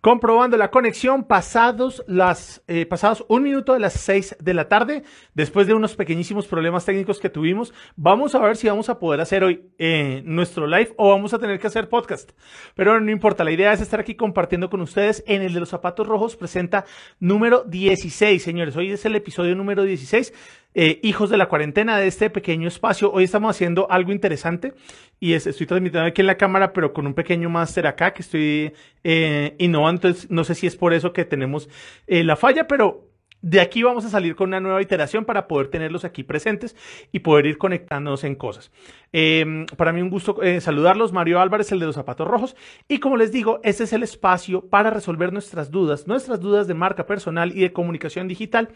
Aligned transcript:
Comprobando 0.00 0.56
la 0.56 0.70
conexión 0.70 1.24
pasados 1.24 2.04
las 2.06 2.62
eh, 2.68 2.86
pasados 2.86 3.24
un 3.28 3.42
minuto 3.42 3.72
de 3.72 3.80
las 3.80 3.94
seis 3.94 4.36
de 4.38 4.54
la 4.54 4.68
tarde, 4.68 5.02
después 5.34 5.66
de 5.66 5.74
unos 5.74 5.96
pequeñísimos 5.96 6.46
problemas 6.46 6.84
técnicos 6.84 7.18
que 7.18 7.28
tuvimos, 7.28 7.74
vamos 7.96 8.34
a 8.34 8.38
ver 8.38 8.56
si 8.56 8.68
vamos 8.68 8.88
a 8.88 8.98
poder 9.00 9.20
hacer 9.20 9.42
hoy 9.42 9.68
eh, 9.78 10.22
nuestro 10.24 10.66
live 10.66 10.92
o 10.96 11.10
vamos 11.10 11.34
a 11.34 11.38
tener 11.38 11.58
que 11.58 11.66
hacer 11.66 11.88
podcast. 11.88 12.30
Pero 12.76 13.00
no 13.00 13.10
importa, 13.10 13.42
la 13.42 13.50
idea 13.50 13.72
es 13.72 13.80
estar 13.80 13.98
aquí 13.98 14.14
compartiendo 14.14 14.70
con 14.70 14.80
ustedes 14.80 15.24
en 15.26 15.42
el 15.42 15.52
de 15.52 15.60
los 15.60 15.70
zapatos 15.70 16.06
rojos 16.06 16.36
presenta 16.36 16.84
número 17.18 17.64
16, 17.64 18.40
señores. 18.40 18.76
Hoy 18.76 18.92
es 18.92 19.04
el 19.06 19.16
episodio 19.16 19.56
número 19.56 19.82
16 19.82 20.32
eh, 20.78 21.00
hijos 21.02 21.30
de 21.30 21.38
la 21.38 21.48
cuarentena 21.48 21.96
de 21.96 22.06
este 22.06 22.28
pequeño 22.28 22.68
espacio. 22.68 23.10
Hoy 23.10 23.24
estamos 23.24 23.50
haciendo 23.50 23.90
algo 23.90 24.12
interesante 24.12 24.74
y 25.18 25.32
estoy 25.32 25.66
transmitiendo 25.66 26.06
aquí 26.06 26.20
en 26.20 26.26
la 26.26 26.36
cámara, 26.36 26.72
pero 26.72 26.92
con 26.92 27.06
un 27.06 27.14
pequeño 27.14 27.48
máster 27.48 27.86
acá 27.86 28.12
que 28.12 28.22
estoy 28.22 28.72
eh, 29.02 29.54
innovando. 29.58 30.08
Entonces, 30.08 30.30
no 30.30 30.44
sé 30.44 30.54
si 30.54 30.66
es 30.66 30.76
por 30.76 30.92
eso 30.92 31.12
que 31.12 31.24
tenemos 31.24 31.68
eh, 32.06 32.22
la 32.22 32.36
falla, 32.36 32.66
pero 32.68 33.08
de 33.46 33.60
aquí 33.60 33.84
vamos 33.84 34.04
a 34.04 34.08
salir 34.08 34.34
con 34.34 34.48
una 34.48 34.58
nueva 34.58 34.82
iteración 34.82 35.24
para 35.24 35.46
poder 35.46 35.68
tenerlos 35.68 36.04
aquí 36.04 36.24
presentes 36.24 36.74
y 37.12 37.20
poder 37.20 37.46
ir 37.46 37.58
conectándonos 37.58 38.24
en 38.24 38.34
cosas. 38.34 38.72
Em, 39.12 39.66
para 39.76 39.92
mí 39.92 40.02
un 40.02 40.10
gusto 40.10 40.42
eh, 40.42 40.60
saludarlos, 40.60 41.12
Mario 41.12 41.38
Álvarez, 41.40 41.70
el 41.70 41.78
de 41.78 41.86
los 41.86 41.94
zapatos 41.94 42.26
rojos. 42.26 42.56
Y 42.88 42.98
como 42.98 43.16
les 43.16 43.30
digo, 43.30 43.60
este 43.62 43.84
es 43.84 43.92
el 43.92 44.02
espacio 44.02 44.62
para 44.62 44.90
resolver 44.90 45.32
nuestras 45.32 45.70
dudas, 45.70 46.08
nuestras 46.08 46.40
dudas 46.40 46.66
de 46.66 46.74
marca 46.74 47.06
personal 47.06 47.52
y 47.56 47.60
de 47.60 47.72
comunicación 47.72 48.26
digital 48.26 48.70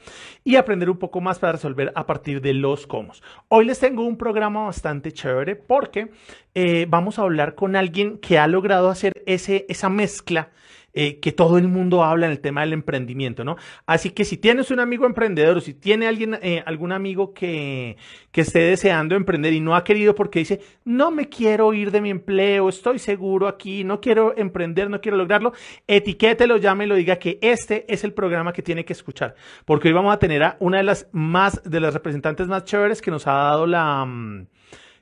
y 0.44 0.54
aprender 0.54 0.88
un 0.88 0.98
poco 0.98 1.20
más 1.20 1.40
para 1.40 1.54
resolver 1.54 1.90
a 1.96 2.06
partir 2.06 2.40
de 2.40 2.54
los 2.54 2.86
cómo. 2.86 3.12
Hoy 3.48 3.64
les 3.64 3.80
tengo 3.80 4.04
un 4.06 4.16
programa 4.16 4.66
bastante 4.66 5.10
chévere 5.10 5.56
porque 5.56 6.12
eh, 6.54 6.86
vamos 6.88 7.18
a 7.18 7.22
hablar 7.22 7.56
con 7.56 7.74
alguien 7.74 8.18
que 8.18 8.38
ha 8.38 8.46
logrado 8.46 8.88
hacer 8.88 9.20
ese, 9.26 9.66
esa 9.68 9.88
mezcla 9.88 10.50
eh, 10.92 11.20
que 11.20 11.32
todo 11.32 11.58
el 11.58 11.68
mundo 11.68 12.02
habla 12.04 12.26
en 12.26 12.32
el 12.32 12.40
tema 12.40 12.62
del 12.62 12.72
emprendimiento, 12.72 13.44
¿no? 13.44 13.56
Así 13.86 14.10
que 14.10 14.24
si 14.24 14.36
tienes 14.36 14.70
un 14.70 14.80
amigo 14.80 15.06
emprendedor 15.06 15.56
o 15.56 15.60
si 15.60 15.74
tiene 15.74 16.06
alguien, 16.06 16.38
eh, 16.42 16.62
algún 16.66 16.92
amigo 16.92 17.32
que, 17.32 17.96
que 18.32 18.40
esté 18.40 18.60
deseando 18.60 19.14
emprender 19.14 19.52
y 19.52 19.60
no 19.60 19.76
ha 19.76 19.84
querido 19.84 20.14
porque 20.14 20.40
dice, 20.40 20.60
no 20.84 21.10
me 21.10 21.28
quiero 21.28 21.72
ir 21.74 21.90
de 21.90 22.00
mi 22.00 22.10
empleo, 22.10 22.68
estoy 22.68 22.98
seguro 22.98 23.48
aquí, 23.48 23.84
no 23.84 24.00
quiero 24.00 24.36
emprender, 24.36 24.90
no 24.90 25.00
quiero 25.00 25.16
lograrlo, 25.16 25.52
etiquételo, 25.86 26.56
llámelo, 26.56 26.94
diga 26.94 27.16
que 27.16 27.38
este 27.40 27.92
es 27.92 28.04
el 28.04 28.12
programa 28.12 28.52
que 28.52 28.62
tiene 28.62 28.84
que 28.84 28.92
escuchar, 28.92 29.34
porque 29.64 29.88
hoy 29.88 29.94
vamos 29.94 30.12
a 30.12 30.18
tener 30.18 30.42
a 30.42 30.56
una 30.60 30.78
de 30.78 30.84
las 30.84 31.08
más, 31.12 31.62
de 31.64 31.80
las 31.80 31.94
representantes 31.94 32.48
más 32.48 32.64
chéveres 32.64 33.00
que 33.00 33.10
nos 33.10 33.26
ha 33.26 33.32
dado 33.32 33.66
la... 33.66 34.06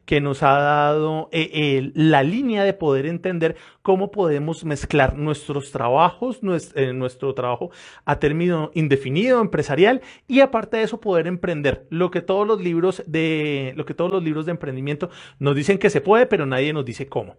Que 0.09 0.23
nos 0.23 0.42
ha 0.42 0.59
dado 0.59 1.28
eh, 1.33 1.91
la 1.92 2.23
línea 2.23 2.64
de 2.64 2.73
poder 2.73 3.05
entender 3.05 3.56
cómo 3.83 4.11
podemos 4.11 4.64
mezclar 4.64 5.19
nuestros 5.19 5.70
trabajos, 5.70 6.41
eh, 6.77 6.95
nuestro, 6.95 7.34
trabajo 7.34 7.70
a 8.06 8.19
término 8.19 8.70
indefinido, 8.73 9.42
empresarial, 9.42 10.01
y 10.27 10.41
aparte 10.41 10.79
de 10.79 10.84
eso 10.84 10.98
poder 10.98 11.27
emprender. 11.27 11.86
Lo 11.91 12.11
que 12.11 12.23
todos 12.23 12.47
los 12.47 12.59
libros 12.62 13.03
de, 13.06 13.75
lo 13.77 13.84
que 13.84 13.92
todos 13.92 14.11
los 14.11 14.23
libros 14.23 14.47
de 14.47 14.53
emprendimiento 14.53 15.11
nos 15.41 15.55
dicen 15.55 15.77
que 15.77 15.91
se 15.91 16.01
puede, 16.01 16.25
pero 16.25 16.47
nadie 16.47 16.73
nos 16.73 16.86
dice 16.86 17.06
cómo. 17.06 17.36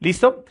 ¿Listo? 0.00 0.44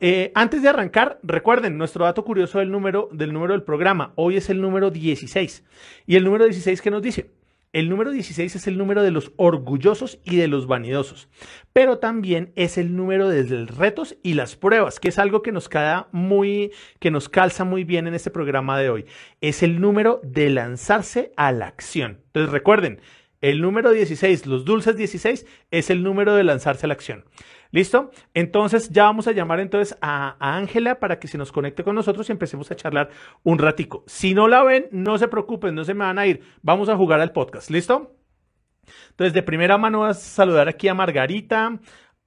Eh, 0.00 0.32
antes 0.34 0.62
de 0.62 0.70
arrancar, 0.70 1.20
recuerden, 1.22 1.76
nuestro 1.76 2.06
dato 2.06 2.24
curioso 2.24 2.60
del 2.60 2.70
número, 2.70 3.10
del 3.12 3.34
número 3.34 3.52
del 3.52 3.62
programa. 3.62 4.14
Hoy 4.14 4.38
es 4.38 4.48
el 4.48 4.62
número 4.62 4.90
16. 4.90 5.64
¿Y 6.06 6.16
el 6.16 6.24
número 6.24 6.44
16 6.44 6.80
qué 6.80 6.90
nos 6.90 7.02
dice? 7.02 7.43
El 7.74 7.88
número 7.88 8.12
16 8.12 8.54
es 8.54 8.66
el 8.68 8.78
número 8.78 9.02
de 9.02 9.10
los 9.10 9.32
orgullosos 9.34 10.20
y 10.22 10.36
de 10.36 10.46
los 10.46 10.68
vanidosos, 10.68 11.28
pero 11.72 11.98
también 11.98 12.52
es 12.54 12.78
el 12.78 12.94
número 12.94 13.28
de 13.28 13.42
los 13.42 13.76
retos 13.76 14.16
y 14.22 14.34
las 14.34 14.54
pruebas, 14.54 15.00
que 15.00 15.08
es 15.08 15.18
algo 15.18 15.42
que 15.42 15.50
nos 15.50 15.68
queda 15.68 16.06
muy, 16.12 16.70
que 17.00 17.10
nos 17.10 17.28
calza 17.28 17.64
muy 17.64 17.82
bien 17.82 18.06
en 18.06 18.14
este 18.14 18.30
programa 18.30 18.78
de 18.78 18.90
hoy. 18.90 19.06
Es 19.40 19.64
el 19.64 19.80
número 19.80 20.20
de 20.22 20.50
lanzarse 20.50 21.32
a 21.36 21.50
la 21.50 21.66
acción. 21.66 22.20
Entonces 22.26 22.52
recuerden, 22.52 23.00
el 23.44 23.60
número 23.60 23.90
16, 23.90 24.46
los 24.46 24.64
dulces 24.64 24.96
16, 24.96 25.46
es 25.70 25.90
el 25.90 26.02
número 26.02 26.34
de 26.34 26.44
lanzarse 26.44 26.86
a 26.86 26.88
la 26.88 26.94
acción. 26.94 27.26
¿Listo? 27.72 28.10
Entonces 28.32 28.88
ya 28.88 29.04
vamos 29.04 29.28
a 29.28 29.32
llamar 29.32 29.60
entonces 29.60 29.98
a 30.00 30.36
Ángela 30.38 30.98
para 30.98 31.18
que 31.18 31.28
se 31.28 31.36
nos 31.36 31.52
conecte 31.52 31.84
con 31.84 31.94
nosotros 31.94 32.26
y 32.28 32.32
empecemos 32.32 32.70
a 32.70 32.76
charlar 32.76 33.10
un 33.42 33.58
ratico. 33.58 34.02
Si 34.06 34.32
no 34.32 34.48
la 34.48 34.62
ven, 34.62 34.86
no 34.92 35.18
se 35.18 35.28
preocupen, 35.28 35.74
no 35.74 35.84
se 35.84 35.92
me 35.92 36.06
van 36.06 36.18
a 36.18 36.26
ir. 36.26 36.40
Vamos 36.62 36.88
a 36.88 36.96
jugar 36.96 37.20
al 37.20 37.32
podcast. 37.32 37.68
¿Listo? 37.68 38.16
Entonces, 39.10 39.34
de 39.34 39.42
primera 39.42 39.76
mano 39.76 40.06
a 40.06 40.14
saludar 40.14 40.68
aquí 40.68 40.88
a 40.88 40.94
Margarita, 40.94 41.78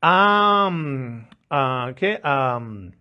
a, 0.01 0.69
mm, 0.71 1.29
a, 1.49 1.93
¿qué? 1.95 2.19
a, 2.23 2.59
mm, 2.59 2.91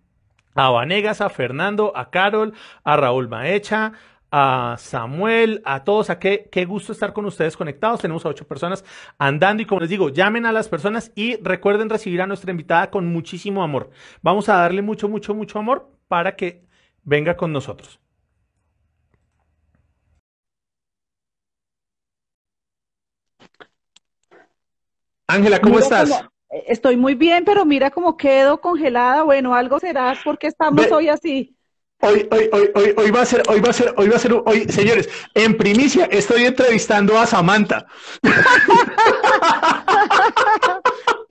a 0.55 0.69
Vanegas, 0.71 1.21
a 1.21 1.29
Fernando, 1.29 1.95
a 1.95 2.09
Carol, 2.09 2.53
a 2.83 2.97
Raúl 2.97 3.27
Maecha, 3.27 3.93
a 4.31 4.75
Samuel, 4.77 5.61
a 5.65 5.83
todos, 5.83 6.09
a 6.09 6.19
qué, 6.19 6.49
qué 6.51 6.65
gusto 6.65 6.91
estar 6.91 7.13
con 7.13 7.25
ustedes 7.25 7.55
conectados. 7.55 8.01
Tenemos 8.01 8.25
a 8.25 8.29
ocho 8.29 8.47
personas 8.47 8.83
andando 9.17 9.63
y 9.63 9.65
como 9.65 9.81
les 9.81 9.89
digo, 9.89 10.09
llamen 10.09 10.45
a 10.45 10.51
las 10.51 10.69
personas 10.69 11.11
y 11.15 11.37
recuerden 11.37 11.89
recibir 11.89 12.21
a 12.21 12.27
nuestra 12.27 12.51
invitada 12.51 12.89
con 12.89 13.07
muchísimo 13.07 13.63
amor. 13.63 13.89
Vamos 14.21 14.49
a 14.49 14.55
darle 14.55 14.81
mucho, 14.81 15.07
mucho, 15.07 15.33
mucho 15.33 15.59
amor 15.59 15.91
para 16.07 16.35
que 16.35 16.63
venga 17.03 17.37
con 17.37 17.51
nosotros. 17.51 17.99
Ángela, 25.27 25.59
¿cómo 25.59 25.79
estás? 25.79 26.23
estoy 26.49 26.95
muy 26.95 27.15
bien, 27.15 27.43
pero 27.45 27.65
mira 27.65 27.91
cómo 27.91 28.15
quedo 28.15 28.61
congelada. 28.61 29.23
Bueno, 29.23 29.53
algo 29.53 29.79
será 29.79 30.15
porque 30.23 30.47
estamos 30.47 30.91
hoy 30.91 31.09
así. 31.09 31.56
Hoy, 31.99 32.27
hoy, 32.31 32.49
hoy, 32.53 32.69
hoy, 32.75 32.93
hoy 32.95 33.11
va 33.11 33.21
a 33.21 33.25
ser, 33.25 33.41
hoy 33.49 33.59
va 33.59 33.71
a 33.71 33.73
ser, 33.73 33.91
hoy 33.97 34.07
va 34.07 34.17
a 34.17 34.19
ser, 34.19 34.31
hoy, 34.45 34.65
señores, 34.69 35.09
en 35.33 35.57
primicia 35.57 36.05
estoy 36.11 36.45
entrevistando 36.45 37.17
a 37.17 37.25
Samantha. 37.25 37.87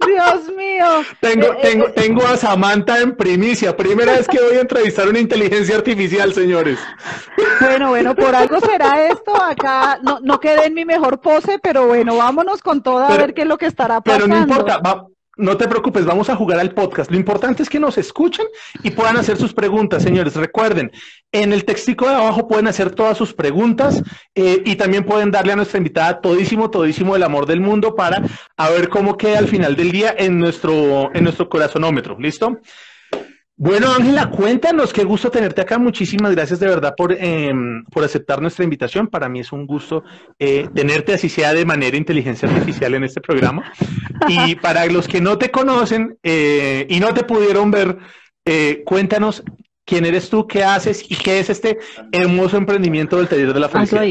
Dios 0.07 0.57
mío. 0.57 0.87
Tengo, 1.21 1.47
eh, 1.47 1.59
tengo, 1.63 1.87
eh, 1.89 1.93
tengo 1.95 2.27
a 2.27 2.37
Samantha 2.37 3.01
en 3.01 3.17
primicia. 3.17 3.77
Primera 3.77 4.13
vez 4.13 4.27
que 4.27 4.41
voy 4.41 4.57
a 4.57 4.61
entrevistar 4.61 5.09
una 5.09 5.21
inteligencia 5.21 5.77
artificial, 5.77 6.33
señores. 6.33 6.79
Bueno, 7.61 7.91
bueno, 7.91 8.15
por 8.15 8.35
algo 8.35 8.59
será 8.61 9.07
esto. 9.07 9.41
Acá 9.41 9.99
no, 10.03 10.19
no 10.21 10.41
quedé 10.41 10.67
en 10.67 10.75
mi 10.75 10.85
mejor 10.85 11.21
pose, 11.21 11.59
pero 11.61 11.87
bueno, 11.87 12.17
vámonos 12.17 12.63
con 12.63 12.83
toda 12.83 13.09
a 13.09 13.17
ver 13.17 13.35
qué 13.35 13.43
es 13.43 13.49
lo 13.49 13.59
que 13.59 13.67
estará 13.67 14.01
pasando. 14.01 14.27
Pero 14.27 14.37
no 14.37 14.43
importa, 14.43 14.79
va, 14.79 15.07
no 15.37 15.57
te 15.57 15.69
preocupes, 15.69 16.05
vamos 16.05 16.31
a 16.31 16.37
jugar 16.37 16.59
al 16.59 16.73
podcast. 16.73 17.11
Lo 17.11 17.17
importante 17.17 17.63
es 17.63 17.69
que 17.69 17.79
nos 17.79 17.99
escuchen 17.99 18.47
y 18.83 18.91
puedan 18.91 19.17
hacer 19.17 19.37
sus 19.37 19.53
preguntas, 19.53 20.03
señores. 20.03 20.35
Recuerden, 20.35 20.91
en 21.31 21.53
el 21.53 21.65
textico 21.65 22.09
de 22.09 22.15
abajo 22.15 22.49
pueden 22.49 22.69
hacer 22.69 22.91
todas 22.91 23.19
sus 23.19 23.35
preguntas 23.35 24.03
eh, 24.35 24.63
y 24.65 24.77
también 24.77 25.05
pueden 25.05 25.31
darle 25.31 25.53
a 25.53 25.57
nuestra 25.57 25.79
invitada 25.79 26.21
todísimo, 26.21 26.71
todísimo 26.71 27.17
el 27.17 27.23
amor 27.23 27.47
del 27.47 27.61
mundo 27.61 27.95
para 27.95 28.23
a 28.57 28.71
ver 28.71 28.89
cómo 28.89 29.17
queda 29.17 29.39
al 29.39 29.49
final 29.49 29.77
del 29.77 29.93
día 29.93 30.15
en 30.17 30.39
nuestro, 30.39 31.15
en 31.15 31.25
nuestro 31.25 31.49
corazonómetro. 31.49 32.17
¿Listo? 32.19 32.59
Bueno, 33.59 33.91
Ángela, 33.91 34.29
cuéntanos, 34.29 34.93
qué 34.93 35.03
gusto 35.03 35.31
tenerte 35.31 35.63
acá. 35.63 35.79
Muchísimas 35.79 36.33
gracias 36.33 36.61
de 36.61 36.67
verdad 36.67 36.95
por, 36.95 37.13
em, 37.13 37.85
por 37.85 38.05
aceptar 38.05 38.43
nuestra 38.43 38.65
invitación. 38.65 39.07
Para 39.07 39.31
mí 39.31 39.41
es 39.41 39.51
un 39.51 39.67
gusto 39.67 40.05
eh, 40.39 40.69
tenerte, 40.75 41.15
así 41.15 41.31
sea 41.31 41.55
de 41.55 41.65
manera 41.65 41.97
inteligencia 41.97 42.49
artificial 42.49 42.95
en 42.95 43.05
este 43.05 43.21
programa. 43.21 43.73
Y 44.29 44.57
para 44.57 44.87
los 44.87 45.07
que 45.07 45.21
no 45.21 45.39
te 45.39 45.51
conocen 45.51 46.19
eh, 46.23 46.87
y 46.89 47.01
no 47.01 47.15
te 47.15 47.23
pudieron 47.23 47.71
ver, 47.71 47.97
eh, 48.45 48.83
cuéntanos 48.85 49.43
quién 49.85 50.05
eres 50.05 50.29
tú, 50.29 50.47
qué 50.47 50.65
haces 50.65 51.05
y 51.09 51.15
qué 51.17 51.39
es 51.39 51.49
este 51.49 51.79
hermoso 52.13 52.57
emprendimiento 52.57 53.17
del 53.17 53.29
taller 53.29 53.53
de 53.55 53.61
la 53.61 53.69
felicidad. 53.69 54.05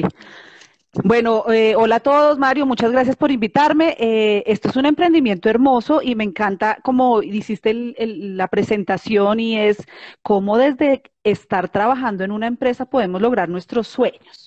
Bueno, 1.04 1.44
eh, 1.52 1.76
hola 1.76 1.98
a 1.98 2.00
todos, 2.00 2.38
Mario, 2.38 2.66
muchas 2.66 2.92
gracias 2.92 3.16
por 3.18 3.30
invitarme. 3.30 3.96
Eh, 4.00 4.44
esto 4.48 4.70
es 4.70 4.76
un 4.78 4.86
emprendimiento 4.86 5.50
hermoso 5.50 6.02
y 6.02 6.16
me 6.16 6.24
encanta 6.24 6.78
como 6.84 7.22
hiciste 7.22 7.74
la 7.98 8.48
presentación 8.48 9.40
y 9.40 9.58
es 9.60 9.78
cómo 10.22 10.58
desde 10.58 11.04
estar 11.24 11.70
trabajando 11.70 12.24
en 12.24 12.32
una 12.32 12.48
empresa 12.48 12.86
podemos 12.86 13.22
lograr 13.22 13.50
nuestros 13.50 13.88
sueños. 13.88 14.45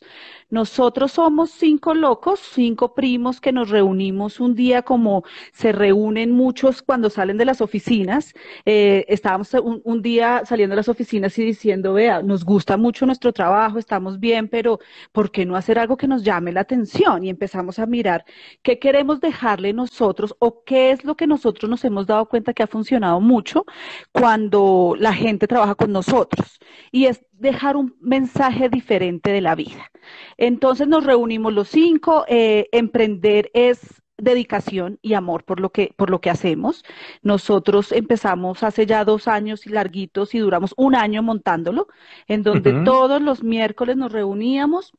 Nosotros 0.51 1.13
somos 1.13 1.51
cinco 1.51 1.93
locos, 1.95 2.41
cinco 2.41 2.95
primos 2.95 3.39
que 3.39 3.53
nos 3.53 3.69
reunimos 3.69 4.41
un 4.41 4.55
día 4.55 4.81
como 4.83 5.25
se 5.53 5.73
reúnen 5.73 6.33
muchos 6.33 6.81
cuando 6.81 7.11
salen 7.11 7.37
de 7.37 7.45
las 7.45 7.61
oficinas. 7.61 8.33
Eh, 8.65 9.05
estábamos 9.09 9.53
un, 9.55 10.01
día 10.03 10.43
saliendo 10.47 10.73
de 10.73 10.79
las 10.79 10.89
oficinas 10.89 11.39
y 11.39 11.45
diciendo, 11.45 11.93
vea, 11.93 12.23
nos 12.23 12.45
gusta 12.45 12.79
mucho 12.79 13.05
nuestro 13.05 13.33
trabajo, 13.33 13.79
estamos 13.79 14.21
bien, 14.21 14.49
pero 14.49 14.79
¿por 15.13 15.31
qué 15.31 15.45
no 15.45 15.55
hacer 15.55 15.79
algo 15.79 15.99
que 15.99 16.09
nos 16.09 16.23
llame 16.23 16.53
la 16.53 16.61
atención? 16.61 17.25
Y 17.25 17.31
empezamos 17.31 17.79
a 17.79 17.87
mirar 17.87 18.25
qué 18.63 18.79
queremos 18.79 19.21
dejarle 19.21 19.75
nosotros 19.75 20.35
o 20.39 20.65
qué 20.65 20.93
es 20.93 21.05
lo 21.05 21.15
que 21.17 21.27
nosotros 21.27 21.69
nos 21.69 21.85
hemos 21.85 22.07
dado 22.07 22.27
cuenta 22.27 22.55
que 22.55 22.63
ha 22.63 22.67
funcionado 22.67 23.21
mucho 23.21 23.67
cuando 24.13 24.95
la 24.99 25.13
gente 25.13 25.47
trabaja 25.47 25.75
con 25.75 25.93
nosotros. 25.93 26.59
Y 26.91 27.07
es 27.07 27.28
dejar 27.39 27.77
un 27.77 27.97
mensaje 28.01 28.69
diferente 28.69 29.31
de 29.31 29.41
la 29.41 29.55
vida. 29.55 29.91
Entonces 30.37 30.89
nos 30.89 31.05
reunimos 31.05 31.53
los 31.53 31.69
cinco, 31.69 32.25
eh, 32.29 32.69
emprender 32.73 33.51
es 33.55 34.03
dedicación 34.19 34.99
y 35.01 35.15
amor 35.15 35.45
por 35.45 35.61
lo 35.61 35.71
que, 35.71 35.95
por 35.97 36.11
lo 36.11 36.21
que 36.21 36.31
hacemos. 36.31 36.85
Nosotros 37.23 37.93
empezamos 37.93 38.63
hace 38.63 38.85
ya 38.85 39.05
dos 39.05 39.29
años 39.29 39.67
y 39.67 39.71
larguitos 39.71 40.35
y 40.35 40.39
duramos 40.39 40.75
un 40.77 40.95
año 40.95 41.23
montándolo, 41.23 41.87
en 42.27 42.43
donde 42.43 42.83
todos 42.85 43.23
los 43.23 43.43
miércoles 43.43 43.97
nos 43.97 44.13
reuníamos 44.13 44.93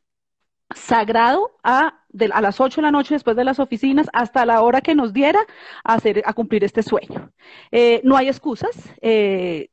sagrado 0.74 1.58
a, 1.64 2.00
a 2.32 2.42
las 2.42 2.60
8 2.62 2.80
de 2.80 2.86
la 2.86 2.92
noche 2.92 3.16
después 3.16 3.36
de 3.36 3.44
las 3.44 3.60
oficinas 3.60 4.08
hasta 4.14 4.46
la 4.46 4.62
hora 4.62 4.82
que 4.82 4.96
nos 4.96 5.14
diera 5.14 5.40
a, 5.84 5.96
hacer, 5.96 6.22
a 6.26 6.34
cumplir 6.34 6.64
este 6.64 6.84
sueño. 6.84 7.32
Eh, 7.72 8.02
no 8.04 8.16
hay 8.16 8.28
excusas. 8.28 8.76
Eh, 9.02 9.70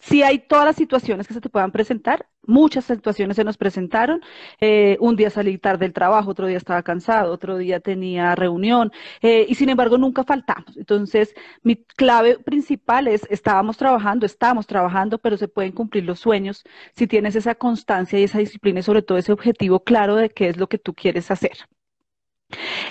sí 0.00 0.22
hay 0.22 0.38
todas 0.40 0.64
las 0.64 0.76
situaciones 0.76 1.26
que 1.28 1.34
se 1.34 1.40
te 1.40 1.48
puedan 1.48 1.70
presentar, 1.72 2.26
muchas 2.46 2.84
situaciones 2.84 3.36
se 3.36 3.44
nos 3.44 3.56
presentaron. 3.56 4.20
Eh, 4.60 4.96
un 5.00 5.16
día 5.16 5.30
salí 5.30 5.58
tarde 5.58 5.86
del 5.86 5.92
trabajo, 5.92 6.30
otro 6.30 6.46
día 6.46 6.56
estaba 6.56 6.82
cansado, 6.82 7.32
otro 7.32 7.56
día 7.58 7.80
tenía 7.80 8.34
reunión 8.34 8.92
eh, 9.22 9.46
y 9.48 9.54
sin 9.54 9.68
embargo 9.68 9.98
nunca 9.98 10.24
faltamos. 10.24 10.76
Entonces, 10.76 11.34
mi 11.62 11.76
clave 11.76 12.38
principal 12.38 13.08
es, 13.08 13.26
estábamos 13.30 13.76
trabajando, 13.76 14.26
estamos 14.26 14.66
trabajando, 14.66 15.18
pero 15.18 15.36
se 15.36 15.48
pueden 15.48 15.72
cumplir 15.72 16.04
los 16.04 16.20
sueños 16.20 16.64
si 16.94 17.06
tienes 17.06 17.36
esa 17.36 17.54
constancia 17.54 18.18
y 18.18 18.24
esa 18.24 18.38
disciplina 18.38 18.80
y 18.80 18.82
sobre 18.82 19.02
todo 19.02 19.18
ese 19.18 19.32
objetivo 19.32 19.84
claro 19.84 20.16
de 20.16 20.30
qué 20.30 20.48
es 20.48 20.56
lo 20.56 20.68
que 20.68 20.78
tú 20.78 20.94
quieres 20.94 21.30
hacer. 21.30 21.56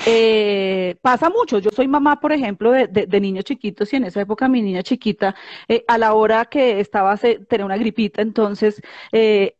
Eh, 0.05 0.95
pasa 1.01 1.29
mucho. 1.29 1.59
Yo 1.59 1.69
soy 1.71 1.87
mamá, 1.87 2.19
por 2.19 2.31
ejemplo, 2.31 2.71
de, 2.71 3.19
niños 3.19 3.45
chiquitos 3.45 3.91
y 3.93 3.97
en 3.97 4.05
esa 4.05 4.21
época 4.21 4.47
mi 4.47 4.61
niña 4.61 4.83
chiquita, 4.83 5.35
eh, 5.67 5.83
a 5.87 5.97
la 5.97 6.13
hora 6.13 6.45
que 6.45 6.79
estaba, 6.79 7.15
se, 7.17 7.39
tenía 7.39 7.65
una 7.65 7.77
gripita, 7.77 8.21
entonces 8.21 8.81
eh, 9.11 9.57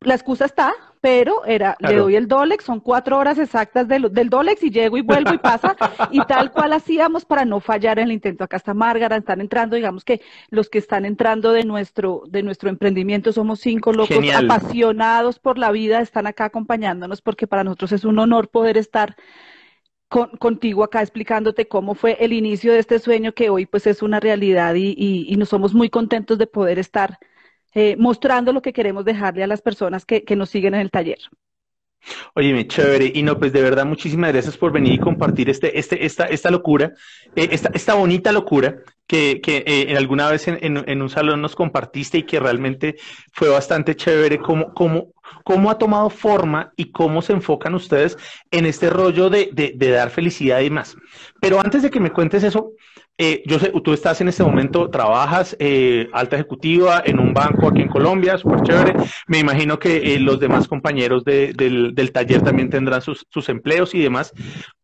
la 0.00 0.14
excusa 0.14 0.46
está, 0.46 0.72
pero 1.02 1.44
era, 1.46 1.76
le 1.80 1.96
doy 1.96 2.14
el 2.14 2.28
Dolex, 2.28 2.64
son 2.64 2.78
cuatro 2.78 3.18
horas 3.18 3.36
exactas 3.36 3.88
del, 3.88 4.12
del 4.12 4.30
Dolex 4.30 4.62
y 4.62 4.70
llego 4.70 4.96
y 4.96 5.00
vuelvo 5.00 5.34
y 5.34 5.38
pasa, 5.38 5.76
y 6.12 6.20
tal 6.26 6.52
cual 6.52 6.72
hacíamos 6.72 7.24
para 7.24 7.44
no 7.44 7.58
fallar 7.58 7.98
en 7.98 8.04
el 8.04 8.12
intento. 8.12 8.44
Acá 8.44 8.56
está 8.56 8.72
Márgara, 8.72 9.16
están 9.16 9.40
entrando, 9.40 9.74
digamos 9.74 10.04
que 10.04 10.20
los 10.50 10.70
que 10.70 10.78
están 10.78 11.04
entrando 11.04 11.50
de 11.50 11.64
nuestro, 11.64 12.22
de 12.28 12.44
nuestro 12.44 12.68
emprendimiento 12.68 13.32
somos 13.32 13.58
cinco 13.58 13.92
locos 13.92 14.24
apasionados 14.32 15.40
por 15.40 15.58
la 15.58 15.72
vida, 15.72 16.00
están 16.00 16.28
acá 16.28 16.44
acompañándonos 16.44 17.20
porque 17.20 17.48
para 17.48 17.64
nosotros 17.64 17.90
es 17.90 18.04
un 18.04 18.20
honor 18.20 18.48
poder 18.48 18.78
estar 18.78 19.16
contigo 20.08 20.84
acá 20.84 21.02
explicándote 21.02 21.66
cómo 21.66 21.96
fue 21.96 22.16
el 22.20 22.32
inicio 22.32 22.72
de 22.72 22.78
este 22.78 23.00
sueño 23.00 23.32
que 23.32 23.50
hoy 23.50 23.66
pues 23.66 23.88
es 23.88 24.02
una 24.02 24.20
realidad 24.20 24.76
y, 24.76 24.94
y, 24.96 25.36
nos 25.36 25.48
somos 25.48 25.74
muy 25.74 25.90
contentos 25.90 26.38
de 26.38 26.46
poder 26.46 26.78
estar 26.78 27.18
eh, 27.74 27.96
mostrando 27.98 28.52
lo 28.52 28.62
que 28.62 28.72
queremos 28.72 29.04
dejarle 29.04 29.44
a 29.44 29.46
las 29.46 29.62
personas 29.62 30.04
que, 30.04 30.24
que 30.24 30.36
nos 30.36 30.50
siguen 30.50 30.74
en 30.74 30.80
el 30.80 30.90
taller. 30.90 31.18
Oye, 32.34 32.66
chévere. 32.66 33.12
Y 33.14 33.22
no, 33.22 33.38
pues 33.38 33.52
de 33.52 33.62
verdad, 33.62 33.84
muchísimas 33.84 34.32
gracias 34.32 34.56
por 34.56 34.72
venir 34.72 34.94
y 34.94 34.98
compartir 34.98 35.48
este, 35.50 35.78
este, 35.78 36.04
esta, 36.04 36.24
esta 36.26 36.50
locura, 36.50 36.92
eh, 37.36 37.48
esta, 37.52 37.70
esta 37.74 37.94
bonita 37.94 38.32
locura 38.32 38.78
que, 39.06 39.40
que 39.40 39.64
eh, 39.66 39.96
alguna 39.96 40.28
vez 40.30 40.48
en, 40.48 40.58
en, 40.62 41.02
un 41.02 41.08
salón 41.08 41.42
nos 41.42 41.54
compartiste 41.54 42.18
y 42.18 42.22
que 42.24 42.40
realmente 42.40 42.96
fue 43.32 43.48
bastante 43.48 43.94
chévere 43.94 44.38
cómo, 44.38 44.72
cómo, 44.74 45.12
cómo 45.44 45.70
ha 45.70 45.78
tomado 45.78 46.10
forma 46.10 46.72
y 46.76 46.90
cómo 46.90 47.22
se 47.22 47.34
enfocan 47.34 47.74
ustedes 47.74 48.16
en 48.50 48.66
este 48.66 48.90
rollo 48.90 49.30
de, 49.30 49.50
de, 49.52 49.72
de 49.76 49.90
dar 49.90 50.10
felicidad 50.10 50.60
y 50.60 50.70
más. 50.70 50.96
Pero 51.40 51.60
antes 51.60 51.82
de 51.82 51.90
que 51.90 52.00
me 52.00 52.10
cuentes 52.10 52.42
eso, 52.42 52.72
eh, 53.18 53.42
yo 53.46 53.58
sé, 53.58 53.72
tú 53.84 53.92
estás 53.92 54.20
en 54.20 54.28
este 54.28 54.42
momento, 54.42 54.90
trabajas 54.90 55.54
eh, 55.58 56.08
alta 56.12 56.36
ejecutiva 56.36 57.02
en 57.04 57.20
un 57.20 57.34
banco 57.34 57.68
aquí 57.68 57.82
en 57.82 57.88
Colombia, 57.88 58.38
súper 58.38 58.62
chévere. 58.62 58.94
Me 59.26 59.38
imagino 59.38 59.78
que 59.78 60.14
eh, 60.14 60.18
los 60.18 60.40
demás 60.40 60.66
compañeros 60.66 61.22
del, 61.24 61.54
del, 61.94 62.12
taller 62.12 62.42
también 62.42 62.70
tendrán 62.70 63.02
sus, 63.02 63.26
sus, 63.30 63.48
empleos 63.48 63.94
y 63.94 64.00
demás. 64.00 64.32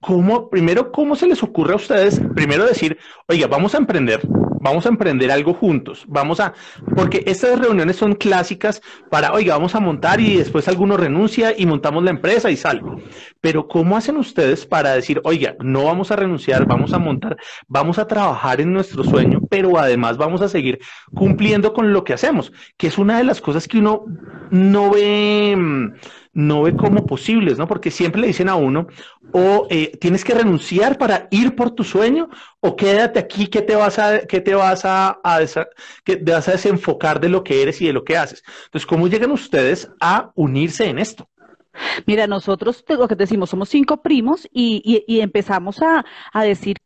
¿Cómo, 0.01 0.51
primero, 0.51 0.93
cómo 0.93 1.17
se 1.17 1.27
les 1.27 1.43
ocurre 1.43 1.73
a 1.73 1.77
ustedes, 1.77 2.21
primero 2.35 2.67
decir, 2.67 2.99
oiga, 3.27 3.47
vamos 3.47 3.75
a 3.75 3.79
emprender, 3.79 4.21
vamos 4.61 4.87
a 4.87 4.89
emprender 4.89 5.31
algo 5.31 5.55
juntos, 5.55 6.05
vamos 6.09 6.41
a, 6.41 6.55
porque 6.95 7.23
estas 7.27 7.59
reuniones 7.59 7.97
son 7.97 8.15
clásicas 8.15 8.83
para, 9.11 9.33
oiga, 9.33 9.55
vamos 9.55 9.75
a 9.75 9.81
montar 9.81 10.21
y 10.21 10.37
después 10.37 10.69
alguno 10.69 10.97
renuncia 10.97 11.55
y 11.57 11.67
montamos 11.67 12.03
la 12.05 12.11
empresa 12.11 12.51
y 12.51 12.57
sale. 12.57 12.83
Pero 13.41 13.69
¿cómo 13.69 13.97
hacen 13.97 14.17
ustedes 14.17 14.67
para 14.67 14.93
decir, 14.93 15.21
oiga, 15.25 15.57
no 15.61 15.85
vamos 15.85 16.11
a 16.11 16.17
renunciar, 16.17 16.67
vamos 16.67 16.93
a 16.93 16.99
montar, 16.99 17.37
vamos 17.67 17.99
a 17.99 18.07
trabajar 18.07 18.61
en 18.61 18.73
nuestro 18.73 19.05
sueño, 19.05 19.41
pero 19.49 19.79
además 19.79 20.17
vamos 20.17 20.43
a 20.43 20.49
seguir 20.49 20.79
cumpliendo 21.15 21.73
con 21.73 21.93
lo 21.93 22.05
que 22.05 22.13
hacemos, 22.13 22.53
que 22.77 22.89
es 22.89 22.99
una 22.99 23.19
de 23.19 23.25
las 23.25 23.41
cosas 23.41 23.69
que 23.69 23.79
uno 23.79 24.05
no 24.51 24.91
ve 24.91 25.55
mm, 25.57 25.93
no 26.39 26.63
ve 26.63 26.77
como 26.77 27.05
posibles, 27.05 27.59
¿no? 27.59 27.67
Porque 27.67 27.91
siempre 27.91 28.21
le 28.21 28.29
dicen 28.29 28.49
a 28.49 28.55
uno, 28.55 28.87
o 29.33 29.67
eh, 29.71 29.99
tienes 30.01 30.23
que 30.23 30.35
renunciar 30.35 30.97
para 30.97 31.27
ir 31.33 31.57
por 31.57 31.73
tu 31.73 31.83
sueño, 31.83 32.29
o 32.61 32.77
quédate 32.77 33.19
aquí 33.19 33.49
que 33.49 33.61
te 33.61 33.75
vas 33.75 33.99
a, 33.99 34.21
que 34.21 34.41
te 34.41 34.55
vas 34.55 34.85
a, 34.85 35.19
que 36.05 36.15
te 36.15 36.31
vas 36.31 36.47
a 36.47 36.53
desenfocar 36.53 37.19
de 37.19 37.29
lo 37.29 37.43
que 37.43 37.61
eres 37.61 37.81
y 37.81 37.89
de 37.89 37.93
lo 37.93 38.05
que 38.05 38.17
haces. 38.17 38.45
Entonces, 38.67 38.87
¿cómo 38.87 39.09
llegan 39.09 39.33
ustedes 39.33 39.91
a 40.01 40.31
unirse 40.37 40.89
en 40.89 41.01
esto? 41.01 41.29
Mira, 42.07 42.29
nosotros 42.29 42.85
lo 42.89 43.09
que 43.09 43.17
decimos, 43.17 43.51
somos 43.51 43.69
cinco 43.69 44.01
primos 44.01 44.49
y, 44.53 45.05
y, 45.09 45.21
empezamos 45.21 45.83
a, 45.83 46.05
a, 46.33 46.45
decir 46.45 46.77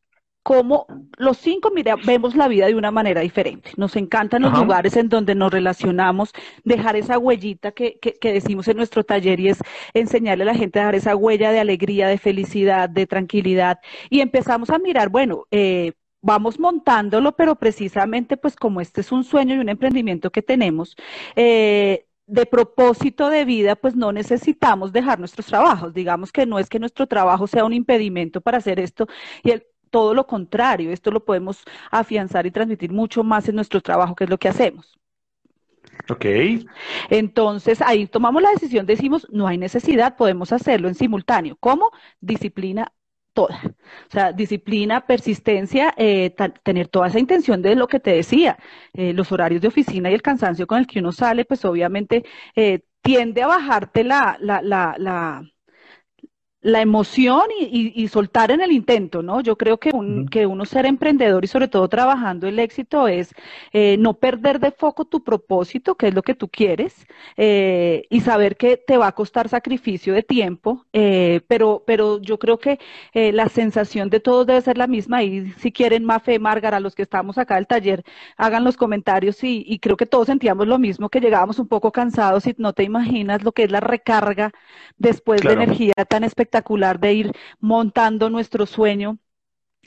cómo 0.42 0.86
los 1.18 1.38
cinco 1.38 1.70
mira, 1.74 1.96
vemos 1.96 2.34
la 2.34 2.48
vida 2.48 2.66
de 2.66 2.74
una 2.74 2.90
manera 2.90 3.20
diferente. 3.20 3.70
Nos 3.76 3.96
encantan 3.96 4.42
los 4.42 4.52
lugares 4.58 4.96
en 4.96 5.08
donde 5.08 5.34
nos 5.34 5.52
relacionamos, 5.52 6.32
dejar 6.64 6.96
esa 6.96 7.18
huellita 7.18 7.72
que, 7.72 7.98
que, 7.98 8.32
decimos 8.32 8.66
en 8.68 8.76
nuestro 8.76 9.04
taller 9.04 9.38
y 9.40 9.48
es 9.48 9.58
enseñarle 9.94 10.42
a 10.44 10.46
la 10.46 10.54
gente 10.54 10.78
a 10.78 10.82
dejar 10.82 10.94
esa 10.96 11.16
huella 11.16 11.52
de 11.52 11.60
alegría, 11.60 12.08
de 12.08 12.18
felicidad, 12.18 12.88
de 12.88 13.06
tranquilidad. 13.06 13.78
Y 14.10 14.20
empezamos 14.20 14.70
a 14.70 14.78
mirar, 14.78 15.10
bueno, 15.10 15.46
eh, 15.50 15.92
vamos 16.22 16.58
montándolo, 16.58 17.32
pero 17.36 17.56
precisamente 17.56 18.36
pues 18.36 18.56
como 18.56 18.80
este 18.80 19.00
es 19.02 19.12
un 19.12 19.24
sueño 19.24 19.54
y 19.54 19.58
un 19.58 19.68
emprendimiento 19.68 20.30
que 20.30 20.42
tenemos, 20.42 20.96
eh, 21.36 22.06
de 22.26 22.46
propósito 22.46 23.28
de 23.28 23.44
vida, 23.44 23.76
pues 23.76 23.96
no 23.96 24.12
necesitamos 24.12 24.92
dejar 24.92 25.18
nuestros 25.18 25.46
trabajos. 25.46 25.92
Digamos 25.92 26.32
que 26.32 26.46
no 26.46 26.58
es 26.58 26.68
que 26.68 26.78
nuestro 26.78 27.06
trabajo 27.06 27.46
sea 27.46 27.64
un 27.64 27.72
impedimento 27.74 28.40
para 28.40 28.58
hacer 28.58 28.80
esto 28.80 29.06
y 29.42 29.50
el, 29.50 29.66
todo 29.92 30.14
lo 30.14 30.26
contrario, 30.26 30.90
esto 30.92 31.10
lo 31.12 31.24
podemos 31.24 31.64
afianzar 31.92 32.46
y 32.46 32.50
transmitir 32.50 32.92
mucho 32.92 33.22
más 33.24 33.48
en 33.48 33.56
nuestro 33.56 33.80
trabajo, 33.82 34.16
que 34.16 34.24
es 34.24 34.30
lo 34.30 34.38
que 34.38 34.48
hacemos. 34.48 34.98
Ok. 36.10 36.24
Entonces 37.10 37.80
ahí 37.82 38.06
tomamos 38.06 38.42
la 38.42 38.50
decisión, 38.50 38.86
decimos, 38.86 39.26
no 39.30 39.46
hay 39.46 39.58
necesidad, 39.58 40.16
podemos 40.16 40.52
hacerlo 40.52 40.88
en 40.88 40.94
simultáneo. 40.94 41.56
¿Cómo? 41.60 41.90
Disciplina 42.20 42.92
toda. 43.32 43.60
O 44.08 44.10
sea, 44.10 44.32
disciplina, 44.32 45.06
persistencia, 45.06 45.94
eh, 45.96 46.34
tener 46.62 46.88
toda 46.88 47.08
esa 47.08 47.18
intención 47.18 47.62
de 47.62 47.74
lo 47.76 47.88
que 47.88 48.00
te 48.00 48.12
decía, 48.12 48.58
eh, 48.92 49.12
los 49.12 49.32
horarios 49.32 49.62
de 49.62 49.68
oficina 49.68 50.10
y 50.10 50.14
el 50.14 50.22
cansancio 50.22 50.66
con 50.66 50.78
el 50.78 50.86
que 50.86 51.00
uno 51.00 51.12
sale, 51.12 51.44
pues 51.44 51.64
obviamente 51.64 52.24
eh, 52.56 52.80
tiende 53.02 53.42
a 53.42 53.48
bajarte 53.48 54.04
la, 54.04 54.36
la, 54.40 54.62
la, 54.62 54.94
la 54.98 55.42
la 56.62 56.80
emoción 56.80 57.42
y, 57.60 57.92
y, 58.00 58.08
soltar 58.08 58.52
en 58.52 58.60
el 58.60 58.70
intento, 58.70 59.20
¿no? 59.20 59.40
Yo 59.40 59.58
creo 59.58 59.78
que, 59.78 59.90
un, 59.92 60.28
que 60.28 60.46
uno 60.46 60.64
ser 60.64 60.86
emprendedor 60.86 61.44
y 61.44 61.48
sobre 61.48 61.66
todo 61.66 61.88
trabajando 61.88 62.46
el 62.46 62.60
éxito 62.60 63.08
es 63.08 63.34
eh, 63.72 63.96
no 63.98 64.14
perder 64.14 64.60
de 64.60 64.70
foco 64.70 65.04
tu 65.04 65.24
propósito, 65.24 65.96
que 65.96 66.08
es 66.08 66.14
lo 66.14 66.22
que 66.22 66.34
tú 66.34 66.48
quieres, 66.48 67.04
eh, 67.36 68.04
y 68.10 68.20
saber 68.20 68.56
que 68.56 68.76
te 68.76 68.96
va 68.96 69.08
a 69.08 69.12
costar 69.12 69.48
sacrificio 69.48 70.14
de 70.14 70.22
tiempo, 70.22 70.86
eh, 70.92 71.40
pero, 71.48 71.82
pero 71.84 72.20
yo 72.20 72.38
creo 72.38 72.58
que 72.58 72.78
la 73.12 73.48
sensación 73.48 74.08
de 74.08 74.20
todos 74.20 74.46
debe 74.46 74.60
ser 74.60 74.78
la 74.78 74.86
misma 74.86 75.22
y 75.22 75.52
si 75.58 75.72
quieren 75.72 76.04
Mafe, 76.04 76.38
Márgara, 76.38 76.80
los 76.80 76.94
que 76.94 77.02
estamos 77.02 77.38
acá 77.38 77.56
del 77.56 77.66
taller, 77.66 78.04
hagan 78.36 78.64
los 78.64 78.76
comentarios 78.76 79.42
y, 79.42 79.64
y 79.66 79.78
creo 79.80 79.96
que 79.96 80.06
todos 80.06 80.26
sentíamos 80.26 80.66
lo 80.68 80.78
mismo, 80.78 81.08
que 81.08 81.20
llegábamos 81.20 81.58
un 81.58 81.68
poco 81.68 81.90
cansados 81.90 82.46
y 82.46 82.54
no 82.58 82.72
te 82.72 82.84
imaginas 82.84 83.42
lo 83.42 83.52
que 83.52 83.64
es 83.64 83.70
la 83.70 83.80
recarga 83.80 84.52
después 84.98 85.42
de 85.42 85.52
energía 85.52 85.94
tan 86.08 86.24
espectacular 86.24 86.51
espectacular 86.52 87.00
de 87.00 87.14
ir 87.14 87.32
montando 87.60 88.28
nuestro 88.28 88.66
sueño 88.66 89.18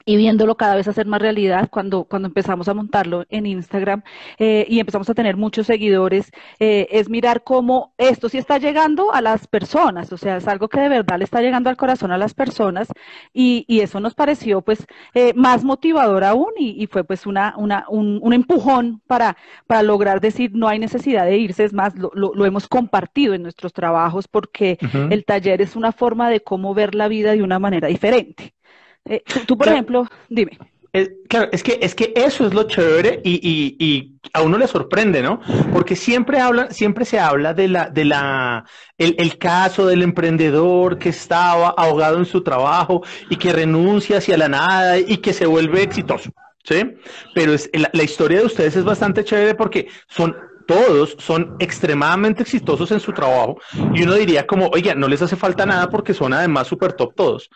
y 0.05 0.17
viéndolo 0.17 0.55
cada 0.55 0.75
vez 0.75 0.87
hacer 0.87 1.07
más 1.07 1.21
realidad 1.21 1.69
cuando, 1.71 2.05
cuando 2.05 2.27
empezamos 2.27 2.67
a 2.69 2.73
montarlo 2.73 3.25
en 3.29 3.47
Instagram 3.47 4.03
eh, 4.37 4.65
y 4.69 4.79
empezamos 4.79 5.09
a 5.09 5.15
tener 5.15 5.35
muchos 5.35 5.65
seguidores, 5.67 6.31
eh, 6.59 6.87
es 6.91 7.09
mirar 7.09 7.43
cómo 7.43 7.93
esto 7.97 8.29
sí 8.29 8.37
está 8.37 8.59
llegando 8.59 9.11
a 9.13 9.21
las 9.21 9.47
personas, 9.47 10.11
o 10.13 10.17
sea, 10.17 10.37
es 10.37 10.47
algo 10.47 10.69
que 10.69 10.79
de 10.79 10.89
verdad 10.89 11.17
le 11.17 11.25
está 11.25 11.41
llegando 11.41 11.69
al 11.69 11.77
corazón 11.77 12.11
a 12.11 12.17
las 12.17 12.33
personas 12.35 12.87
y, 13.33 13.65
y 13.67 13.79
eso 13.81 13.99
nos 13.99 14.13
pareció 14.13 14.61
pues 14.61 14.85
eh, 15.15 15.33
más 15.35 15.63
motivador 15.63 16.23
aún 16.23 16.51
y, 16.57 16.81
y, 16.81 16.87
fue 16.87 17.03
pues 17.03 17.25
una, 17.25 17.55
una, 17.57 17.85
un, 17.89 18.19
un, 18.21 18.33
empujón 18.33 19.01
para, 19.07 19.37
para 19.65 19.81
lograr 19.81 20.21
decir 20.21 20.51
no 20.53 20.67
hay 20.67 20.77
necesidad 20.77 21.25
de 21.25 21.37
irse, 21.37 21.63
es 21.63 21.73
más, 21.73 21.95
lo, 21.95 22.11
lo, 22.13 22.33
lo 22.35 22.45
hemos 22.45 22.67
compartido 22.67 23.33
en 23.33 23.41
nuestros 23.41 23.73
trabajos 23.73 24.27
porque 24.27 24.77
el 25.09 25.25
taller 25.25 25.61
es 25.61 25.75
una 25.75 25.91
forma 25.91 26.29
de 26.29 26.41
cómo 26.41 26.73
ver 26.73 26.95
la 26.95 27.07
vida 27.07 27.31
de 27.31 27.43
una 27.43 27.59
manera 27.59 27.87
diferente. 27.87 28.53
Eh, 29.07 29.23
tú, 29.45 29.57
por 29.57 29.67
ejemplo, 29.67 30.07
dime. 30.29 30.57
claro, 31.27 31.49
es 31.51 31.61
que, 31.61 31.77
es 31.81 31.93
que 31.93 32.11
eso 32.15 32.47
es 32.47 32.53
lo 32.53 32.63
chévere 32.63 33.21
y, 33.23 33.35
y, 33.35 33.75
y, 33.85 34.15
a 34.33 34.41
uno 34.41 34.57
le 34.57 34.67
sorprende, 34.67 35.21
¿no? 35.21 35.39
Porque 35.71 35.95
siempre 35.95 36.39
habla, 36.39 36.71
siempre 36.71 37.05
se 37.05 37.19
habla 37.19 37.53
de 37.53 37.67
la, 37.67 37.89
de 37.89 38.05
la, 38.05 38.65
el, 38.97 39.15
el, 39.19 39.37
caso 39.37 39.85
del 39.85 40.01
emprendedor 40.01 40.97
que 40.97 41.09
estaba 41.09 41.69
ahogado 41.77 42.17
en 42.17 42.25
su 42.25 42.41
trabajo 42.41 43.03
y 43.29 43.35
que 43.35 43.53
renuncia 43.53 44.17
hacia 44.17 44.37
la 44.37 44.49
nada 44.49 44.97
y 44.97 45.17
que 45.17 45.33
se 45.33 45.45
vuelve 45.45 45.83
exitoso, 45.83 46.31
¿sí? 46.63 46.95
Pero 47.35 47.53
es, 47.53 47.69
la, 47.73 47.91
la 47.93 48.03
historia 48.03 48.39
de 48.39 48.45
ustedes 48.45 48.75
es 48.75 48.83
bastante 48.83 49.23
chévere 49.23 49.53
porque 49.53 49.87
son 50.07 50.35
todos 50.67 51.15
son 51.19 51.55
extremadamente 51.59 52.43
exitosos 52.43 52.91
en 52.91 52.99
su 52.99 53.13
trabajo 53.13 53.57
y 53.93 54.03
uno 54.03 54.13
diría 54.15 54.45
como, 54.47 54.67
oiga, 54.67 54.95
no 54.95 55.07
les 55.07 55.21
hace 55.21 55.35
falta 55.35 55.65
nada 55.65 55.89
porque 55.89 56.13
son 56.13 56.33
además 56.33 56.67
súper 56.67 56.93
top 56.93 57.13
todos. 57.15 57.49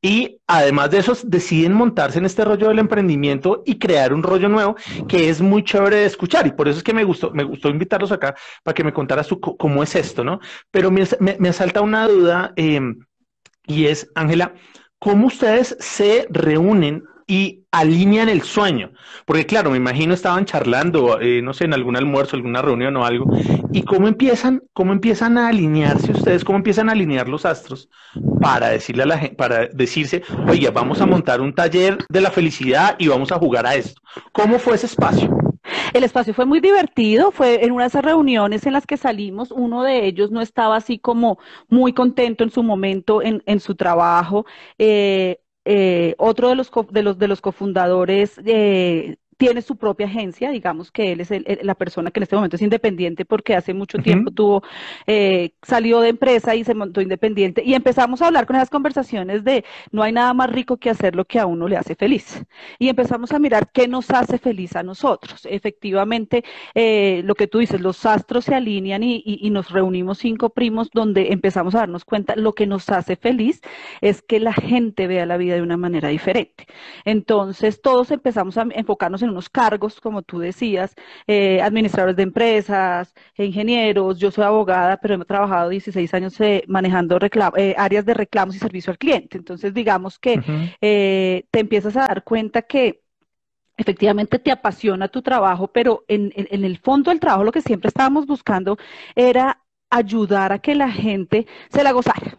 Y 0.00 0.38
además 0.46 0.90
de 0.90 0.98
eso, 0.98 1.16
deciden 1.24 1.72
montarse 1.72 2.18
en 2.18 2.26
este 2.26 2.44
rollo 2.44 2.68
del 2.68 2.78
emprendimiento 2.78 3.62
y 3.64 3.78
crear 3.78 4.12
un 4.12 4.22
rollo 4.22 4.48
nuevo 4.50 4.76
que 5.08 5.30
es 5.30 5.40
muy 5.40 5.64
chévere 5.64 5.96
de 5.96 6.04
escuchar. 6.04 6.46
Y 6.46 6.52
por 6.52 6.68
eso 6.68 6.78
es 6.78 6.84
que 6.84 6.92
me 6.92 7.04
gustó, 7.04 7.30
me 7.30 7.44
gustó 7.44 7.70
invitarlos 7.70 8.12
acá 8.12 8.34
para 8.62 8.74
que 8.74 8.84
me 8.84 8.92
contaras 8.92 9.28
tú 9.28 9.40
cómo 9.40 9.82
es 9.82 9.94
esto, 9.94 10.22
¿no? 10.22 10.40
Pero 10.70 10.90
me, 10.90 11.04
me, 11.20 11.36
me 11.38 11.48
asalta 11.48 11.80
una 11.80 12.06
duda 12.06 12.52
eh, 12.56 12.80
y 13.66 13.86
es, 13.86 14.10
Ángela, 14.14 14.52
¿cómo 14.98 15.28
ustedes 15.28 15.76
se 15.80 16.26
reúnen 16.30 17.04
y 17.26 17.64
alinean 17.70 18.28
el 18.28 18.42
sueño. 18.42 18.92
Porque 19.24 19.46
claro, 19.46 19.70
me 19.70 19.76
imagino 19.76 20.14
estaban 20.14 20.44
charlando, 20.44 21.20
eh, 21.20 21.42
no 21.42 21.54
sé, 21.54 21.64
en 21.64 21.74
algún 21.74 21.96
almuerzo, 21.96 22.36
alguna 22.36 22.62
reunión 22.62 22.96
o 22.96 23.04
algo. 23.04 23.26
¿Y 23.72 23.82
cómo 23.82 24.08
empiezan, 24.08 24.62
cómo 24.72 24.92
empiezan 24.92 25.38
a 25.38 25.48
alinearse 25.48 26.12
ustedes? 26.12 26.44
¿Cómo 26.44 26.58
empiezan 26.58 26.88
a 26.88 26.92
alinear 26.92 27.28
los 27.28 27.44
astros 27.44 27.88
para 28.40 28.68
decirle 28.68 29.04
a 29.04 29.06
la 29.06 29.18
gente, 29.18 29.36
para 29.36 29.66
decirse, 29.68 30.22
oye, 30.48 30.70
vamos 30.70 31.00
a 31.00 31.06
montar 31.06 31.40
un 31.40 31.54
taller 31.54 31.98
de 32.08 32.20
la 32.20 32.30
felicidad 32.30 32.96
y 32.98 33.08
vamos 33.08 33.32
a 33.32 33.38
jugar 33.38 33.66
a 33.66 33.74
esto? 33.74 34.00
¿Cómo 34.32 34.58
fue 34.58 34.74
ese 34.74 34.86
espacio? 34.86 35.36
El 35.94 36.04
espacio 36.04 36.34
fue 36.34 36.44
muy 36.44 36.60
divertido, 36.60 37.30
fue 37.30 37.64
en 37.64 37.72
una 37.72 37.84
de 37.84 37.88
esas 37.88 38.04
reuniones 38.04 38.66
en 38.66 38.72
las 38.72 38.86
que 38.86 38.96
salimos, 38.96 39.50
uno 39.50 39.82
de 39.82 40.06
ellos 40.06 40.30
no 40.30 40.40
estaba 40.40 40.76
así 40.76 40.98
como 40.98 41.38
muy 41.68 41.92
contento 41.92 42.44
en 42.44 42.50
su 42.50 42.62
momento 42.62 43.22
en, 43.22 43.42
en 43.46 43.60
su 43.60 43.74
trabajo, 43.74 44.44
eh, 44.78 45.38
eh, 45.64 46.14
otro 46.18 46.48
de 46.50 46.54
los, 46.56 46.70
de 46.90 47.02
los, 47.02 47.18
de 47.18 47.28
los 47.28 47.40
cofundadores 47.40 48.40
eh, 48.44 49.16
tiene 49.36 49.62
su 49.62 49.76
propia 49.76 50.06
agencia, 50.06 50.50
digamos 50.50 50.90
que 50.90 51.12
él 51.12 51.20
es 51.20 51.30
la 51.62 51.74
persona 51.74 52.10
que 52.10 52.20
en 52.20 52.24
este 52.24 52.36
momento 52.36 52.56
es 52.56 52.62
independiente 52.62 53.24
porque 53.24 53.54
hace 53.54 53.74
mucho 53.74 53.98
tiempo 53.98 54.30
tuvo, 54.30 54.62
eh, 55.06 55.52
salió 55.62 56.00
de 56.00 56.10
empresa 56.10 56.54
y 56.54 56.64
se 56.64 56.74
montó 56.74 57.00
independiente 57.00 57.62
y 57.64 57.74
empezamos 57.74 58.22
a 58.22 58.26
hablar 58.26 58.46
con 58.46 58.56
esas 58.56 58.70
conversaciones 58.70 59.44
de 59.44 59.64
no 59.92 60.02
hay 60.02 60.12
nada 60.12 60.34
más 60.34 60.50
rico 60.50 60.76
que 60.76 60.90
hacer 60.90 61.16
lo 61.16 61.24
que 61.24 61.38
a 61.38 61.46
uno 61.46 61.68
le 61.68 61.76
hace 61.76 61.94
feliz. 61.94 62.44
Y 62.78 62.88
empezamos 62.88 63.32
a 63.32 63.38
mirar 63.38 63.70
qué 63.72 63.88
nos 63.88 64.10
hace 64.10 64.38
feliz 64.38 64.76
a 64.76 64.82
nosotros. 64.82 65.46
Efectivamente, 65.50 66.44
eh, 66.74 67.22
lo 67.24 67.34
que 67.34 67.46
tú 67.46 67.58
dices, 67.58 67.80
los 67.80 68.04
astros 68.06 68.44
se 68.46 68.54
alinean 68.54 69.02
y, 69.02 69.16
y, 69.24 69.46
y 69.46 69.50
nos 69.50 69.70
reunimos 69.70 70.18
cinco 70.18 70.50
primos 70.50 70.90
donde 70.92 71.32
empezamos 71.32 71.74
a 71.74 71.78
darnos 71.78 72.04
cuenta 72.04 72.36
lo 72.36 72.54
que 72.54 72.66
nos 72.66 72.88
hace 72.90 73.16
feliz 73.16 73.60
es 74.00 74.22
que 74.22 74.40
la 74.40 74.52
gente 74.52 75.06
vea 75.06 75.26
la 75.26 75.36
vida 75.36 75.54
de 75.54 75.62
una 75.62 75.76
manera 75.76 76.08
diferente. 76.08 76.66
Entonces, 77.04 77.80
todos 77.82 78.10
empezamos 78.10 78.58
a 78.58 78.66
enfocarnos 78.70 79.22
en 79.24 79.30
unos 79.30 79.48
cargos, 79.48 80.00
como 80.00 80.22
tú 80.22 80.38
decías, 80.38 80.94
eh, 81.26 81.60
administradores 81.62 82.16
de 82.16 82.22
empresas, 82.22 83.14
ingenieros, 83.36 84.18
yo 84.18 84.30
soy 84.30 84.44
abogada, 84.44 84.96
pero 84.98 85.14
he 85.14 85.24
trabajado 85.24 85.68
16 85.70 86.12
años 86.14 86.40
eh, 86.40 86.64
manejando 86.68 87.18
eh, 87.56 87.74
áreas 87.78 88.04
de 88.04 88.14
reclamos 88.14 88.56
y 88.56 88.58
servicio 88.58 88.90
al 88.90 88.98
cliente. 88.98 89.36
Entonces, 89.38 89.74
digamos 89.74 90.18
que 90.18 90.40
eh, 90.80 91.44
te 91.50 91.60
empiezas 91.60 91.96
a 91.96 92.00
dar 92.00 92.24
cuenta 92.24 92.62
que 92.62 93.02
efectivamente 93.76 94.38
te 94.38 94.52
apasiona 94.52 95.08
tu 95.08 95.22
trabajo, 95.22 95.68
pero 95.68 96.04
en, 96.08 96.32
en, 96.36 96.46
en 96.50 96.64
el 96.64 96.78
fondo 96.78 97.10
del 97.10 97.20
trabajo 97.20 97.44
lo 97.44 97.52
que 97.52 97.62
siempre 97.62 97.88
estábamos 97.88 98.26
buscando 98.26 98.78
era 99.16 99.60
ayudar 99.90 100.52
a 100.52 100.58
que 100.60 100.74
la 100.74 100.90
gente 100.90 101.46
se 101.70 101.82
la 101.82 101.92
gozara 101.92 102.38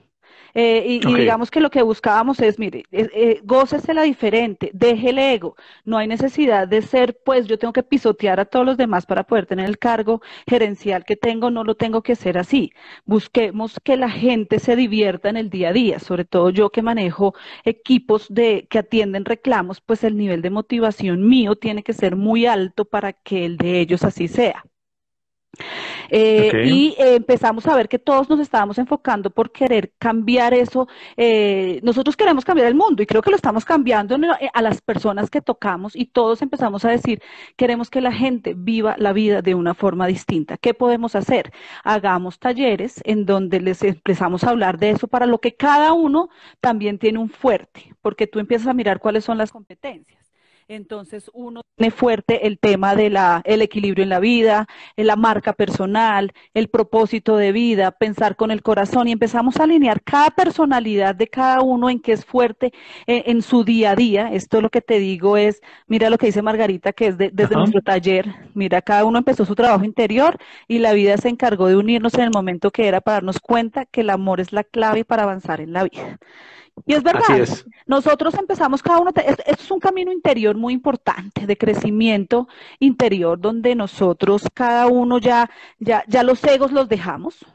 eh, 0.56 0.86
y, 0.88 0.98
okay. 1.00 1.12
y, 1.12 1.20
digamos 1.20 1.52
que 1.52 1.60
lo 1.60 1.70
que 1.70 1.82
buscábamos 1.82 2.40
es, 2.40 2.58
mire, 2.58 2.86
eh, 2.92 3.42
gócese 3.44 3.94
la 3.94 4.04
diferente, 4.04 4.72
deje 4.74 5.10
el 5.10 5.20
ego. 5.20 5.56
No 5.84 5.98
hay 5.98 6.08
necesidad 6.08 6.68
de 6.68 6.82
ser, 6.82 7.20
pues 7.26 7.46
yo 7.46 7.60
tengo 7.60 7.74
que 7.74 7.84
pisotear 7.84 8.40
a 8.40 8.46
todos 8.46 8.66
los 8.66 8.78
demás 8.78 9.06
para 9.06 9.24
poder 9.26 9.46
tener 9.46 9.68
el 9.68 9.78
cargo 9.78 10.22
gerencial 10.48 11.04
que 11.04 11.18
tengo, 11.18 11.52
no 11.52 11.66
lo 11.66 11.76
tengo 11.76 12.02
que 12.02 12.14
hacer 12.14 12.38
así. 12.38 12.72
Busquemos 13.06 13.80
que 13.84 13.98
la 13.98 14.10
gente 14.10 14.60
se 14.60 14.78
divierta 14.78 15.30
en 15.30 15.38
el 15.38 15.50
día 15.50 15.70
a 15.70 15.74
día, 15.74 16.00
sobre 16.00 16.24
todo 16.26 16.50
yo 16.50 16.70
que 16.70 16.82
manejo 16.82 17.36
equipos 17.66 18.28
de 18.30 18.68
que 18.70 18.80
atienden 18.80 19.26
reclamos, 19.26 19.82
pues 19.82 20.04
el 20.06 20.16
nivel 20.18 20.42
de 20.42 20.52
motivación 20.52 21.28
mío 21.28 21.56
tiene 21.58 21.84
que 21.84 21.94
ser 21.94 22.16
muy 22.16 22.46
alto 22.46 22.86
para 22.86 23.12
que 23.14 23.46
el 23.46 23.58
de 23.58 23.82
ellos 23.82 24.04
así 24.04 24.28
sea. 24.30 24.64
Eh, 26.10 26.48
okay. 26.48 26.70
Y 26.70 26.96
eh, 26.98 27.16
empezamos 27.16 27.68
a 27.68 27.76
ver 27.76 27.88
que 27.88 28.00
todos 28.00 28.30
nos 28.30 28.40
estábamos 28.40 28.78
enfocando 28.78 29.30
por 29.30 29.52
querer 29.52 29.92
cambiar 29.98 30.54
eso. 30.54 30.88
Eh, 31.18 31.80
nosotros 31.84 32.16
queremos 32.16 32.46
cambiar 32.46 32.68
el 32.68 32.76
mundo 32.76 33.02
y 33.02 33.06
creo 33.06 33.22
que 33.22 33.30
lo 33.30 33.36
estamos 33.36 33.66
cambiando 33.66 34.16
eh, 34.16 34.50
a 34.54 34.62
las 34.62 34.82
personas 34.82 35.30
que 35.30 35.42
tocamos 35.42 35.96
y 35.96 36.08
todos 36.08 36.42
empezamos 36.42 36.86
a 36.86 36.90
decir, 36.90 37.22
queremos 37.56 37.90
que 37.90 38.02
la 38.02 38.12
gente 38.12 38.54
viva 38.56 38.96
la 38.98 39.14
vida 39.14 39.42
de 39.42 39.56
una 39.56 39.74
forma 39.74 40.08
distinta. 40.08 40.58
¿Qué 40.58 40.74
podemos 40.74 41.16
hacer? 41.16 41.52
Hagamos 41.84 42.40
talleres 42.40 43.02
en 43.04 43.26
donde 43.26 43.62
les 43.62 43.84
empezamos 43.84 44.44
a 44.44 44.50
hablar 44.50 44.78
de 44.78 44.92
eso 44.92 45.08
para 45.08 45.26
lo 45.26 45.40
que 45.40 45.56
cada 45.56 45.94
uno 45.94 46.30
también 46.62 47.00
tiene 47.00 47.20
un 47.20 47.30
fuerte, 47.30 47.94
porque 48.02 48.28
tú 48.28 48.40
empiezas 48.40 48.68
a 48.68 48.74
mirar 48.74 49.00
cuáles 49.00 49.24
son 49.24 49.38
las 49.38 49.52
competencias. 49.52 50.25
Entonces 50.68 51.30
uno 51.34 51.62
tiene 51.76 51.92
fuerte 51.92 52.48
el 52.48 52.58
tema 52.58 52.96
de 52.96 53.12
la, 53.12 53.42
el 53.46 53.62
equilibrio 53.62 54.02
en 54.02 54.10
la 54.10 54.20
vida, 54.20 54.68
en 54.96 55.06
la 55.06 55.16
marca 55.16 55.54
personal, 55.54 56.34
el 56.56 56.70
propósito 56.70 57.38
de 57.38 57.52
vida, 57.52 57.92
pensar 57.92 58.36
con 58.36 58.50
el 58.50 58.64
corazón 58.64 59.08
y 59.08 59.12
empezamos 59.12 59.60
a 59.60 59.64
alinear 59.66 60.02
cada 60.02 60.32
personalidad 60.32 61.14
de 61.14 61.28
cada 61.28 61.62
uno 61.62 61.88
en 61.92 62.00
que 62.00 62.14
es 62.14 62.26
fuerte 62.26 62.74
en, 63.06 63.24
en 63.28 63.42
su 63.44 63.64
día 63.64 63.92
a 63.92 63.96
día. 63.96 64.30
Esto 64.34 64.60
lo 64.60 64.72
que 64.72 64.82
te 64.82 64.98
digo 64.98 65.38
es, 65.38 65.62
mira 65.86 66.10
lo 66.10 66.18
que 66.18 66.28
dice 66.28 66.42
Margarita, 66.42 66.94
que 66.94 67.08
es 67.08 67.18
de, 67.20 67.30
desde 67.32 67.54
Ajá. 67.54 67.60
nuestro 67.60 67.82
taller, 67.84 68.34
mira, 68.56 68.82
cada 68.82 69.06
uno 69.06 69.20
empezó 69.20 69.46
su 69.46 69.54
trabajo 69.54 69.86
interior 69.86 70.38
y 70.68 70.80
la 70.80 70.94
vida 70.94 71.18
se 71.18 71.30
encargó 71.30 71.68
de 71.68 71.76
unirnos 71.76 72.16
en 72.16 72.22
el 72.22 72.32
momento 72.32 72.72
que 72.72 72.88
era 72.88 73.02
para 73.02 73.18
darnos 73.18 73.40
cuenta 73.40 73.86
que 73.86 74.02
el 74.02 74.10
amor 74.10 74.40
es 74.40 74.52
la 74.52 74.64
clave 74.64 75.06
para 75.06 75.24
avanzar 75.24 75.62
en 75.62 75.74
la 75.74 75.84
vida. 75.84 76.18
Y 76.86 76.94
es 76.94 77.04
verdad, 77.04 77.40
es. 77.40 77.66
nosotros 77.86 78.34
empezamos 78.34 78.84
cada 78.84 79.00
uno, 79.00 79.12
esto 79.16 79.44
es 79.46 79.72
un 79.72 79.80
camino 79.80 80.12
interior 80.12 80.56
muy 80.56 80.74
importante 80.74 81.48
de 81.48 81.58
crecimiento 81.58 82.48
interior 82.80 83.40
donde 83.40 83.76
nosotros 83.76 84.44
cada 84.54 84.88
uno 84.88 85.18
ya, 85.18 85.50
ya, 85.80 86.04
ya 86.08 86.24
los 86.24 86.44
egos 86.44 86.72
los 86.72 86.90
dejamos, 86.90 87.46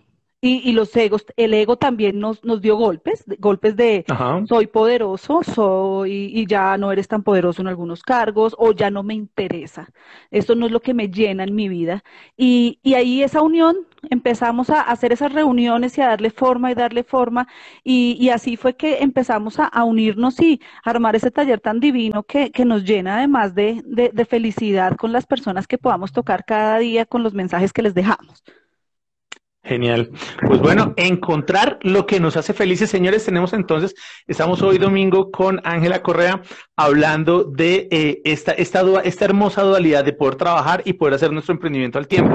y, 0.43 0.69
y, 0.69 0.73
los 0.73 0.95
egos, 0.97 1.27
el 1.37 1.53
ego 1.53 1.77
también 1.77 2.19
nos, 2.19 2.43
nos 2.45 2.63
dio 2.63 2.77
golpes, 2.77 3.25
golpes 3.39 3.77
de 3.77 4.05
Ajá. 4.09 4.43
soy 4.49 4.67
poderoso, 4.69 5.43
soy 5.43 6.31
y 6.35 6.47
ya 6.47 6.79
no 6.79 6.93
eres 6.93 7.09
tan 7.09 7.23
poderoso 7.23 7.61
en 7.61 7.69
algunos 7.69 8.03
cargos 8.03 8.55
o 8.59 8.73
ya 8.73 8.91
no 8.91 9.03
me 9.03 9.15
interesa. 9.15 9.89
Esto 10.31 10.55
no 10.55 10.67
es 10.67 10.73
lo 10.73 10.81
que 10.81 10.95
me 10.95 11.09
llena 11.09 11.45
en 11.45 11.55
mi 11.55 11.69
vida. 11.69 12.03
Y, 12.37 12.79
y 12.83 12.95
ahí 12.95 13.23
esa 13.23 13.43
unión 13.43 13.77
empezamos 14.09 14.71
a 14.71 14.81
hacer 14.81 15.13
esas 15.13 15.33
reuniones 15.33 15.99
y 15.99 16.01
a 16.01 16.09
darle 16.09 16.31
forma 16.31 16.71
y 16.71 16.75
darle 16.75 17.05
forma 17.05 17.47
y, 17.85 18.17
y 18.19 18.31
así 18.31 18.57
fue 18.57 18.77
que 18.77 18.99
empezamos 19.03 19.59
a, 19.59 19.67
a, 19.67 19.85
unirnos 19.85 20.41
y 20.41 20.61
armar 20.85 21.17
ese 21.17 21.31
taller 21.31 21.61
tan 21.61 21.81
divino 21.81 22.23
que, 22.23 22.51
que 22.51 22.65
nos 22.65 22.85
llena 22.85 23.19
además 23.19 23.55
de, 23.55 23.83
de, 23.85 24.11
de 24.13 24.25
felicidad 24.25 24.97
con 24.97 25.13
las 25.13 25.27
personas 25.27 25.67
que 25.67 25.79
podamos 25.79 26.13
tocar 26.13 26.45
cada 26.47 26.79
día 26.79 27.05
con 27.05 27.23
los 27.23 27.35
mensajes 27.35 27.73
que 27.73 27.83
les 27.83 27.95
dejamos. 27.95 28.43
Genial. 29.63 30.11
Pues 30.47 30.59
bueno, 30.59 30.95
encontrar 30.97 31.79
lo 31.83 32.07
que 32.07 32.19
nos 32.19 32.39
hace 32.39 32.55
felices, 32.55 32.89
señores. 32.89 33.27
Tenemos 33.27 33.53
entonces, 33.53 33.95
estamos 34.27 34.63
hoy 34.63 34.79
domingo 34.79 35.31
con 35.31 35.61
Ángela 35.65 36.03
Correa 36.03 36.41
hablando 36.77 37.45
de 37.45 37.87
eh, 37.91 38.23
esta, 38.25 38.53
esta, 38.53 38.83
esta 39.05 39.25
hermosa 39.27 39.63
dualidad 39.63 40.03
de 40.03 40.15
poder 40.15 40.37
trabajar 40.37 40.81
y 40.87 40.95
poder 40.95 41.15
hacer 41.15 41.31
nuestro 41.31 41.53
emprendimiento 41.53 41.99
al 41.99 42.09
tiempo. 42.09 42.35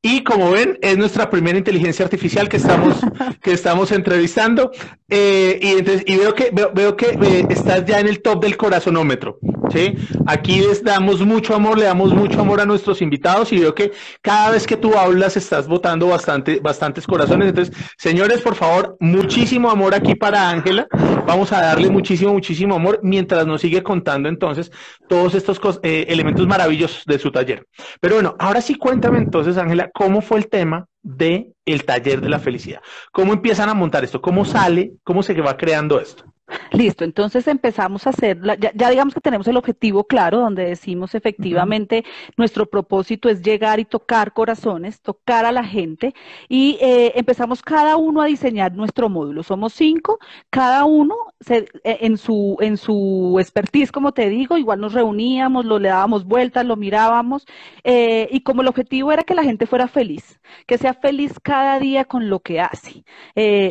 Y 0.00 0.22
como 0.22 0.52
ven, 0.52 0.78
es 0.80 0.96
nuestra 0.96 1.28
primera 1.28 1.58
inteligencia 1.58 2.04
artificial 2.04 2.48
que 2.48 2.58
estamos, 2.58 3.00
que 3.42 3.50
estamos 3.50 3.90
entrevistando. 3.90 4.70
Eh, 5.08 5.58
y, 5.60 5.68
entonces, 5.72 6.04
y 6.06 6.16
veo 6.18 6.34
que, 6.34 6.50
veo, 6.52 6.70
veo 6.72 6.96
que 6.96 7.18
eh, 7.20 7.46
estás 7.50 7.84
ya 7.84 7.98
en 7.98 8.06
el 8.06 8.22
top 8.22 8.44
del 8.44 8.56
corazonómetro. 8.56 9.40
¿Sí? 9.72 9.94
Aquí 10.26 10.60
les 10.60 10.82
damos 10.82 11.20
mucho 11.20 11.54
amor, 11.54 11.78
le 11.78 11.84
damos 11.84 12.14
mucho 12.14 12.40
amor 12.40 12.60
a 12.60 12.66
nuestros 12.66 13.02
invitados 13.02 13.52
y 13.52 13.58
veo 13.58 13.74
que 13.74 13.92
cada 14.22 14.50
vez 14.50 14.66
que 14.66 14.76
tú 14.76 14.96
hablas 14.96 15.36
estás 15.36 15.66
votando 15.66 16.08
bastante, 16.08 16.60
bastantes 16.60 17.06
corazones. 17.06 17.48
Entonces, 17.48 17.76
señores, 17.96 18.40
por 18.40 18.54
favor, 18.54 18.96
muchísimo 19.00 19.70
amor 19.70 19.94
aquí 19.94 20.14
para 20.14 20.48
Ángela. 20.50 20.86
Vamos 21.26 21.52
a 21.52 21.60
darle 21.60 21.90
muchísimo, 21.90 22.32
muchísimo 22.32 22.74
amor 22.74 23.00
mientras 23.02 23.46
nos 23.46 23.60
sigue 23.60 23.82
contando 23.82 24.28
entonces 24.28 24.70
todos 25.08 25.34
estos 25.34 25.60
eh, 25.82 26.06
elementos 26.08 26.46
maravillosos 26.46 27.04
de 27.04 27.18
su 27.18 27.30
taller. 27.30 27.66
Pero 28.00 28.16
bueno, 28.16 28.36
ahora 28.38 28.60
sí 28.60 28.74
cuéntame 28.74 29.18
entonces, 29.18 29.56
Ángela, 29.56 29.90
¿cómo 29.92 30.20
fue 30.20 30.38
el 30.38 30.48
tema 30.48 30.86
de 31.02 31.52
el 31.64 31.84
taller 31.84 32.20
de 32.20 32.28
la 32.28 32.38
felicidad? 32.38 32.80
¿Cómo 33.12 33.32
empiezan 33.32 33.68
a 33.68 33.74
montar 33.74 34.04
esto? 34.04 34.20
¿Cómo 34.20 34.44
sale? 34.44 34.92
¿Cómo 35.04 35.22
se 35.22 35.34
va 35.40 35.56
creando 35.56 36.00
esto? 36.00 36.29
Listo, 36.72 37.04
entonces 37.04 37.46
empezamos 37.48 38.06
a 38.06 38.10
hacer, 38.10 38.40
ya, 38.58 38.90
digamos 38.90 39.14
que 39.14 39.20
tenemos 39.20 39.46
el 39.48 39.56
objetivo 39.56 40.04
claro, 40.04 40.38
donde 40.40 40.64
decimos 40.64 41.14
efectivamente 41.14 42.04
nuestro 42.36 42.66
propósito 42.66 43.28
es 43.28 43.42
llegar 43.42 43.80
y 43.80 43.84
tocar 43.84 44.32
corazones, 44.32 45.00
tocar 45.00 45.44
a 45.44 45.52
la 45.52 45.64
gente, 45.64 46.14
y 46.48 46.78
eh, 46.80 47.12
empezamos 47.16 47.62
cada 47.62 47.96
uno 47.96 48.22
a 48.22 48.26
diseñar 48.26 48.74
nuestro 48.74 49.08
módulo. 49.08 49.42
Somos 49.42 49.72
cinco, 49.74 50.18
cada 50.50 50.84
uno 50.84 51.14
eh, 51.48 51.66
en, 51.84 52.16
su, 52.16 52.56
en 52.60 52.76
su 52.76 53.36
expertise, 53.40 53.92
como 53.92 54.12
te 54.12 54.28
digo, 54.28 54.56
igual 54.56 54.80
nos 54.80 54.92
reuníamos, 54.92 55.64
lo 55.64 55.78
le 55.78 55.88
dábamos 55.88 56.24
vueltas, 56.24 56.64
lo 56.66 56.76
mirábamos, 56.76 57.46
eh, 57.84 58.28
y 58.30 58.40
como 58.40 58.62
el 58.62 58.68
objetivo 58.68 59.12
era 59.12 59.22
que 59.22 59.34
la 59.34 59.44
gente 59.44 59.66
fuera 59.66 59.88
feliz, 59.88 60.40
que 60.66 60.78
sea 60.78 60.94
feliz 60.94 61.38
cada 61.40 61.78
día 61.78 62.04
con 62.04 62.28
lo 62.28 62.40
que 62.40 62.60
hace. 62.60 63.04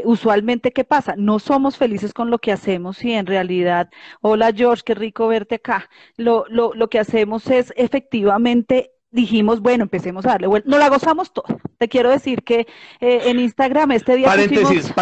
usualmente, 0.05 0.71
¿qué 0.71 0.83
pasa? 0.83 1.15
No 1.17 1.39
somos 1.39 1.77
felices 1.77 2.13
con 2.13 2.29
lo 2.29 2.39
que 2.39 2.51
hacemos 2.51 2.68
y 3.01 3.13
en 3.13 3.25
realidad, 3.25 3.89
hola 4.21 4.51
George, 4.55 4.83
qué 4.85 4.93
rico 4.93 5.27
verte 5.27 5.55
acá. 5.55 5.89
Lo, 6.17 6.45
lo, 6.49 6.73
lo 6.73 6.89
que 6.89 6.99
hacemos 6.99 7.47
es 7.49 7.73
efectivamente 7.75 8.91
dijimos, 9.11 9.61
bueno, 9.61 9.83
empecemos 9.83 10.25
a 10.25 10.29
darle 10.29 10.47
vuelta. 10.47 10.69
No 10.69 10.77
la 10.77 10.89
gozamos 10.89 11.33
todo. 11.33 11.45
Te 11.77 11.87
quiero 11.87 12.09
decir 12.09 12.43
que 12.43 12.67
eh, 12.99 13.21
en 13.25 13.39
Instagram 13.39 13.91
este 13.91 14.15
día. 14.15 14.27
Paréntesis, 14.27 14.93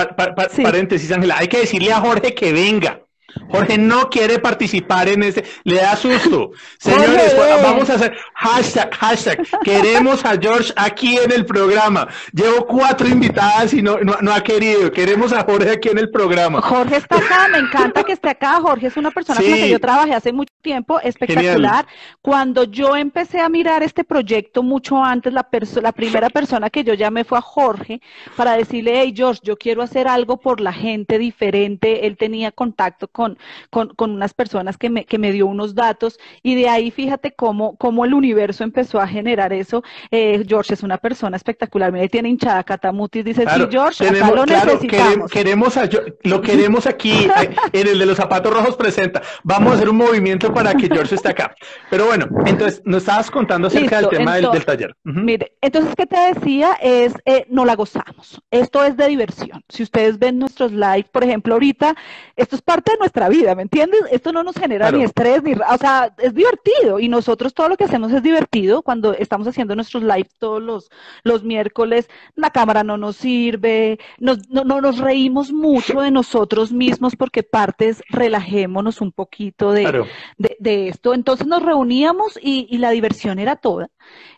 paréntesis, 0.64 1.12
Ángela. 1.12 1.38
Hay 1.38 1.48
que 1.48 1.60
decirle 1.60 1.92
a 1.92 2.00
Jorge 2.00 2.34
que 2.34 2.54
venga. 2.54 3.02
Jorge 3.50 3.78
no 3.78 4.10
quiere 4.10 4.40
participar 4.40 5.10
en 5.10 5.24
ese, 5.24 5.44
le 5.64 5.76
da 5.76 5.96
susto. 5.96 6.52
Señores, 6.80 7.36
vamos 7.64 7.90
a 7.90 7.96
hacer 7.96 8.18
hashtag, 8.36 8.94
hashtag, 8.96 9.48
queremos 9.64 10.24
a 10.26 10.38
George 10.40 10.74
aquí 10.76 11.18
en 11.18 11.32
el 11.32 11.46
programa. 11.46 12.08
Llevo 12.34 12.66
cuatro 12.66 13.08
invitadas 13.08 13.74
y 13.74 13.82
no, 13.82 13.98
no, 14.00 14.34
ha 14.34 14.42
querido. 14.42 14.92
Queremos 14.92 15.34
a 15.34 15.44
Jorge 15.44 15.72
aquí 15.72 15.90
en 15.90 15.98
el 15.98 16.10
programa. 16.10 16.62
Jorge 16.62 16.98
está 16.98 17.18
acá, 17.18 17.48
me 17.52 17.60
encanta 17.60 18.04
que 18.04 18.14
esté 18.14 18.30
acá. 18.30 18.60
Jorge 18.62 18.88
es 18.88 18.98
una 18.98 19.12
persona 19.12 19.40
con 19.40 19.50
la 19.50 19.58
que 19.58 19.70
yo 19.70 19.80
trabajé 19.80 20.14
hace 20.14 20.32
mucho 20.32 20.54
tiempo, 20.62 21.00
espectacular. 21.00 21.86
Cuando 22.22 22.64
yo 22.64 22.96
empecé 22.96 23.40
a 23.40 23.50
mirar 23.50 23.84
este 23.84 24.04
proyecto 24.04 24.64
mucho 24.64 25.04
antes, 25.04 25.34
la, 25.34 25.48
la 25.82 25.92
primera 25.92 26.30
persona 26.30 26.70
que 26.70 26.84
yo 26.84 26.94
llamé 26.94 27.24
fue 27.24 27.38
a 27.38 27.42
Jorge 27.42 28.02
para 28.36 28.54
decirle, 28.54 29.02
hey 29.02 29.14
George, 29.16 29.42
yo 29.44 29.58
quiero 29.58 29.82
hacer 29.82 30.08
algo 30.08 30.38
por 30.38 30.62
la 30.62 30.74
gente 30.74 31.18
diferente. 31.18 32.06
Él 32.08 32.18
tenía 32.18 32.52
contacto 32.52 33.08
con, 33.08 33.27
con, 33.70 33.90
con 33.90 34.12
unas 34.12 34.34
personas 34.34 34.78
que 34.78 34.90
me, 34.90 35.06
que 35.06 35.18
me 35.18 35.32
dio 35.32 35.48
unos 35.48 35.76
datos 35.76 36.20
y 36.44 36.56
de 36.56 36.70
ahí 36.70 36.92
fíjate 36.92 37.34
cómo, 37.34 37.76
cómo 37.78 38.06
el 38.06 38.14
universo 38.14 38.64
empezó 38.64 39.00
a 39.00 39.08
generar 39.08 39.54
eso. 39.54 39.84
Eh, 40.12 40.44
George 40.48 40.74
es 40.74 40.84
una 40.84 40.98
persona 40.98 41.38
espectacular, 41.38 41.92
mira, 41.92 42.08
tiene 42.08 42.30
hinchada 42.30 42.64
Catamutis, 42.64 43.26
dice, 43.26 43.44
sí, 43.44 43.62
George, 43.70 44.06
tenemos, 44.06 44.36
lo 44.36 44.46
necesitamos. 44.46 45.32
Queremos, 45.32 45.80
lo 46.24 46.42
queremos 46.42 46.86
aquí, 46.86 47.12
eh, 47.42 47.56
en 47.74 47.88
el 47.88 48.00
de 48.00 48.06
los 48.06 48.18
zapatos 48.18 48.54
rojos 48.54 48.76
presenta. 48.76 49.22
Vamos 49.44 49.74
a 49.74 49.76
hacer 49.76 49.90
un 49.90 49.98
movimiento 49.98 50.54
para 50.54 50.74
que 50.74 50.88
George 50.88 51.16
esté 51.16 51.30
acá. 51.30 51.56
Pero 51.90 52.06
bueno, 52.06 52.28
entonces 52.46 52.82
nos 52.86 53.04
estabas 53.04 53.32
contando 53.32 53.68
acerca 53.68 54.02
del 54.02 54.10
tema 54.10 54.36
del, 54.36 54.66
taller. 54.66 54.96
Mire, 55.04 55.54
entonces, 55.62 55.94
¿qué 55.96 56.06
te 56.06 56.34
decía? 56.34 56.78
Es, 56.82 57.14
eh, 57.26 57.46
no 57.50 57.66
la 57.66 57.76
gozamos. 57.76 58.42
Esto 58.52 58.84
es 58.84 58.98
de 58.98 59.08
diversión. 59.08 59.64
Si 59.70 59.84
ustedes 59.84 60.20
ven 60.20 60.40
nuestros 60.40 60.72
live, 60.72 61.06
por 61.12 61.24
ejemplo, 61.24 61.54
ahorita, 61.54 61.96
esto 62.36 62.56
es 62.56 62.62
parte 62.62 62.92
de 62.92 62.98
nuestra 62.98 63.07
vida, 63.30 63.56
¿me 63.56 63.64
entiendes? 63.64 64.02
Esto 64.12 64.32
no 64.32 64.44
nos 64.44 64.56
genera 64.56 64.92
ni 64.92 65.04
estrés, 65.04 65.44
ni, 65.44 65.54
o 65.54 65.78
sea, 65.80 66.14
es 66.18 66.34
divertido 66.34 67.00
y 67.00 67.10
nosotros 67.10 67.54
todo 67.54 67.70
lo 67.70 67.78
que 67.78 67.84
hacemos 67.86 68.12
es 68.12 68.24
divertido 68.24 68.82
cuando 68.82 69.14
estamos 69.14 69.48
haciendo 69.48 69.76
nuestros 69.76 70.04
live 70.04 70.30
todos 70.40 70.62
los, 70.62 70.90
los 71.24 71.44
miércoles, 71.44 72.10
la 72.36 72.52
cámara 72.52 72.84
no 72.84 72.98
nos 72.98 73.18
sirve, 73.18 74.00
nos, 74.20 74.48
no, 74.50 74.64
no 74.64 74.82
nos 74.82 75.00
reímos 75.00 75.52
mucho 75.52 76.02
de 76.02 76.12
nosotros 76.12 76.72
mismos 76.72 77.16
porque 77.16 77.44
partes 77.44 78.04
relajémonos 78.10 79.02
un 79.02 79.12
poquito 79.12 79.72
de, 79.72 80.06
de, 80.38 80.88
esto. 80.88 81.14
Entonces 81.14 81.48
nos 81.48 81.64
reuníamos 81.64 82.40
y, 82.42 82.68
y 82.70 82.78
la 82.78 82.92
diversión 82.92 83.40
era 83.40 83.56
toda. 83.56 83.90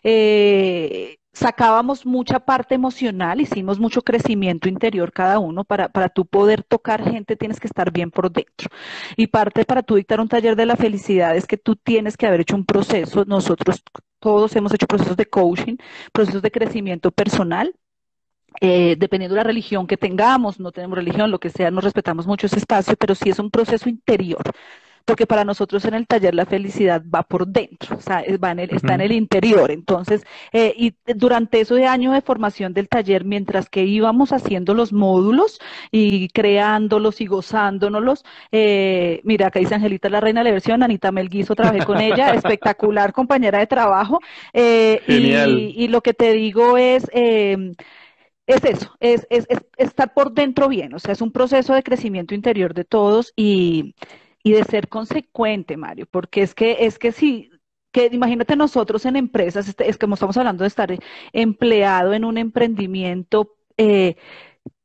Eh, 0.02 1.19
sacábamos 1.32 2.04
mucha 2.06 2.40
parte 2.40 2.74
emocional, 2.74 3.40
hicimos 3.40 3.78
mucho 3.78 4.02
crecimiento 4.02 4.68
interior 4.68 5.12
cada 5.12 5.38
uno. 5.38 5.64
Para, 5.64 5.88
para 5.88 6.08
tú 6.08 6.26
poder 6.26 6.62
tocar 6.62 7.02
gente 7.04 7.36
tienes 7.36 7.60
que 7.60 7.66
estar 7.66 7.92
bien 7.92 8.10
por 8.10 8.30
dentro. 8.30 8.68
Y 9.16 9.28
parte 9.28 9.64
para 9.64 9.82
tú 9.82 9.96
dictar 9.96 10.20
un 10.20 10.28
taller 10.28 10.56
de 10.56 10.66
la 10.66 10.76
felicidad 10.76 11.36
es 11.36 11.46
que 11.46 11.56
tú 11.56 11.76
tienes 11.76 12.16
que 12.16 12.26
haber 12.26 12.40
hecho 12.40 12.56
un 12.56 12.64
proceso. 12.66 13.24
Nosotros 13.24 13.82
todos 14.18 14.54
hemos 14.56 14.74
hecho 14.74 14.86
procesos 14.86 15.16
de 15.16 15.26
coaching, 15.26 15.76
procesos 16.12 16.42
de 16.42 16.50
crecimiento 16.50 17.10
personal. 17.10 17.74
Eh, 18.60 18.96
dependiendo 18.98 19.36
de 19.36 19.40
la 19.40 19.44
religión 19.44 19.86
que 19.86 19.96
tengamos, 19.96 20.58
no 20.58 20.72
tenemos 20.72 20.98
religión, 20.98 21.30
lo 21.30 21.38
que 21.38 21.50
sea, 21.50 21.70
nos 21.70 21.84
respetamos 21.84 22.26
mucho 22.26 22.46
ese 22.46 22.58
espacio, 22.58 22.96
pero 22.96 23.14
sí 23.14 23.30
es 23.30 23.38
un 23.38 23.50
proceso 23.50 23.88
interior 23.88 24.42
porque 25.04 25.26
para 25.26 25.44
nosotros 25.44 25.84
en 25.84 25.94
el 25.94 26.06
taller 26.06 26.34
la 26.34 26.46
felicidad 26.46 27.02
va 27.12 27.22
por 27.22 27.46
dentro, 27.46 27.96
o 27.96 28.00
sea, 28.00 28.22
va 28.42 28.52
en 28.52 28.60
el, 28.60 28.74
está 28.74 28.94
en 28.94 29.00
el 29.00 29.12
interior. 29.12 29.70
Entonces, 29.70 30.24
eh, 30.52 30.74
y 30.76 30.94
durante 31.14 31.60
ese 31.60 31.86
año 31.86 32.12
de 32.12 32.20
formación 32.20 32.72
del 32.74 32.88
taller, 32.88 33.24
mientras 33.24 33.68
que 33.68 33.84
íbamos 33.84 34.32
haciendo 34.32 34.74
los 34.74 34.92
módulos 34.92 35.60
y 35.90 36.28
creándolos 36.28 37.20
y 37.20 37.26
gozándonos, 37.26 38.24
eh, 38.52 39.20
mira, 39.24 39.48
acá 39.48 39.58
dice 39.58 39.74
Angelita 39.74 40.08
la 40.08 40.20
reina 40.20 40.40
de 40.40 40.44
la 40.44 40.52
versión, 40.52 40.82
Anita 40.82 41.12
Melguizo, 41.12 41.54
trabajé 41.54 41.84
con 41.84 42.00
ella, 42.00 42.34
espectacular 42.34 43.12
compañera 43.12 43.58
de 43.58 43.66
trabajo. 43.66 44.20
Eh, 44.52 45.00
y, 45.06 45.88
lo 45.88 46.00
que 46.02 46.14
te 46.14 46.32
digo 46.32 46.76
es... 46.76 47.10
Eh, 47.12 47.72
es 48.46 48.64
eso, 48.64 48.96
es, 48.98 49.28
es, 49.30 49.46
es, 49.48 49.60
estar 49.76 50.12
por 50.12 50.32
dentro 50.32 50.68
bien, 50.68 50.92
o 50.92 50.98
sea, 50.98 51.12
es 51.12 51.20
un 51.20 51.30
proceso 51.30 51.72
de 51.72 51.84
crecimiento 51.84 52.34
interior 52.34 52.74
de 52.74 52.84
todos 52.84 53.32
y, 53.36 53.94
y 54.42 54.52
de 54.52 54.64
ser 54.64 54.88
consecuente, 54.88 55.76
Mario, 55.76 56.06
porque 56.10 56.42
es 56.42 56.54
que, 56.54 56.78
es 56.80 56.98
que 56.98 57.12
si, 57.12 57.50
que 57.92 58.08
imagínate 58.12 58.56
nosotros 58.56 59.04
en 59.06 59.16
empresas, 59.16 59.68
este, 59.68 59.88
es 59.88 59.98
como 59.98 60.14
estamos 60.14 60.36
hablando 60.36 60.64
de 60.64 60.68
estar 60.68 60.94
empleado 61.32 62.12
en 62.12 62.24
un 62.24 62.38
emprendimiento, 62.38 63.56
eh, 63.76 64.16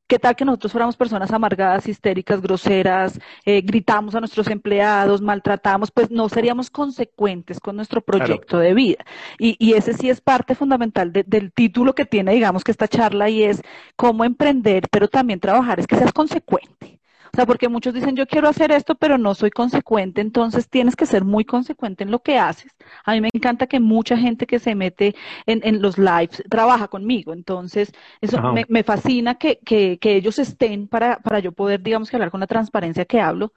¿Qué 0.07 0.19
tal 0.19 0.35
que 0.35 0.45
nosotros 0.45 0.71
fuéramos 0.71 0.95
personas 0.95 1.31
amargadas, 1.31 1.87
histéricas, 1.87 2.39
groseras, 2.39 3.19
eh, 3.43 3.61
gritamos 3.61 4.13
a 4.13 4.19
nuestros 4.19 4.47
empleados, 4.49 5.19
maltratamos? 5.19 5.89
Pues 5.89 6.11
no 6.11 6.29
seríamos 6.29 6.69
consecuentes 6.69 7.59
con 7.59 7.75
nuestro 7.75 8.01
proyecto 8.01 8.59
de 8.59 8.75
vida. 8.75 9.03
Y, 9.39 9.55
y, 9.57 9.73
ese 9.73 9.93
sí 9.93 10.11
es 10.11 10.21
parte 10.21 10.53
fundamental 10.53 11.11
del 11.11 11.51
título 11.51 11.95
que 11.95 12.05
tiene, 12.05 12.33
digamos, 12.33 12.63
que 12.63 12.69
esta 12.69 12.87
charla 12.87 13.29
y 13.31 13.43
es 13.43 13.63
cómo 13.95 14.23
emprender, 14.25 14.83
pero 14.91 15.07
también 15.07 15.39
trabajar, 15.39 15.79
es 15.79 15.87
que 15.87 15.95
seas 15.95 16.13
consecuente. 16.13 16.99
O 17.33 17.35
sea, 17.35 17.45
porque 17.45 17.69
muchos 17.69 17.93
dicen, 17.93 18.15
yo 18.15 18.25
quiero 18.27 18.47
hacer 18.47 18.71
esto, 18.71 18.95
pero 18.95 19.17
no 19.17 19.35
soy 19.35 19.51
consecuente, 19.51 20.21
entonces 20.21 20.69
tienes 20.69 20.95
que 20.95 21.05
ser 21.05 21.23
muy 21.23 21.45
consecuente 21.45 22.03
en 22.03 22.11
lo 22.11 22.19
que 22.19 22.37
haces. 22.37 22.71
A 23.03 23.13
mí 23.13 23.21
me 23.21 23.29
encanta 23.33 23.67
que 23.67 23.79
mucha 23.79 24.17
gente 24.17 24.47
que 24.47 24.59
se 24.59 24.75
mete 24.75 25.15
en, 25.45 25.81
los 25.81 25.97
lives 25.97 26.43
trabaja 26.49 26.87
conmigo, 26.87 27.33
entonces 27.33 27.91
eso 28.21 28.41
me, 28.69 28.83
fascina 28.83 29.35
que, 29.35 29.59
ellos 30.01 30.39
estén 30.39 30.87
para, 30.87 31.17
para 31.19 31.39
yo 31.39 31.51
poder, 31.51 31.81
digamos, 31.81 32.09
que 32.09 32.15
hablar 32.15 32.31
con 32.31 32.39
la 32.39 32.47
transparencia 32.47 33.05
que 33.05 33.19
hablo 33.19 33.53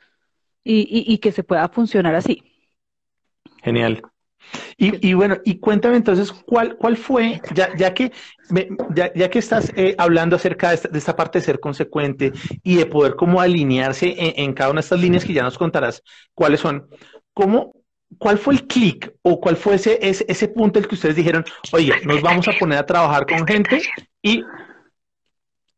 y, 0.64 1.04
y 1.12 1.18
que 1.18 1.32
se 1.32 1.44
pueda 1.44 1.68
funcionar 1.68 2.14
así. 2.14 2.42
Genial. 3.62 4.02
Y, 4.76 5.12
bueno, 5.14 5.38
y 5.44 5.58
cuéntame 5.58 5.96
entonces, 5.96 6.32
¿cuál, 6.32 6.76
cuál 6.76 6.96
fue, 6.96 7.40
ya, 7.52 7.76
ya 7.76 7.92
que, 7.94 8.12
ya, 8.94 9.28
que 9.28 9.38
estás 9.38 9.72
eh, 9.74 9.94
hablando 9.98 10.36
acerca 10.36 10.70
de 10.70 10.98
esta, 10.98 11.16
parte 11.16 11.38
de 11.40 11.44
ser 11.44 11.58
consecuente 11.58 12.32
y 12.62 12.76
de 12.76 12.86
poder 12.86 13.16
como 13.16 13.40
alinearse 13.40 14.14
en, 14.16 14.52
cada 14.52 14.70
una 14.70 14.80
de 14.80 14.84
estas 14.84 15.00
líneas 15.00 15.24
que 15.24 15.32
ya 15.32 15.42
nos 15.42 15.58
contarás 15.58 16.02
cuáles 16.32 16.60
son, 16.60 16.88
¿cómo, 17.34 17.74
¿cuál 18.18 18.38
fue 18.38 18.54
el 18.54 18.66
clic 18.68 19.12
o 19.22 19.40
cuál 19.40 19.56
fue 19.56 19.74
ese, 19.74 19.98
ese, 20.00 20.48
punto 20.48 20.78
en 20.78 20.84
el 20.84 20.88
que 20.88 20.94
ustedes 20.94 21.16
dijeron, 21.16 21.44
oye, 21.72 21.92
nos 22.04 22.22
vamos 22.22 22.46
a 22.46 22.52
poner 22.52 22.78
a 22.78 22.86
trabajar 22.86 23.26
con 23.26 23.46
gente 23.46 23.82
y... 24.22 24.44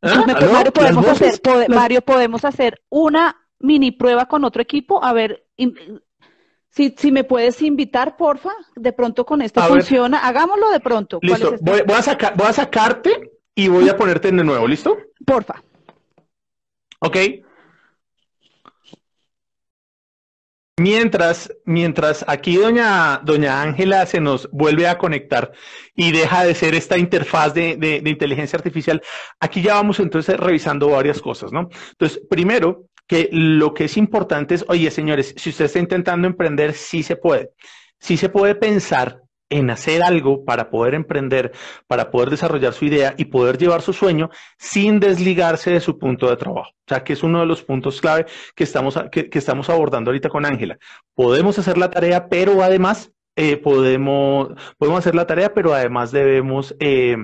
¿Ah? 0.03 0.25
Mario, 0.27 0.73
podemos 0.73 1.07
hacer, 1.07 1.41
Mario, 1.69 2.01
podemos 2.03 2.45
hacer 2.45 2.83
una 2.89 3.37
mini 3.59 3.93
prueba 3.93 4.27
con 4.27 4.45
otro 4.45 4.63
equipo, 4.63 5.03
a 5.05 5.13
ver, 5.13 5.45
si, 6.71 6.95
si 6.97 7.11
me 7.11 7.25
puedes 7.25 7.61
invitar, 7.63 8.17
porfa, 8.17 8.53
de 8.77 8.93
pronto 8.93 9.27
con 9.27 9.43
esto 9.43 9.61
funciona. 9.63 10.27
Hagámoslo 10.27 10.71
de 10.71 10.81
pronto. 10.81 11.19
Listo, 11.21 11.55
este? 11.55 11.65
voy, 11.65 11.97
a 11.97 12.03
sacar, 12.03 12.37
voy 12.37 12.47
a 12.47 12.53
sacarte 12.53 13.33
y 13.55 13.69
voy 13.69 13.89
a 13.89 13.97
ponerte 13.97 14.31
de 14.31 14.45
nuevo, 14.45 14.69
¿listo? 14.69 14.97
Porfa. 15.27 15.63
Ok. 17.01 17.17
Mientras, 20.79 21.53
mientras 21.67 22.25
aquí 22.27 22.57
doña, 22.57 23.21
doña 23.23 23.61
Ángela 23.61 24.07
se 24.07 24.19
nos 24.19 24.49
vuelve 24.51 24.87
a 24.89 24.97
conectar 24.97 25.53
y 25.95 26.11
deja 26.11 26.45
de 26.45 26.55
ser 26.55 26.75
esta 26.75 26.97
interfaz 26.97 27.53
de, 27.53 27.77
de, 27.77 28.01
de 28.01 28.11
inteligencia 28.11 28.57
artificial, 28.57 29.03
aquí 29.41 29.61
ya 29.61 29.75
vamos 29.75 30.01
entonces 30.01 30.41
revisando 30.41 30.89
varias 30.89 31.21
cosas, 31.21 31.53
¿no? 31.53 31.69
Entonces, 31.91 32.23
primero, 32.31 32.87
que 33.11 33.29
lo 33.33 33.75
que 33.75 33.87
es 33.87 33.97
importante 33.97 34.55
es, 34.55 34.65
oye, 34.69 34.89
señores, 34.93 35.35
si 35.37 35.51
usted 35.51 35.65
está 35.65 35.81
intentando 35.81 36.29
emprender, 36.29 36.75
sí 36.75 37.03
se 37.03 37.17
puede. 37.17 37.51
Sí 37.99 38.17
se 38.17 38.29
puede 38.29 38.55
pensar 38.55 39.23
en 39.49 39.69
hacer 39.69 40.05
algo 40.05 40.45
para 40.45 40.71
poder 40.71 40.95
emprender, 40.95 41.51
para 41.89 42.13
poder 42.13 42.31
desarrollar 42.31 42.73
su 42.73 42.85
idea 42.85 43.15
y 43.19 43.25
poder 43.25 43.59
llevar 43.59 43.83
su 43.83 43.93
sueño 43.93 44.31
sin 44.59 45.01
desligarse 45.01 45.73
de 45.73 45.81
su 45.81 45.99
punto 45.99 46.31
de 46.31 46.37
trabajo. 46.37 46.71
O 46.71 46.85
sea, 46.87 47.03
que 47.03 47.15
es 47.15 47.25
uno 47.25 47.41
de 47.41 47.47
los 47.47 47.65
puntos 47.65 48.01
clave 48.01 48.27
que 48.55 48.63
estamos, 48.63 48.97
que, 49.11 49.29
estamos 49.33 49.69
abordando 49.71 50.11
ahorita 50.11 50.29
con 50.29 50.47
Ángela. 50.47 50.79
Podemos 51.13 51.59
hacer 51.59 51.79
la 51.79 51.91
tarea, 51.91 52.29
pero 52.29 52.63
además 52.63 53.11
eh, 53.35 53.57
podemos, 53.57 54.51
podemos 54.79 55.01
hacer 55.01 55.17
la 55.17 55.27
tarea, 55.27 55.53
pero 55.53 55.75
además 55.75 56.13
debemos 56.13 56.77
eh, 56.79 57.17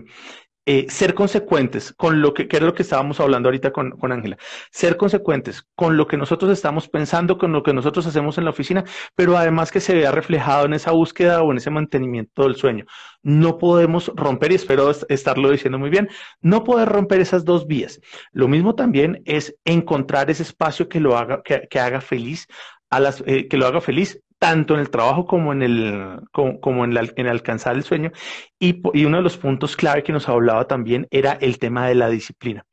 eh, 0.67 0.87
ser 0.89 1.15
consecuentes 1.15 1.93
con 1.97 2.21
lo 2.21 2.35
que, 2.35 2.49
que, 2.49 2.57
era 2.57 2.67
lo 2.67 2.75
que 2.75 2.83
estábamos 2.83 3.21
hablando 3.21 3.49
ahorita 3.49 3.73
con 3.73 4.13
Ángela, 4.13 4.37
ser 4.71 4.97
consecuentes 4.97 5.63
con 5.75 5.97
lo 5.97 6.07
que 6.07 6.17
nosotros 6.17 6.51
estamos 6.51 6.89
pensando, 6.89 7.39
con 7.39 7.53
lo 7.53 7.63
que 7.63 7.73
nosotros 7.73 8.07
hacemos 8.07 8.37
en 8.37 8.45
la 8.45 8.51
oficina, 8.51 8.85
pero 9.15 9.37
además 9.37 9.71
que 9.71 9.81
se 9.81 9.95
vea 9.95 10.11
reflejado 10.11 10.67
en 10.67 10.75
esa 10.75 10.91
búsqueda 10.91 11.43
o 11.43 11.53
en 11.53 11.59
ese 11.59 11.71
mantenimiento 11.71 12.43
del 12.43 12.57
sueño. 12.57 12.85
No 13.23 13.59
podemos 13.59 14.11
romper, 14.15 14.53
y 14.53 14.57
espero 14.57 14.91
estarlo 15.09 15.51
diciendo 15.51 15.79
muy 15.79 15.91
bien, 15.91 16.09
no 16.41 16.65
poder 16.65 16.89
romper 16.89 17.21
esas 17.21 17.45
dos 17.45 17.67
vías. 17.67 18.01
Lo 18.33 18.49
mismo 18.49 18.75
también 18.75 19.23
es 19.25 19.55
encontrar 19.65 20.31
ese 20.31 20.43
espacio 20.43 20.89
que 20.89 21.01
lo 21.01 21.17
haga, 21.17 21.43
que, 21.43 21.79
haga 21.79 22.01
feliz 22.01 22.47
a 22.91 23.01
las, 23.01 23.23
eh, 23.27 23.49
que 23.49 23.57
lo 23.57 23.67
haga 23.67 23.81
feliz 23.81 24.21
tanto 24.39 24.75
en 24.75 24.81
el 24.81 24.91
trabajo 24.91 25.27
como 25.27 25.53
en 25.53 25.63
el 25.63 26.21
como, 26.33 26.85
en, 26.85 26.97
en, 27.17 27.27
alcanzar 27.27 27.77
el 27.77 27.85
sueño. 27.85 28.13
Y, 28.59 28.83
y, 28.93 29.05
uno 29.05 29.19
de 29.19 29.23
los 29.23 29.37
puntos 29.37 29.77
clave 29.77 30.03
que 30.03 30.13
nos 30.13 30.29
hablaba 30.29 30.67
también 30.67 31.07
era 31.11 31.33
el 31.33 31.59
tema 31.59 31.89
de 31.89 31.95
la 31.95 32.09
disciplina 32.09 32.65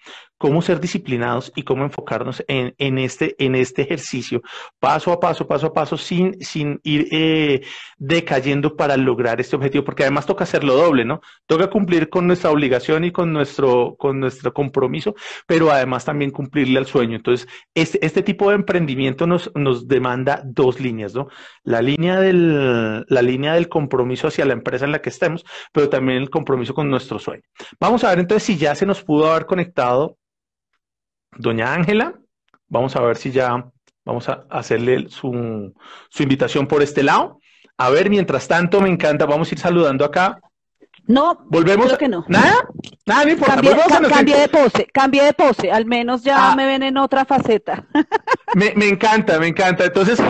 cómo 0.43 0.61
ser 0.61 0.81
disciplinados 0.81 1.53
y 1.55 1.63
cómo 1.63 1.85
enfocarnos 1.85 2.43
en, 2.49 2.75
en, 2.77 2.97
este, 2.97 3.33
en 3.39 3.55
este 3.55 3.83
ejercicio 3.83 4.41
paso 4.77 5.13
a 5.13 5.17
paso, 5.21 5.47
paso 5.47 5.67
a 5.67 5.73
paso, 5.73 5.95
sin, 5.95 6.37
sin 6.41 6.81
ir 6.83 7.07
eh, 7.11 7.61
decayendo 7.97 8.75
para 8.75 8.97
lograr 8.97 9.39
este 9.39 9.55
objetivo, 9.55 9.85
porque 9.85 10.03
además 10.03 10.25
toca 10.25 10.43
hacerlo 10.43 10.75
doble, 10.75 11.05
¿no? 11.05 11.21
Toca 11.45 11.69
cumplir 11.69 12.09
con 12.09 12.27
nuestra 12.27 12.51
obligación 12.51 13.05
y 13.05 13.13
con 13.13 13.31
nuestro, 13.31 13.95
con 13.97 14.19
nuestro 14.19 14.51
compromiso, 14.51 15.15
pero 15.47 15.71
además 15.71 16.03
también 16.03 16.29
cumplirle 16.29 16.77
al 16.77 16.87
sueño. 16.87 17.15
Entonces, 17.15 17.47
este, 17.73 18.05
este 18.05 18.21
tipo 18.21 18.49
de 18.49 18.55
emprendimiento 18.55 19.25
nos, 19.25 19.49
nos 19.55 19.87
demanda 19.87 20.41
dos 20.43 20.81
líneas, 20.81 21.15
¿no? 21.15 21.29
La 21.63 21.81
línea, 21.81 22.19
del, 22.19 23.05
la 23.07 23.21
línea 23.21 23.53
del 23.53 23.69
compromiso 23.69 24.27
hacia 24.27 24.43
la 24.43 24.51
empresa 24.51 24.83
en 24.83 24.91
la 24.91 25.01
que 25.01 25.07
estemos, 25.07 25.45
pero 25.71 25.87
también 25.87 26.17
el 26.17 26.29
compromiso 26.29 26.73
con 26.73 26.89
nuestro 26.89 27.17
sueño. 27.17 27.43
Vamos 27.79 28.03
a 28.03 28.09
ver 28.09 28.19
entonces 28.19 28.43
si 28.43 28.57
ya 28.57 28.75
se 28.75 28.85
nos 28.85 29.01
pudo 29.01 29.31
haber 29.31 29.45
conectado 29.45 30.17
doña 31.37 31.73
Ángela. 31.73 32.13
Vamos 32.67 32.95
a 32.95 33.01
ver 33.01 33.17
si 33.17 33.31
ya 33.31 33.65
vamos 34.05 34.29
a 34.29 34.45
hacerle 34.49 35.09
su, 35.09 35.73
invitación 36.19 36.67
por 36.67 36.81
este 36.81 37.03
lado. 37.03 37.39
A 37.77 37.89
ver, 37.89 38.09
mientras 38.09 38.47
tanto, 38.47 38.81
me 38.81 38.89
encanta, 38.89 39.25
vamos 39.25 39.51
a 39.51 39.55
ir 39.55 39.59
saludando 39.59 40.05
acá. 40.05 40.39
No, 41.05 41.37
volvemos. 41.49 41.87
Creo 41.87 41.97
que 41.97 42.07
no. 42.07 42.23
Nada, 42.29 42.65
nada, 43.05 43.25
no 43.25 43.31
importa. 43.31 43.55
Cambié, 44.09 44.39
de 44.39 44.47
pose, 44.47 44.87
cambié 44.93 45.23
de 45.23 45.33
pose. 45.33 45.71
Al 45.71 45.85
menos 45.85 46.23
ya 46.23 46.51
ah. 46.51 46.55
me 46.55 46.65
ven 46.65 46.81
en 46.81 46.97
otra 46.97 47.25
faceta. 47.25 47.85
Me, 48.55 48.71
me 48.75 48.87
encanta, 48.87 49.39
me 49.39 49.47
encanta. 49.47 49.85
Entonces, 49.85 50.21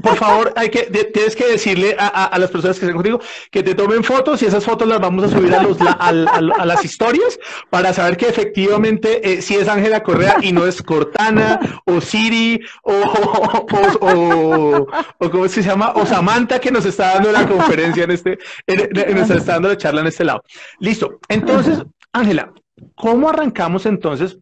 por 0.00 0.14
favor, 0.14 0.52
hay 0.54 0.70
que, 0.70 0.82
tienes 1.12 1.34
que 1.34 1.44
decirle 1.48 1.96
a, 1.98 2.26
a, 2.26 2.38
las 2.38 2.48
personas 2.48 2.78
que 2.78 2.84
estén 2.84 2.94
contigo 2.94 3.20
que 3.50 3.64
te 3.64 3.74
tomen 3.74 4.04
fotos 4.04 4.40
y 4.42 4.46
esas 4.46 4.64
fotos 4.64 4.86
las 4.86 5.00
vamos 5.00 5.24
a 5.24 5.28
subir 5.28 5.52
a, 5.52 5.60
los, 5.60 5.80
a, 5.80 6.08
a 6.08 6.66
las 6.66 6.84
historias 6.84 7.36
para 7.70 7.92
saber 7.92 8.16
que 8.16 8.28
efectivamente 8.28 9.28
eh, 9.28 9.42
si 9.42 9.56
es 9.56 9.66
Ángela 9.66 10.04
Correa 10.04 10.36
y 10.40 10.52
no 10.52 10.66
es 10.66 10.80
Cortana 10.82 11.58
o 11.84 12.00
Siri 12.00 12.60
o, 12.84 12.92
o, 12.92 13.66
o, 14.00 14.86
o, 15.18 15.30
¿cómo 15.32 15.48
se 15.48 15.60
llama? 15.60 15.94
O 15.96 16.06
Samantha 16.06 16.60
que 16.60 16.70
nos 16.70 16.86
está 16.86 17.14
dando 17.14 17.32
la 17.32 17.44
conferencia 17.48 18.04
en 18.04 18.12
este, 18.12 18.38
en, 18.68 19.16
nos 19.16 19.30
está 19.30 19.54
dando 19.54 19.70
la 19.70 19.76
charla 19.76 20.02
en 20.02 20.06
este 20.06 20.13
lado. 20.22 20.42
Listo. 20.78 21.18
Entonces, 21.28 21.82
Ángela, 22.12 22.52
¿cómo 22.94 23.28
arrancamos 23.28 23.86
entonces? 23.86 24.38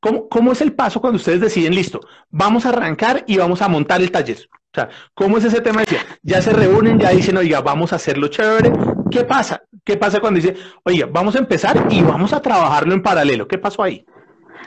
¿Cómo, 0.00 0.28
¿Cómo 0.28 0.52
es 0.52 0.60
el 0.60 0.72
paso 0.72 1.00
cuando 1.00 1.18
ustedes 1.18 1.40
deciden, 1.40 1.74
listo, 1.74 2.00
vamos 2.30 2.66
a 2.66 2.70
arrancar 2.70 3.22
y 3.26 3.36
vamos 3.36 3.62
a 3.62 3.68
montar 3.68 4.00
el 4.00 4.10
taller? 4.10 4.48
O 4.72 4.74
sea, 4.74 4.88
¿cómo 5.12 5.36
es 5.36 5.44
ese 5.44 5.60
tema? 5.60 5.84
Ya 6.22 6.40
se 6.40 6.50
reúnen, 6.50 6.98
ya 6.98 7.10
dicen, 7.10 7.36
oiga, 7.36 7.60
vamos 7.60 7.92
a 7.92 7.96
hacerlo 7.96 8.28
chévere. 8.28 8.72
¿Qué 9.10 9.22
pasa? 9.22 9.62
¿Qué 9.84 9.98
pasa 9.98 10.18
cuando 10.18 10.40
dice, 10.40 10.56
oiga, 10.84 11.06
vamos 11.10 11.36
a 11.36 11.40
empezar 11.40 11.88
y 11.90 12.00
vamos 12.00 12.32
a 12.32 12.40
trabajarlo 12.40 12.94
en 12.94 13.02
paralelo? 13.02 13.46
¿Qué 13.46 13.58
pasó 13.58 13.82
ahí? 13.82 14.06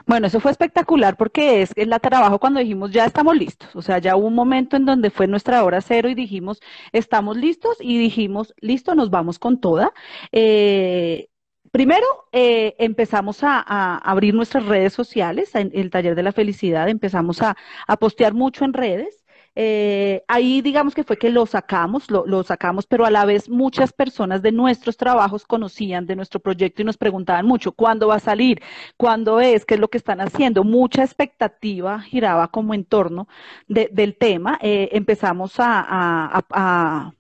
Bueno, 0.07 0.27
eso 0.27 0.39
fue 0.39 0.51
espectacular 0.51 1.17
porque 1.17 1.61
es 1.63 1.71
el 1.75 1.89
trabajo 1.99 2.39
cuando 2.39 2.59
dijimos 2.59 2.91
ya 2.91 3.05
estamos 3.05 3.35
listos. 3.35 3.75
O 3.75 3.81
sea, 3.81 3.97
ya 3.97 4.15
hubo 4.15 4.27
un 4.27 4.35
momento 4.35 4.77
en 4.77 4.85
donde 4.85 5.09
fue 5.09 5.27
nuestra 5.27 5.63
hora 5.63 5.81
cero 5.81 6.09
y 6.09 6.15
dijimos 6.15 6.59
estamos 6.91 7.37
listos 7.37 7.77
y 7.79 7.97
dijimos 7.97 8.53
listo, 8.59 8.93
nos 8.95 9.09
vamos 9.09 9.39
con 9.39 9.59
toda. 9.59 9.93
Eh, 10.31 11.29
primero, 11.71 12.05
eh, 12.31 12.75
empezamos 12.79 13.43
a, 13.43 13.97
abrir 13.97 14.33
nuestras 14.35 14.65
redes 14.65 14.93
sociales, 14.93 15.55
en 15.55 15.71
el 15.73 15.89
taller 15.89 16.15
de 16.15 16.23
la 16.23 16.31
felicidad, 16.31 16.87
empezamos 16.89 17.41
a 17.41 17.55
postear 17.99 18.33
mucho 18.33 18.65
en 18.65 18.73
redes. 18.73 19.24
Eh, 19.55 20.23
ahí 20.27 20.61
digamos 20.61 20.93
que 20.93 21.03
fue 21.03 21.17
que 21.17 21.29
lo 21.29 21.45
sacamos, 21.45 22.11
lo, 22.11 22.43
sacamos, 22.43 22.85
pero 22.85 23.05
a 23.05 23.11
la 23.11 23.25
vez 23.25 23.49
muchas 23.49 23.93
personas 23.93 24.41
de 24.41 24.51
nuestros 24.51 24.97
trabajos 24.97 25.45
conocían 25.45 26.05
de 26.05 26.15
nuestro 26.15 26.41
proyecto 26.41 26.81
y 26.81 26.85
nos 26.85 26.97
preguntaban 26.97 27.45
mucho, 27.45 27.71
¿cuándo 27.71 28.09
va 28.09 28.15
a 28.15 28.19
salir? 28.19 28.61
¿Cuándo 28.97 29.39
es? 29.39 29.65
¿Qué 29.65 29.75
es 29.75 29.79
lo 29.79 29.87
que 29.89 29.97
están 29.97 30.19
haciendo? 30.19 30.63
Mucha 30.63 31.03
expectativa 31.03 32.01
giraba 32.01 32.49
como 32.49 32.73
en 32.73 32.83
torno 32.85 33.27
del 33.67 34.17
tema. 34.17 34.59
Eh, 34.61 34.89
empezamos 34.91 35.55
a, 35.57 37.13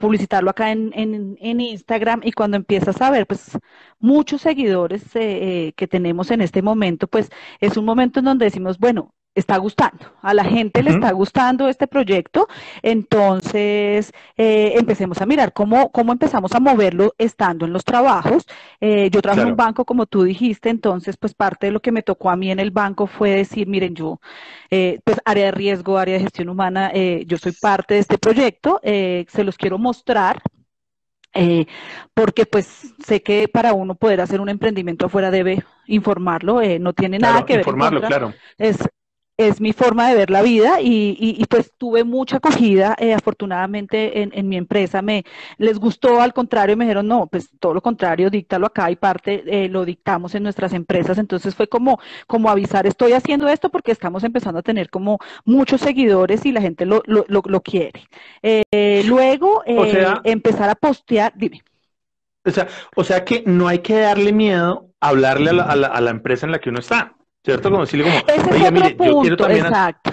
publicitarlo 0.00 0.50
acá 0.50 0.70
en, 0.72 1.36
Instagram 1.40 2.20
y 2.24 2.32
cuando 2.32 2.56
empiezas 2.56 3.00
a 3.00 3.10
ver 3.10 3.26
pues 3.26 3.58
muchos 3.98 4.42
seguidores 4.42 5.04
eh 5.14 5.72
que 5.76 5.86
tenemos 5.86 6.30
en 6.30 6.40
este 6.40 6.62
momento, 6.62 7.06
pues 7.08 7.30
es 7.60 7.76
un 7.76 7.84
momento 7.84 8.20
en 8.20 8.26
donde 8.26 8.44
decimos, 8.46 8.78
bueno, 8.78 9.14
está 9.38 9.56
gustando, 9.56 10.12
a 10.20 10.34
la 10.34 10.44
gente 10.44 10.82
le 10.82 10.90
está 10.90 11.12
gustando 11.12 11.68
este 11.68 11.86
proyecto, 11.86 12.48
entonces 12.82 14.12
eh, 14.36 14.72
empecemos 14.76 15.20
a 15.20 15.26
mirar 15.26 15.52
cómo, 15.52 15.90
cómo 15.92 16.12
empezamos 16.12 16.52
a 16.52 16.60
moverlo 16.60 17.14
estando 17.18 17.64
en 17.64 17.72
los 17.72 17.84
trabajos. 17.84 18.46
Eh, 18.80 19.10
yo 19.10 19.22
trabajo 19.22 19.42
en 19.42 19.52
un 19.52 19.56
banco, 19.56 19.84
como 19.84 20.06
tú 20.06 20.24
dijiste, 20.24 20.70
entonces 20.70 21.16
pues 21.16 21.34
parte 21.34 21.66
de 21.66 21.72
lo 21.72 21.80
que 21.80 21.92
me 21.92 22.02
tocó 22.02 22.30
a 22.30 22.36
mí 22.36 22.50
en 22.50 22.58
el 22.58 22.70
banco 22.70 23.06
fue 23.06 23.30
decir, 23.30 23.68
miren, 23.68 23.94
yo, 23.94 24.20
eh, 24.70 25.00
pues 25.04 25.18
área 25.24 25.46
de 25.46 25.50
riesgo, 25.52 25.98
área 25.98 26.14
de 26.14 26.20
gestión 26.20 26.48
humana, 26.48 26.92
yo 27.26 27.38
soy 27.38 27.52
parte 27.52 27.94
de 27.94 28.00
este 28.00 28.18
proyecto, 28.18 28.80
se 28.82 29.44
los 29.44 29.56
quiero 29.56 29.78
mostrar, 29.78 30.42
porque 32.14 32.46
pues 32.46 32.94
sé 33.04 33.22
que 33.22 33.46
para 33.48 33.72
uno 33.72 33.94
poder 33.94 34.20
hacer 34.20 34.40
un 34.40 34.48
emprendimiento 34.48 35.06
afuera 35.06 35.30
debe 35.30 35.64
informarlo, 35.86 36.60
no 36.80 36.92
tiene 36.92 37.18
nada 37.18 37.44
que 37.44 37.54
ver. 37.54 37.60
Informarlo, 37.60 38.00
claro. 38.00 38.34
Es, 38.56 38.78
es 39.38 39.60
mi 39.60 39.72
forma 39.72 40.08
de 40.08 40.16
ver 40.16 40.30
la 40.30 40.42
vida 40.42 40.80
y, 40.80 41.16
y, 41.16 41.44
pues 41.46 41.72
tuve 41.78 42.02
mucha 42.02 42.38
acogida, 42.38 42.96
eh, 42.98 43.14
afortunadamente 43.14 44.22
en, 44.22 44.32
en, 44.34 44.48
mi 44.48 44.56
empresa 44.56 45.00
me 45.00 45.24
les 45.58 45.78
gustó, 45.78 46.20
al 46.20 46.34
contrario, 46.34 46.76
me 46.76 46.84
dijeron, 46.84 47.06
no, 47.06 47.28
pues 47.28 47.48
todo 47.60 47.72
lo 47.72 47.80
contrario, 47.80 48.30
díctalo 48.30 48.66
acá 48.66 48.90
y 48.90 48.96
parte 48.96 49.44
eh, 49.46 49.68
lo 49.68 49.84
dictamos 49.84 50.34
en 50.34 50.42
nuestras 50.42 50.72
empresas, 50.72 51.18
entonces 51.18 51.54
fue 51.54 51.68
como, 51.68 52.00
como 52.26 52.50
avisar, 52.50 52.88
estoy 52.88 53.12
haciendo 53.12 53.48
esto 53.48 53.70
porque 53.70 53.92
estamos 53.92 54.24
empezando 54.24 54.58
a 54.58 54.62
tener 54.62 54.90
como 54.90 55.20
muchos 55.44 55.82
seguidores 55.82 56.44
y 56.44 56.50
la 56.50 56.60
gente 56.60 56.84
lo, 56.84 57.00
lo, 57.06 57.24
lo, 57.28 57.60
quiere. 57.62 58.08
Eh, 58.42 59.04
luego, 59.06 59.62
empezar 60.24 60.68
a 60.68 60.74
postear, 60.74 61.32
dime. 61.36 61.62
O 62.44 62.50
sea, 62.50 62.66
o 62.96 63.04
sea 63.04 63.24
que 63.24 63.44
no 63.46 63.68
hay 63.68 63.78
que 63.80 64.00
darle 64.00 64.32
miedo 64.32 64.90
a 65.00 65.08
hablarle 65.10 65.50
a 65.50 65.52
la, 65.52 65.62
a 65.62 65.76
la, 65.76 65.86
a 65.86 66.00
la 66.00 66.10
empresa 66.10 66.44
en 66.44 66.50
la 66.50 66.58
que 66.58 66.70
uno 66.70 66.80
está. 66.80 67.17
¿Cierto? 67.44 67.70
Como 67.70 67.82
decirle 67.82 68.04
como, 68.04 68.16
Ese 68.26 68.72
mire, 68.72 68.96
yo 68.98 69.20
quiero 69.20 69.36
también... 69.36 69.66
Exacto. 69.66 70.10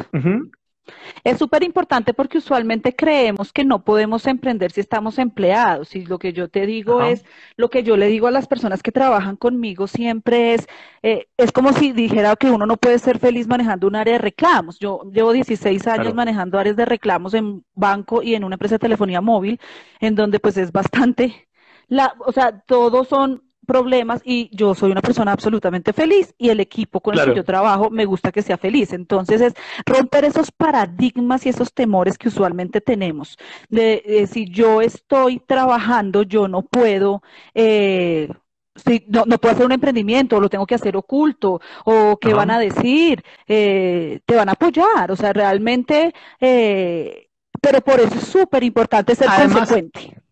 Es 1.23 1.39
súper 1.39 1.63
importante 1.63 2.13
porque 2.13 2.37
usualmente 2.37 2.95
creemos 2.95 3.51
que 3.51 3.65
no 3.65 3.83
podemos 3.83 4.27
emprender 4.27 4.71
si 4.71 4.81
estamos 4.81 5.17
empleados. 5.17 5.95
Y 5.95 6.05
lo 6.05 6.19
que 6.19 6.33
yo 6.33 6.49
te 6.49 6.65
digo 6.65 7.01
es, 7.01 7.25
lo 7.57 7.69
que 7.69 7.83
yo 7.83 7.97
le 7.97 8.07
digo 8.07 8.27
a 8.27 8.31
las 8.31 8.47
personas 8.47 8.83
que 8.83 8.91
trabajan 8.91 9.35
conmigo 9.35 9.87
siempre 9.87 10.53
es, 10.53 10.67
eh, 11.01 11.27
es 11.37 11.51
como 11.51 11.73
si 11.73 11.91
dijera 11.91 12.35
que 12.35 12.51
uno 12.51 12.65
no 12.65 12.77
puede 12.77 12.99
ser 12.99 13.19
feliz 13.19 13.47
manejando 13.47 13.87
un 13.87 13.95
área 13.95 14.13
de 14.13 14.19
reclamos. 14.19 14.77
Yo 14.79 15.01
llevo 15.11 15.33
16 15.33 15.87
años 15.87 16.13
manejando 16.13 16.59
áreas 16.59 16.75
de 16.75 16.85
reclamos 16.85 17.33
en 17.33 17.65
banco 17.73 18.21
y 18.21 18.35
en 18.35 18.43
una 18.43 18.55
empresa 18.55 18.75
de 18.75 18.79
telefonía 18.79 19.21
móvil, 19.21 19.59
en 19.99 20.15
donde 20.15 20.39
pues 20.39 20.57
es 20.57 20.71
bastante, 20.71 21.47
la, 21.87 22.13
o 22.19 22.31
sea, 22.31 22.59
todos 22.61 23.07
son 23.07 23.43
problemas 23.65 24.21
y 24.23 24.49
yo 24.55 24.73
soy 24.75 24.91
una 24.91 25.01
persona 25.01 25.31
absolutamente 25.31 25.93
feliz 25.93 26.33
y 26.37 26.49
el 26.49 26.59
equipo 26.59 27.01
con 27.01 27.17
el 27.17 27.25
que 27.25 27.35
yo 27.35 27.43
trabajo 27.43 27.89
me 27.89 28.05
gusta 28.05 28.31
que 28.31 28.41
sea 28.41 28.57
feliz. 28.57 28.93
Entonces 28.93 29.41
es 29.41 29.53
romper 29.85 30.25
esos 30.25 30.51
paradigmas 30.51 31.45
y 31.45 31.49
esos 31.49 31.73
temores 31.73 32.17
que 32.17 32.29
usualmente 32.29 32.81
tenemos. 32.81 33.37
De, 33.69 34.27
si 34.31 34.49
yo 34.49 34.81
estoy 34.81 35.39
trabajando, 35.39 36.23
yo 36.23 36.47
no 36.47 36.61
puedo... 36.61 37.21
Eh, 37.53 38.29
si, 38.75 39.05
no, 39.07 39.23
no, 39.25 39.37
puedo 39.37 39.53
hacer 39.53 39.65
un 39.65 39.71
emprendimiento, 39.71 40.39
lo 40.39 40.49
tengo 40.49 40.65
que 40.65 40.75
hacer 40.75 40.97
oculto, 40.97 41.61
o 41.85 42.17
qué 42.17 42.33
van 42.33 42.51
a 42.51 42.59
decir, 42.59 43.23
eh, 43.47 44.19
te 44.25 44.35
van 44.35 44.49
a 44.49 44.51
apoyar, 44.51 45.09
o 45.11 45.15
sea, 45.15 45.31
realmente, 45.31 46.13
eh, 46.41 47.29
pero 47.61 47.79
por 47.79 48.01
eso 48.01 48.15
es 48.15 48.27
súper 48.27 48.65
importante 48.65 49.15
ser 49.15 49.29
consecuente 49.29 50.24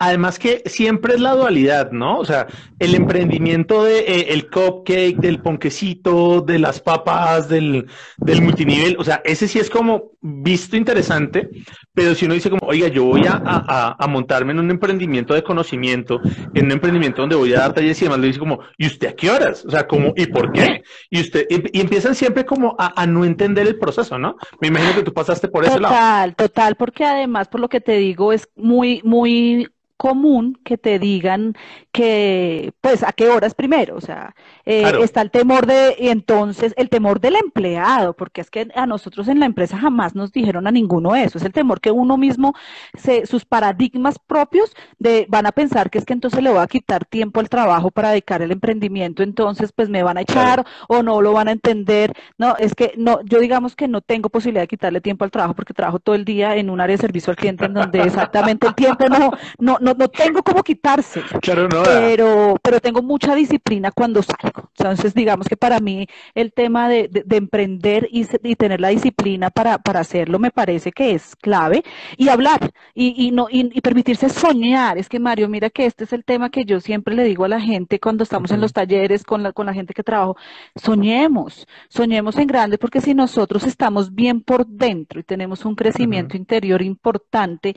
Además 0.00 0.38
que 0.38 0.62
siempre 0.66 1.14
es 1.14 1.20
la 1.20 1.34
dualidad, 1.34 1.90
¿no? 1.90 2.18
O 2.18 2.24
sea, 2.24 2.46
el 2.78 2.94
emprendimiento 2.94 3.82
de 3.82 3.98
eh, 3.98 4.26
el 4.28 4.48
cupcake, 4.48 5.16
del 5.16 5.40
ponquecito, 5.40 6.40
de 6.40 6.60
las 6.60 6.80
papas, 6.80 7.48
del, 7.48 7.86
del 8.18 8.42
multinivel, 8.42 8.96
o 8.98 9.02
sea, 9.02 9.20
ese 9.24 9.48
sí 9.48 9.58
es 9.58 9.68
como 9.68 10.12
visto 10.20 10.76
interesante, 10.76 11.48
pero 11.92 12.14
si 12.14 12.26
uno 12.26 12.34
dice 12.34 12.48
como, 12.48 12.64
oiga, 12.66 12.86
yo 12.86 13.04
voy 13.04 13.26
a, 13.26 13.96
a, 13.98 14.06
montarme 14.06 14.52
en 14.52 14.60
un 14.60 14.70
emprendimiento 14.70 15.34
de 15.34 15.42
conocimiento, 15.42 16.20
en 16.54 16.66
un 16.66 16.72
emprendimiento 16.72 17.22
donde 17.22 17.34
voy 17.34 17.52
a 17.54 17.60
dar 17.60 17.74
talleres 17.74 18.00
y 18.00 18.04
demás, 18.04 18.20
le 18.20 18.28
dice 18.28 18.38
como, 18.38 18.60
¿y 18.76 18.86
usted 18.86 19.08
a 19.08 19.16
qué 19.16 19.30
horas? 19.30 19.64
O 19.64 19.70
sea, 19.70 19.88
como, 19.88 20.12
¿y 20.14 20.26
por 20.26 20.52
qué? 20.52 20.82
Y 21.10 21.20
usted, 21.20 21.44
y, 21.50 21.80
empiezan 21.80 22.14
siempre 22.14 22.44
como 22.44 22.76
a, 22.78 23.00
a, 23.00 23.06
no 23.06 23.24
entender 23.24 23.66
el 23.66 23.78
proceso, 23.78 24.16
¿no? 24.16 24.36
Me 24.60 24.68
imagino 24.68 24.94
que 24.94 25.02
tú 25.02 25.12
pasaste 25.12 25.48
por 25.48 25.64
ese 25.64 25.80
lado. 25.80 25.94
Total, 25.94 26.36
total, 26.36 26.76
porque 26.76 27.04
además, 27.04 27.48
por 27.48 27.60
lo 27.60 27.68
que 27.68 27.80
te 27.80 27.96
digo, 27.96 28.32
es 28.32 28.48
muy, 28.54 29.00
muy 29.02 29.68
común 29.98 30.58
que 30.64 30.78
te 30.78 30.98
digan 30.98 31.54
que, 31.98 32.72
pues, 32.80 33.02
a 33.02 33.10
qué 33.12 33.28
horas 33.28 33.56
primero, 33.56 33.96
o 33.96 34.00
sea, 34.00 34.32
eh, 34.64 34.88
está 35.02 35.20
el 35.20 35.32
temor 35.32 35.66
de, 35.66 35.96
y 35.98 36.10
entonces, 36.10 36.72
el 36.76 36.88
temor 36.90 37.18
del 37.18 37.34
empleado, 37.34 38.14
porque 38.14 38.40
es 38.40 38.52
que 38.52 38.68
a 38.76 38.86
nosotros 38.86 39.26
en 39.26 39.40
la 39.40 39.46
empresa 39.46 39.76
jamás 39.76 40.14
nos 40.14 40.30
dijeron 40.30 40.68
a 40.68 40.70
ninguno 40.70 41.16
eso, 41.16 41.38
es 41.38 41.44
el 41.44 41.52
temor 41.52 41.80
que 41.80 41.90
uno 41.90 42.16
mismo, 42.16 42.54
se, 42.96 43.26
sus 43.26 43.44
paradigmas 43.44 44.20
propios 44.20 44.76
de, 45.00 45.26
van 45.28 45.46
a 45.46 45.50
pensar 45.50 45.90
que 45.90 45.98
es 45.98 46.04
que 46.04 46.12
entonces 46.12 46.40
le 46.40 46.50
va 46.50 46.62
a 46.62 46.68
quitar 46.68 47.04
tiempo 47.04 47.40
al 47.40 47.48
trabajo 47.48 47.90
para 47.90 48.10
dedicar 48.10 48.42
el 48.42 48.52
emprendimiento, 48.52 49.24
entonces, 49.24 49.72
pues, 49.72 49.88
me 49.88 50.04
van 50.04 50.18
a 50.18 50.20
echar 50.20 50.64
o 50.86 51.02
no 51.02 51.20
lo 51.20 51.32
van 51.32 51.48
a 51.48 51.52
entender, 51.52 52.12
no, 52.36 52.54
es 52.60 52.76
que 52.76 52.92
no, 52.96 53.22
yo 53.24 53.40
digamos 53.40 53.74
que 53.74 53.88
no 53.88 54.02
tengo 54.02 54.28
posibilidad 54.28 54.62
de 54.62 54.68
quitarle 54.68 55.00
tiempo 55.00 55.24
al 55.24 55.32
trabajo 55.32 55.54
porque 55.54 55.74
trabajo 55.74 55.98
todo 55.98 56.14
el 56.14 56.24
día 56.24 56.54
en 56.54 56.70
un 56.70 56.80
área 56.80 56.94
de 56.94 57.00
servicio 57.00 57.32
al 57.32 57.36
cliente 57.36 57.64
en 57.64 57.74
donde 57.74 58.02
exactamente 58.02 58.68
el 58.68 58.76
tiempo 58.76 59.08
no, 59.08 59.32
no, 59.58 59.78
no, 59.80 59.94
no 59.94 60.06
tengo 60.06 60.44
cómo 60.44 60.62
quitarse. 60.62 61.22
Claro, 61.48 61.66
no. 61.68 61.87
Pero, 61.88 62.56
pero 62.62 62.80
tengo 62.80 63.02
mucha 63.02 63.34
disciplina 63.34 63.90
cuando 63.90 64.22
salgo. 64.22 64.70
Entonces, 64.76 65.14
digamos 65.14 65.48
que 65.48 65.56
para 65.56 65.80
mí 65.80 66.06
el 66.34 66.52
tema 66.52 66.88
de, 66.88 67.08
de, 67.08 67.36
emprender 67.36 68.08
y, 68.10 68.26
y, 68.42 68.56
tener 68.56 68.80
la 68.80 68.88
disciplina 68.88 69.50
para, 69.50 69.78
para 69.78 70.00
hacerlo 70.00 70.38
me 70.38 70.50
parece 70.50 70.92
que 70.92 71.12
es 71.12 71.36
clave. 71.36 71.82
Y 72.16 72.28
hablar 72.28 72.70
y, 72.94 73.26
y 73.26 73.30
no, 73.30 73.48
y, 73.50 73.70
y, 73.76 73.80
permitirse 73.80 74.28
soñar. 74.28 74.98
Es 74.98 75.08
que 75.08 75.18
Mario, 75.18 75.48
mira 75.48 75.70
que 75.70 75.86
este 75.86 76.04
es 76.04 76.12
el 76.12 76.24
tema 76.24 76.50
que 76.50 76.64
yo 76.64 76.80
siempre 76.80 77.14
le 77.14 77.24
digo 77.24 77.44
a 77.44 77.48
la 77.48 77.60
gente 77.60 77.98
cuando 78.00 78.22
estamos 78.22 78.50
en 78.50 78.60
los 78.60 78.72
talleres 78.72 79.24
con 79.24 79.42
la, 79.42 79.52
con 79.52 79.66
la 79.66 79.74
gente 79.74 79.94
que 79.94 80.02
trabajo. 80.02 80.36
Soñemos, 80.76 81.66
soñemos 81.88 82.36
en 82.36 82.46
grande 82.46 82.78
porque 82.78 83.00
si 83.00 83.14
nosotros 83.14 83.64
estamos 83.64 84.14
bien 84.14 84.42
por 84.42 84.66
dentro 84.66 85.20
y 85.20 85.22
tenemos 85.22 85.64
un 85.64 85.74
crecimiento 85.74 86.36
interior 86.36 86.82
importante, 86.82 87.76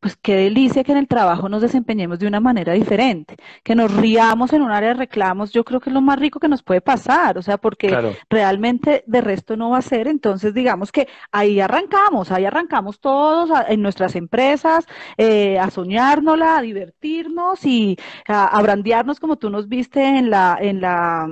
pues 0.00 0.16
qué 0.16 0.36
delicia 0.36 0.82
que 0.82 0.92
en 0.92 0.98
el 0.98 1.08
trabajo 1.08 1.48
nos 1.48 1.62
desempeñemos 1.62 2.18
de 2.18 2.26
una 2.26 2.40
manera 2.40 2.72
diferente, 2.72 3.36
que 3.62 3.74
nos 3.74 3.94
riamos 3.94 4.52
en 4.52 4.62
un 4.62 4.70
área 4.70 4.90
de 4.90 4.94
reclamos, 4.94 5.52
yo 5.52 5.64
creo 5.64 5.80
que 5.80 5.90
es 5.90 5.94
lo 5.94 6.00
más 6.00 6.18
rico 6.18 6.40
que 6.40 6.48
nos 6.48 6.62
puede 6.62 6.80
pasar, 6.80 7.38
o 7.38 7.42
sea, 7.42 7.58
porque 7.58 8.16
realmente 8.28 9.04
de 9.06 9.20
resto 9.20 9.56
no 9.56 9.70
va 9.70 9.78
a 9.78 9.82
ser, 9.82 10.08
entonces 10.08 10.54
digamos 10.54 10.90
que 10.90 11.08
ahí 11.32 11.60
arrancamos, 11.60 12.32
ahí 12.32 12.44
arrancamos 12.46 13.00
todos 13.00 13.50
en 13.68 13.82
nuestras 13.82 14.16
empresas, 14.16 14.86
eh, 15.18 15.58
a 15.58 15.70
soñárnosla, 15.70 16.58
a 16.58 16.62
divertirnos 16.62 17.64
y 17.66 17.96
a, 18.26 18.46
a 18.46 18.62
brandearnos 18.62 19.20
como 19.20 19.36
tú 19.36 19.50
nos 19.50 19.68
viste 19.68 20.02
en 20.02 20.30
la, 20.30 20.58
en 20.60 20.80
la 20.80 21.28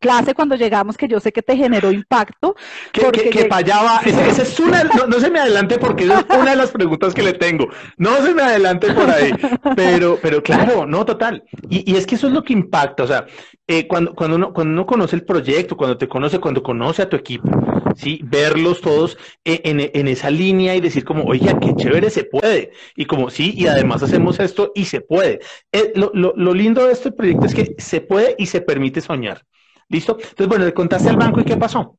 clase 0.00 0.34
cuando 0.34 0.56
llegamos 0.56 0.96
que 0.96 1.06
yo 1.06 1.20
sé 1.20 1.32
que 1.32 1.42
te 1.42 1.56
generó 1.56 1.92
impacto. 1.92 2.56
Que, 2.92 3.02
porque 3.02 3.30
que, 3.30 3.46
fallaba, 3.46 4.00
esa, 4.04 4.42
es 4.42 4.58
una, 4.58 4.84
no, 4.84 5.20
se 5.20 5.30
me 5.30 5.38
adelante 5.38 5.78
porque 5.78 6.04
es 6.04 6.10
una 6.10 6.50
de 6.50 6.56
las 6.56 6.72
preguntas 6.72 7.14
que 7.14 7.22
le 7.22 7.34
tengo. 7.34 7.68
No 7.96 8.16
se 8.16 8.34
me 8.34 8.42
adelante 8.42 8.92
por 8.92 9.08
ahí, 9.08 9.32
pero, 9.76 10.18
pero 10.20 10.42
claro, 10.42 10.86
no, 10.86 11.04
total. 11.04 11.44
Y, 11.68 11.92
y 11.92 11.96
es 11.96 12.06
que 12.06 12.16
eso 12.16 12.26
es 12.26 12.32
lo 12.32 12.42
que 12.42 12.54
impacta, 12.54 13.04
o 13.04 13.06
sea, 13.06 13.26
eh, 13.72 13.86
cuando, 13.86 14.16
cuando, 14.16 14.34
uno, 14.34 14.52
cuando 14.52 14.72
uno 14.72 14.84
conoce 14.84 15.14
el 15.14 15.24
proyecto, 15.24 15.76
cuando 15.76 15.96
te 15.96 16.08
conoce, 16.08 16.40
cuando 16.40 16.60
conoce 16.60 17.02
a 17.02 17.08
tu 17.08 17.14
equipo, 17.14 17.48
¿sí? 17.94 18.20
Verlos 18.24 18.80
todos 18.80 19.16
eh, 19.44 19.60
en, 19.62 19.78
en, 19.80 20.08
esa 20.08 20.28
línea 20.28 20.74
y 20.74 20.80
decir 20.80 21.04
como, 21.04 21.22
oye, 21.22 21.54
qué 21.60 21.76
chévere 21.76 22.10
se 22.10 22.24
puede. 22.24 22.72
Y 22.96 23.04
como, 23.04 23.30
sí, 23.30 23.54
y 23.56 23.68
además 23.68 24.02
hacemos 24.02 24.40
esto 24.40 24.72
y 24.74 24.86
se 24.86 25.00
puede. 25.00 25.38
Eh, 25.70 25.92
lo, 25.94 26.10
lo, 26.14 26.32
lo 26.36 26.52
lindo 26.52 26.84
de 26.84 26.92
este 26.92 27.12
proyecto 27.12 27.46
es 27.46 27.54
que 27.54 27.76
se 27.78 28.00
puede 28.00 28.34
y 28.38 28.46
se 28.46 28.60
permite 28.60 29.00
soñar. 29.00 29.44
¿Listo? 29.90 30.16
Entonces, 30.18 30.48
bueno, 30.48 30.64
le 30.64 30.72
contaste 30.72 31.10
al 31.10 31.16
banco 31.16 31.40
y 31.40 31.44
qué 31.44 31.56
pasó. 31.56 31.98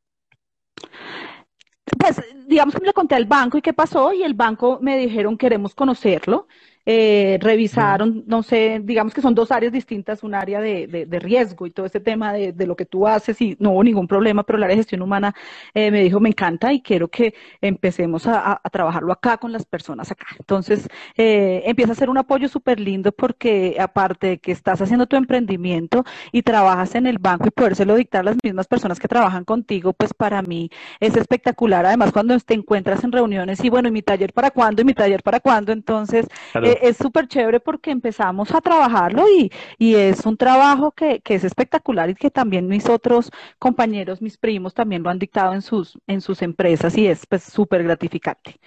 Pues, 2.00 2.22
digamos 2.48 2.74
que 2.74 2.86
le 2.86 2.94
conté 2.94 3.16
al 3.16 3.26
banco 3.26 3.58
y 3.58 3.62
qué 3.62 3.74
pasó, 3.74 4.14
y 4.14 4.24
el 4.24 4.34
banco 4.34 4.80
me 4.82 4.98
dijeron 4.98 5.38
queremos 5.38 5.76
conocerlo 5.76 6.48
eh, 6.86 7.38
revisaron, 7.42 8.24
no 8.28 8.44
sé, 8.44 8.82
digamos 8.84 9.14
que 9.14 9.22
son 9.22 9.36
dos 9.36 9.52
áreas 9.52 9.72
distintas, 9.72 10.24
un 10.24 10.34
área 10.34 10.60
de, 10.62 10.88
de, 10.88 11.20
riesgo 11.20 11.68
y 11.68 11.72
todo 11.72 11.86
ese 11.86 12.00
tema 12.00 12.34
de, 12.34 12.54
de, 12.54 12.66
lo 12.66 12.76
que 12.76 12.86
tú 12.86 13.08
haces 13.08 13.40
y 13.42 13.56
no 13.60 13.72
hubo 13.72 13.84
ningún 13.84 14.08
problema, 14.08 14.44
pero 14.44 14.58
el 14.58 14.64
área 14.64 14.76
de 14.76 14.80
gestión 14.80 15.02
humana 15.02 15.36
eh, 15.74 15.92
me 15.92 16.02
dijo, 16.02 16.20
me 16.20 16.30
encanta 16.30 16.74
y 16.74 16.82
quiero 16.82 17.08
que 17.08 17.36
empecemos 17.62 18.26
a, 18.28 18.60
a, 18.64 18.70
trabajarlo 18.70 19.12
acá 19.14 19.38
con 19.38 19.52
las 19.52 19.66
personas 19.66 20.12
acá. 20.12 20.26
Entonces, 20.40 20.88
eh, 21.18 21.64
empieza 21.66 21.92
a 21.92 21.96
ser 21.96 22.10
un 22.10 22.18
apoyo 22.18 22.48
súper 22.48 22.80
lindo 22.80 23.12
porque 23.12 23.78
aparte 23.80 24.28
de 24.28 24.38
que 24.40 24.52
estás 24.52 24.82
haciendo 24.82 25.06
tu 25.06 25.16
emprendimiento 25.16 26.04
y 26.32 26.42
trabajas 26.42 26.96
en 26.96 27.06
el 27.06 27.20
banco 27.20 27.48
y 27.48 27.52
podérselo 27.52 27.96
dictar 27.96 28.26
las 28.26 28.38
mismas 28.44 28.68
personas 28.68 29.00
que 29.00 29.08
trabajan 29.08 29.46
contigo, 29.46 29.94
pues 29.94 30.14
para 30.14 30.42
mí 30.42 30.70
es 31.00 31.16
espectacular. 31.16 31.86
Además, 31.86 32.12
cuando 32.12 32.38
te 32.40 32.54
encuentras 32.54 33.04
en 33.04 33.12
reuniones 33.12 33.64
y 33.64 33.70
bueno, 33.70 33.90
¿y 33.90 33.92
mi 33.92 34.02
taller 34.02 34.34
para 34.34 34.52
cuándo? 34.52 34.82
¿Y 34.82 34.86
mi 34.86 34.94
taller 34.94 35.22
para 35.22 35.40
cuándo? 35.40 35.72
Entonces, 35.72 36.28
eh, 36.72 36.80
es 36.82 36.98
súper 36.98 37.28
chévere 37.28 37.60
porque 37.60 37.92
empezamos 37.92 38.54
a 38.54 38.62
trabajarlo 38.62 39.26
y, 39.30 39.52
y 39.78 39.96
es 39.96 40.26
un 40.26 40.38
trabajo 40.38 40.92
que, 40.92 41.22
que, 41.22 41.36
es 41.36 41.44
espectacular 41.44 42.10
y 42.10 42.16
que 42.16 42.32
también 42.32 42.68
mis 42.68 42.88
otros 42.90 43.32
compañeros, 43.60 44.22
mis 44.22 44.38
primos 44.38 44.74
también 44.74 45.04
lo 45.04 45.10
han 45.10 45.20
dictado 45.20 45.54
en 45.54 45.62
sus, 45.62 45.98
en 46.08 46.22
sus 46.22 46.42
empresas 46.42 46.98
y 46.98 47.08
es 47.08 47.26
pues 47.26 47.44
súper 47.44 47.84
gratificante. 47.84 48.60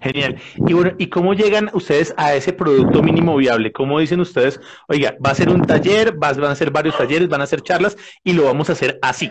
Genial. 0.00 0.40
Y 0.66 0.72
bueno, 0.72 0.92
¿y 0.98 1.08
cómo 1.08 1.34
llegan 1.34 1.70
ustedes 1.72 2.14
a 2.16 2.34
ese 2.34 2.52
producto 2.52 3.02
mínimo 3.02 3.36
viable? 3.36 3.72
¿Cómo 3.72 3.98
dicen 3.98 4.20
ustedes, 4.20 4.60
oiga, 4.86 5.16
va 5.24 5.30
a 5.30 5.34
ser 5.34 5.48
un 5.48 5.62
taller, 5.62 6.14
van 6.16 6.44
a 6.44 6.54
ser 6.54 6.70
varios 6.70 6.96
talleres, 6.96 7.28
van 7.28 7.40
a 7.40 7.46
ser 7.46 7.62
charlas 7.62 7.96
y 8.22 8.32
lo 8.32 8.44
vamos 8.44 8.70
a 8.70 8.72
hacer 8.72 8.98
así? 9.02 9.30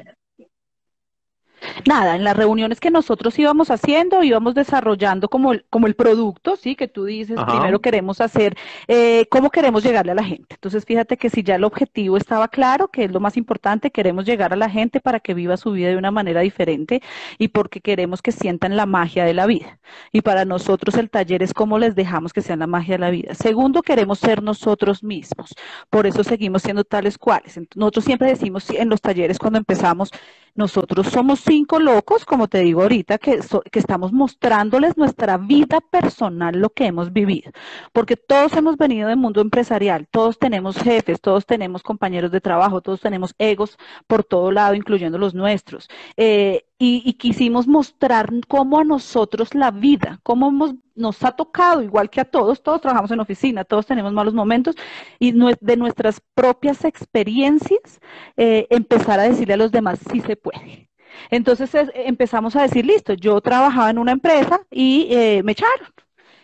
Nada, 1.87 2.15
en 2.15 2.23
las 2.23 2.35
reuniones 2.35 2.79
que 2.79 2.91
nosotros 2.91 3.37
íbamos 3.39 3.71
haciendo, 3.71 4.23
íbamos 4.23 4.55
desarrollando 4.55 5.29
como 5.29 5.53
el, 5.53 5.65
como 5.69 5.87
el 5.87 5.95
producto, 5.95 6.55
sí, 6.55 6.75
que 6.75 6.87
tú 6.87 7.05
dices, 7.05 7.37
Ajá. 7.37 7.51
primero 7.51 7.79
queremos 7.79 8.21
hacer, 8.21 8.57
eh, 8.87 9.25
cómo 9.29 9.49
queremos 9.49 9.83
llegarle 9.83 10.11
a 10.11 10.15
la 10.15 10.23
gente. 10.23 10.55
Entonces, 10.55 10.85
fíjate 10.85 11.17
que 11.17 11.29
si 11.29 11.43
ya 11.43 11.55
el 11.55 11.63
objetivo 11.63 12.17
estaba 12.17 12.47
claro, 12.47 12.87
que 12.89 13.05
es 13.05 13.11
lo 13.11 13.19
más 13.19 13.37
importante, 13.37 13.91
queremos 13.91 14.25
llegar 14.25 14.53
a 14.53 14.55
la 14.55 14.69
gente 14.69 14.99
para 14.99 15.19
que 15.19 15.33
viva 15.33 15.57
su 15.57 15.71
vida 15.71 15.89
de 15.89 15.97
una 15.97 16.11
manera 16.11 16.41
diferente 16.41 17.01
y 17.37 17.49
porque 17.49 17.81
queremos 17.81 18.21
que 18.21 18.31
sientan 18.31 18.75
la 18.75 18.85
magia 18.85 19.25
de 19.25 19.33
la 19.33 19.45
vida. 19.45 19.79
Y 20.11 20.21
para 20.21 20.45
nosotros 20.45 20.95
el 20.95 21.09
taller 21.09 21.43
es 21.43 21.53
cómo 21.53 21.79
les 21.79 21.95
dejamos 21.95 22.33
que 22.33 22.41
sean 22.41 22.59
la 22.59 22.67
magia 22.67 22.95
de 22.95 22.99
la 22.99 23.09
vida. 23.09 23.33
Segundo, 23.33 23.81
queremos 23.81 24.19
ser 24.19 24.43
nosotros 24.43 25.03
mismos. 25.03 25.55
Por 25.89 26.07
eso 26.07 26.23
seguimos 26.23 26.63
siendo 26.63 26.83
tales 26.83 27.17
cuales. 27.17 27.59
Nosotros 27.75 28.05
siempre 28.05 28.29
decimos 28.29 28.69
en 28.69 28.89
los 28.89 29.01
talleres 29.01 29.39
cuando 29.39 29.59
empezamos, 29.59 30.11
nosotros 30.55 31.07
somos 31.07 31.39
cinco 31.57 31.79
locos, 31.79 32.23
como 32.23 32.47
te 32.47 32.59
digo 32.59 32.83
ahorita, 32.83 33.17
que, 33.17 33.41
so, 33.41 33.61
que 33.61 33.79
estamos 33.79 34.13
mostrándoles 34.13 34.95
nuestra 34.95 35.37
vida 35.37 35.79
personal, 35.81 36.55
lo 36.55 36.69
que 36.69 36.85
hemos 36.85 37.11
vivido. 37.11 37.51
Porque 37.93 38.15
todos 38.15 38.53
hemos 38.53 38.77
venido 38.77 39.09
del 39.09 39.17
mundo 39.17 39.41
empresarial, 39.41 40.07
todos 40.11 40.37
tenemos 40.37 40.77
jefes, 40.77 41.19
todos 41.19 41.47
tenemos 41.47 41.81
compañeros 41.81 42.31
de 42.31 42.41
trabajo, 42.41 42.81
todos 42.81 43.01
tenemos 43.01 43.33
egos 43.39 43.77
por 44.05 44.23
todo 44.23 44.51
lado, 44.51 44.75
incluyendo 44.75 45.17
los 45.17 45.33
nuestros. 45.33 45.89
Eh, 46.15 46.65
y, 46.79 47.13
quisimos 47.13 47.67
mostrar 47.67 48.29
cómo 48.47 48.79
a 48.79 48.83
nosotros 48.83 49.55
la 49.55 49.71
vida, 49.71 50.19
cómo 50.21 50.75
nos 50.93 51.23
ha 51.23 51.31
tocado, 51.31 51.81
igual 51.81 52.11
que 52.11 52.21
a 52.21 52.25
todos, 52.25 52.61
todos 52.61 52.81
trabajamos 52.81 53.09
en 53.09 53.19
oficina, 53.19 53.63
todos 53.63 53.87
tenemos 53.87 54.13
malos 54.13 54.35
momentos, 54.35 54.75
y 55.17 55.31
de 55.31 55.77
nuestras 55.77 56.21
propias 56.35 56.85
experiencias, 56.85 57.99
eh, 58.37 58.67
empezar 58.69 59.19
a 59.19 59.23
decirle 59.23 59.55
a 59.55 59.57
los 59.57 59.71
demás 59.71 59.97
si 60.11 60.19
se 60.21 60.35
puede. 60.35 60.86
Entonces 61.29 61.73
es, 61.75 61.89
empezamos 61.93 62.55
a 62.55 62.63
decir, 62.63 62.85
listo, 62.85 63.13
yo 63.13 63.41
trabajaba 63.41 63.89
en 63.89 63.97
una 63.99 64.11
empresa 64.13 64.61
y 64.71 65.07
eh, 65.11 65.41
me 65.43 65.53
echaron. 65.53 65.87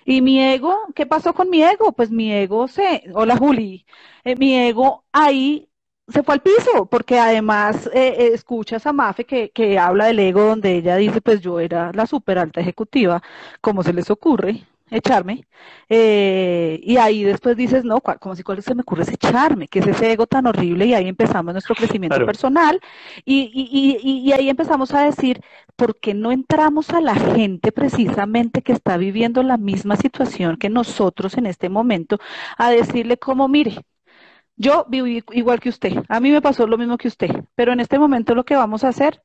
Y 0.05 0.21
mi 0.21 0.39
ego, 0.41 0.75
¿qué 0.95 1.05
pasó 1.05 1.33
con 1.33 1.49
mi 1.49 1.63
ego? 1.63 1.93
Pues 1.93 2.11
mi 2.11 2.31
ego 2.33 2.67
se, 2.67 3.03
hola 3.13 3.37
Juli, 3.37 3.85
eh, 4.23 4.35
mi 4.35 4.55
ego 4.57 5.05
ahí 5.11 5.69
se 6.07 6.23
fue 6.23 6.33
al 6.35 6.41
piso, 6.41 6.87
porque 6.89 7.17
además 7.19 7.87
eh, 7.93 8.15
eh, 8.19 8.31
escuchas 8.33 8.85
a 8.85 8.93
Mafe 8.93 9.25
que, 9.25 9.51
que 9.51 9.79
habla 9.79 10.05
del 10.07 10.19
ego, 10.19 10.41
donde 10.43 10.75
ella 10.75 10.97
dice, 10.97 11.21
pues 11.21 11.39
yo 11.41 11.59
era 11.59 11.91
la 11.93 12.05
super 12.05 12.37
alta 12.37 12.59
ejecutiva, 12.61 13.21
como 13.61 13.83
se 13.83 13.93
les 13.93 14.09
ocurre, 14.11 14.67
echarme. 14.93 15.45
Eh, 15.89 16.79
y 16.83 16.97
ahí 16.97 17.23
después 17.23 17.57
dices, 17.57 17.83
no, 17.83 17.99
como 18.01 18.35
si 18.35 18.43
cuál 18.43 18.61
se 18.63 18.75
me 18.75 18.81
ocurre 18.81 19.03
es 19.03 19.11
echarme, 19.11 19.67
que 19.67 19.79
es 19.79 19.87
ese 19.87 20.11
ego 20.11 20.27
tan 20.27 20.45
horrible 20.47 20.85
y 20.85 20.93
ahí 20.93 21.07
empezamos 21.07 21.53
nuestro 21.53 21.75
crecimiento 21.75 22.25
personal 22.25 22.79
y, 23.25 23.51
y, 23.53 23.97
y, 24.01 24.29
y, 24.29 24.31
ahí 24.33 24.49
empezamos 24.49 24.93
a 24.93 25.03
decir, 25.05 25.41
¿por 25.75 25.99
qué 25.99 26.13
no 26.13 26.31
entramos 26.31 26.89
a 26.91 27.01
la 27.01 27.15
gente 27.15 27.71
precisamente 27.71 28.61
que 28.61 28.73
está 28.73 28.97
viviendo 28.97 29.43
la 29.43 29.57
misma 29.57 29.95
situación 29.95 30.57
que 30.57 30.69
nosotros 30.69 31.37
en 31.37 31.45
este 31.47 31.69
momento 31.69 32.19
a 32.57 32.69
decirle 32.71 33.17
como, 33.17 33.47
mire, 33.47 33.77
yo 34.55 34.85
viví 34.89 35.23
igual 35.31 35.59
que 35.59 35.69
usted, 35.69 36.03
a 36.07 36.19
mí 36.19 36.31
me 36.31 36.41
pasó 36.41 36.67
lo 36.67 36.77
mismo 36.77 36.97
que 36.97 37.07
usted, 37.07 37.43
pero 37.55 37.73
en 37.73 37.79
este 37.79 37.99
momento 37.99 38.35
lo 38.35 38.45
que 38.45 38.55
vamos 38.55 38.83
a 38.83 38.89
hacer 38.89 39.21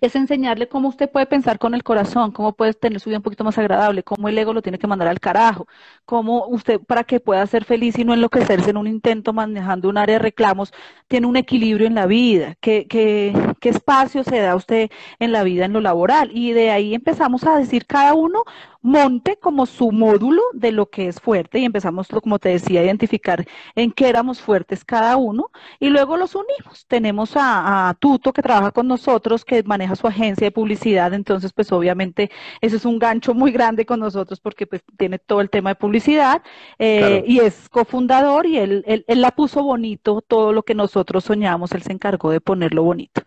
es 0.00 0.16
enseñarle 0.16 0.68
cómo 0.68 0.88
usted 0.88 1.10
puede 1.10 1.26
pensar 1.26 1.58
con 1.58 1.74
el 1.74 1.82
corazón, 1.82 2.32
cómo 2.32 2.52
puede 2.52 2.74
tener 2.74 3.00
su 3.00 3.10
vida 3.10 3.18
un 3.18 3.22
poquito 3.22 3.44
más 3.44 3.58
agradable, 3.58 4.02
cómo 4.02 4.28
el 4.28 4.38
ego 4.38 4.52
lo 4.52 4.62
tiene 4.62 4.78
que 4.78 4.86
mandar 4.86 5.08
al 5.08 5.20
carajo, 5.20 5.66
cómo 6.04 6.46
usted 6.46 6.80
para 6.80 7.04
que 7.04 7.20
pueda 7.20 7.46
ser 7.46 7.64
feliz 7.64 7.98
y 7.98 8.04
no 8.04 8.14
enloquecerse 8.14 8.70
en 8.70 8.76
un 8.76 8.86
intento 8.86 9.32
manejando 9.32 9.88
un 9.88 9.98
área 9.98 10.16
de 10.16 10.20
reclamos, 10.20 10.72
tiene 11.08 11.26
un 11.26 11.36
equilibrio 11.36 11.86
en 11.86 11.94
la 11.94 12.06
vida, 12.06 12.56
qué, 12.60 12.86
qué, 12.88 13.32
qué 13.60 13.68
espacio 13.70 14.24
se 14.24 14.38
da 14.40 14.56
usted 14.56 14.90
en 15.18 15.32
la 15.32 15.42
vida, 15.42 15.64
en 15.64 15.72
lo 15.72 15.80
laboral. 15.80 16.30
Y 16.32 16.52
de 16.52 16.70
ahí 16.70 16.94
empezamos 16.94 17.44
a 17.44 17.56
decir 17.56 17.86
cada 17.86 18.14
uno 18.14 18.44
monte 18.82 19.38
como 19.38 19.64
su 19.66 19.92
módulo 19.92 20.42
de 20.52 20.72
lo 20.72 20.90
que 20.90 21.08
es 21.08 21.20
fuerte 21.20 21.60
y 21.60 21.64
empezamos, 21.64 22.08
como 22.08 22.38
te 22.38 22.50
decía, 22.50 22.80
a 22.80 22.84
identificar 22.84 23.46
en 23.76 23.92
qué 23.92 24.08
éramos 24.08 24.40
fuertes 24.42 24.84
cada 24.84 25.16
uno 25.16 25.50
y 25.78 25.88
luego 25.88 26.16
los 26.16 26.34
unimos. 26.34 26.86
Tenemos 26.88 27.32
a, 27.36 27.96
Tuto 28.00 28.32
que 28.32 28.42
trabaja 28.42 28.72
con 28.72 28.88
nosotros, 28.88 29.44
que 29.44 29.61
maneja 29.64 29.96
su 29.96 30.06
agencia 30.06 30.46
de 30.46 30.50
publicidad, 30.50 31.12
entonces 31.14 31.52
pues 31.52 31.72
obviamente 31.72 32.30
ese 32.60 32.76
es 32.76 32.84
un 32.84 32.98
gancho 32.98 33.34
muy 33.34 33.52
grande 33.52 33.86
con 33.86 34.00
nosotros 34.00 34.40
porque 34.40 34.66
pues 34.66 34.82
tiene 34.96 35.18
todo 35.18 35.40
el 35.40 35.50
tema 35.50 35.70
de 35.70 35.74
publicidad 35.76 36.42
eh, 36.78 37.24
y 37.26 37.40
es 37.40 37.68
cofundador 37.68 38.46
y 38.46 38.58
él, 38.58 38.84
él, 38.86 39.04
él 39.08 39.20
la 39.20 39.30
puso 39.30 39.62
bonito, 39.62 40.22
todo 40.22 40.52
lo 40.52 40.62
que 40.62 40.74
nosotros 40.74 41.24
soñamos, 41.24 41.72
él 41.72 41.82
se 41.82 41.92
encargó 41.92 42.30
de 42.30 42.40
ponerlo 42.40 42.82
bonito. 42.82 43.22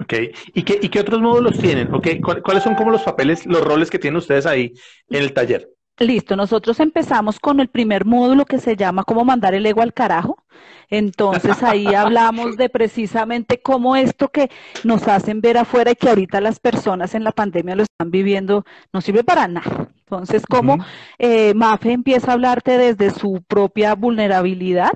Ok, 0.00 0.14
¿y 0.54 0.62
qué, 0.62 0.78
y 0.82 0.88
qué 0.88 1.00
otros 1.00 1.20
módulos 1.20 1.58
tienen? 1.58 1.92
Okay. 1.94 2.20
¿Cuáles 2.20 2.62
son 2.62 2.74
como 2.74 2.90
los 2.90 3.02
papeles, 3.02 3.46
los 3.46 3.62
roles 3.62 3.90
que 3.90 3.98
tienen 3.98 4.18
ustedes 4.18 4.44
ahí 4.44 4.72
en 5.08 5.22
el 5.22 5.32
taller? 5.32 5.70
Listo, 5.98 6.34
nosotros 6.34 6.80
empezamos 6.80 7.38
con 7.38 7.60
el 7.60 7.68
primer 7.68 8.04
módulo 8.04 8.44
que 8.44 8.58
se 8.58 8.74
llama 8.74 9.04
cómo 9.04 9.24
mandar 9.24 9.54
el 9.54 9.64
ego 9.64 9.80
al 9.80 9.94
carajo. 9.94 10.43
Entonces 10.90 11.62
ahí 11.62 11.86
hablamos 11.94 12.56
de 12.56 12.68
precisamente 12.68 13.60
cómo 13.60 13.96
esto 13.96 14.28
que 14.28 14.50
nos 14.84 15.08
hacen 15.08 15.40
ver 15.40 15.58
afuera 15.58 15.92
y 15.92 15.96
que 15.96 16.08
ahorita 16.08 16.40
las 16.40 16.60
personas 16.60 17.14
en 17.14 17.24
la 17.24 17.32
pandemia 17.32 17.74
lo 17.74 17.82
están 17.82 18.10
viviendo 18.10 18.64
no 18.92 19.00
sirve 19.00 19.24
para 19.24 19.48
nada. 19.48 19.88
Entonces, 20.06 20.44
cómo 20.46 20.78
eh, 21.18 21.54
Mafe 21.54 21.92
empieza 21.92 22.30
a 22.30 22.34
hablarte 22.34 22.76
desde 22.76 23.10
su 23.10 23.42
propia 23.48 23.94
vulnerabilidad, 23.94 24.92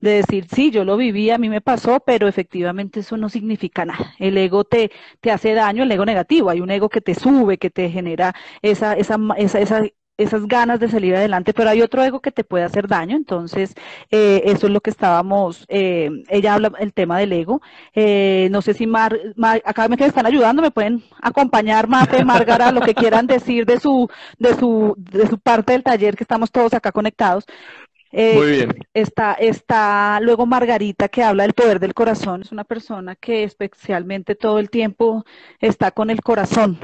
de 0.00 0.10
decir, 0.10 0.46
sí, 0.54 0.70
yo 0.70 0.84
lo 0.84 0.96
viví, 0.96 1.30
a 1.30 1.38
mí 1.38 1.48
me 1.48 1.62
pasó, 1.62 2.00
pero 2.04 2.28
efectivamente 2.28 3.00
eso 3.00 3.16
no 3.16 3.28
significa 3.30 3.84
nada. 3.84 4.14
El 4.18 4.36
ego 4.36 4.64
te, 4.64 4.90
te 5.20 5.30
hace 5.32 5.54
daño, 5.54 5.82
el 5.82 5.92
ego 5.92 6.04
negativo. 6.04 6.50
Hay 6.50 6.60
un 6.60 6.70
ego 6.70 6.88
que 6.88 7.00
te 7.00 7.14
sube, 7.14 7.58
que 7.58 7.70
te 7.70 7.90
genera 7.90 8.34
esa, 8.62 8.94
esa, 8.94 9.18
esa, 9.38 9.60
esa 9.60 9.82
esas 10.22 10.46
ganas 10.46 10.80
de 10.80 10.88
salir 10.88 11.14
adelante, 11.16 11.54
pero 11.54 11.70
hay 11.70 11.82
otro 11.82 12.02
ego 12.02 12.20
que 12.20 12.32
te 12.32 12.44
puede 12.44 12.64
hacer 12.64 12.88
daño, 12.88 13.16
entonces 13.16 13.74
eh, 14.10 14.42
eso 14.44 14.66
es 14.66 14.72
lo 14.72 14.80
que 14.80 14.90
estábamos, 14.90 15.64
eh, 15.68 16.10
ella 16.28 16.54
habla 16.54 16.72
el 16.78 16.92
tema 16.92 17.18
del 17.18 17.32
ego, 17.32 17.60
eh, 17.94 18.48
no 18.50 18.62
sé 18.62 18.74
si 18.74 18.86
Mar, 18.86 19.18
acá 19.64 19.88
me 19.88 19.96
están 20.00 20.26
ayudando, 20.26 20.62
me 20.62 20.70
pueden 20.70 21.02
acompañar 21.22 21.88
Mate, 21.88 22.24
Margara, 22.24 22.72
lo 22.72 22.80
que 22.80 22.94
quieran 22.94 23.26
decir 23.26 23.66
de 23.66 23.78
su, 23.80 24.08
de 24.38 24.54
su, 24.54 24.94
de 24.96 25.26
su 25.26 25.38
parte 25.38 25.72
del 25.72 25.82
taller, 25.82 26.16
que 26.16 26.24
estamos 26.24 26.50
todos 26.50 26.74
acá 26.74 26.92
conectados. 26.92 27.44
Eh, 28.12 28.34
Muy 28.34 28.50
bien. 28.50 28.74
Está, 28.92 29.34
está 29.34 30.18
luego 30.20 30.44
Margarita 30.44 31.08
que 31.08 31.22
habla 31.22 31.44
del 31.44 31.52
poder 31.54 31.78
del 31.78 31.94
corazón. 31.94 32.42
Es 32.42 32.50
una 32.50 32.64
persona 32.64 33.14
que 33.14 33.44
especialmente 33.44 34.34
todo 34.34 34.58
el 34.58 34.68
tiempo 34.68 35.24
está 35.60 35.92
con 35.92 36.10
el 36.10 36.20
corazón 36.20 36.78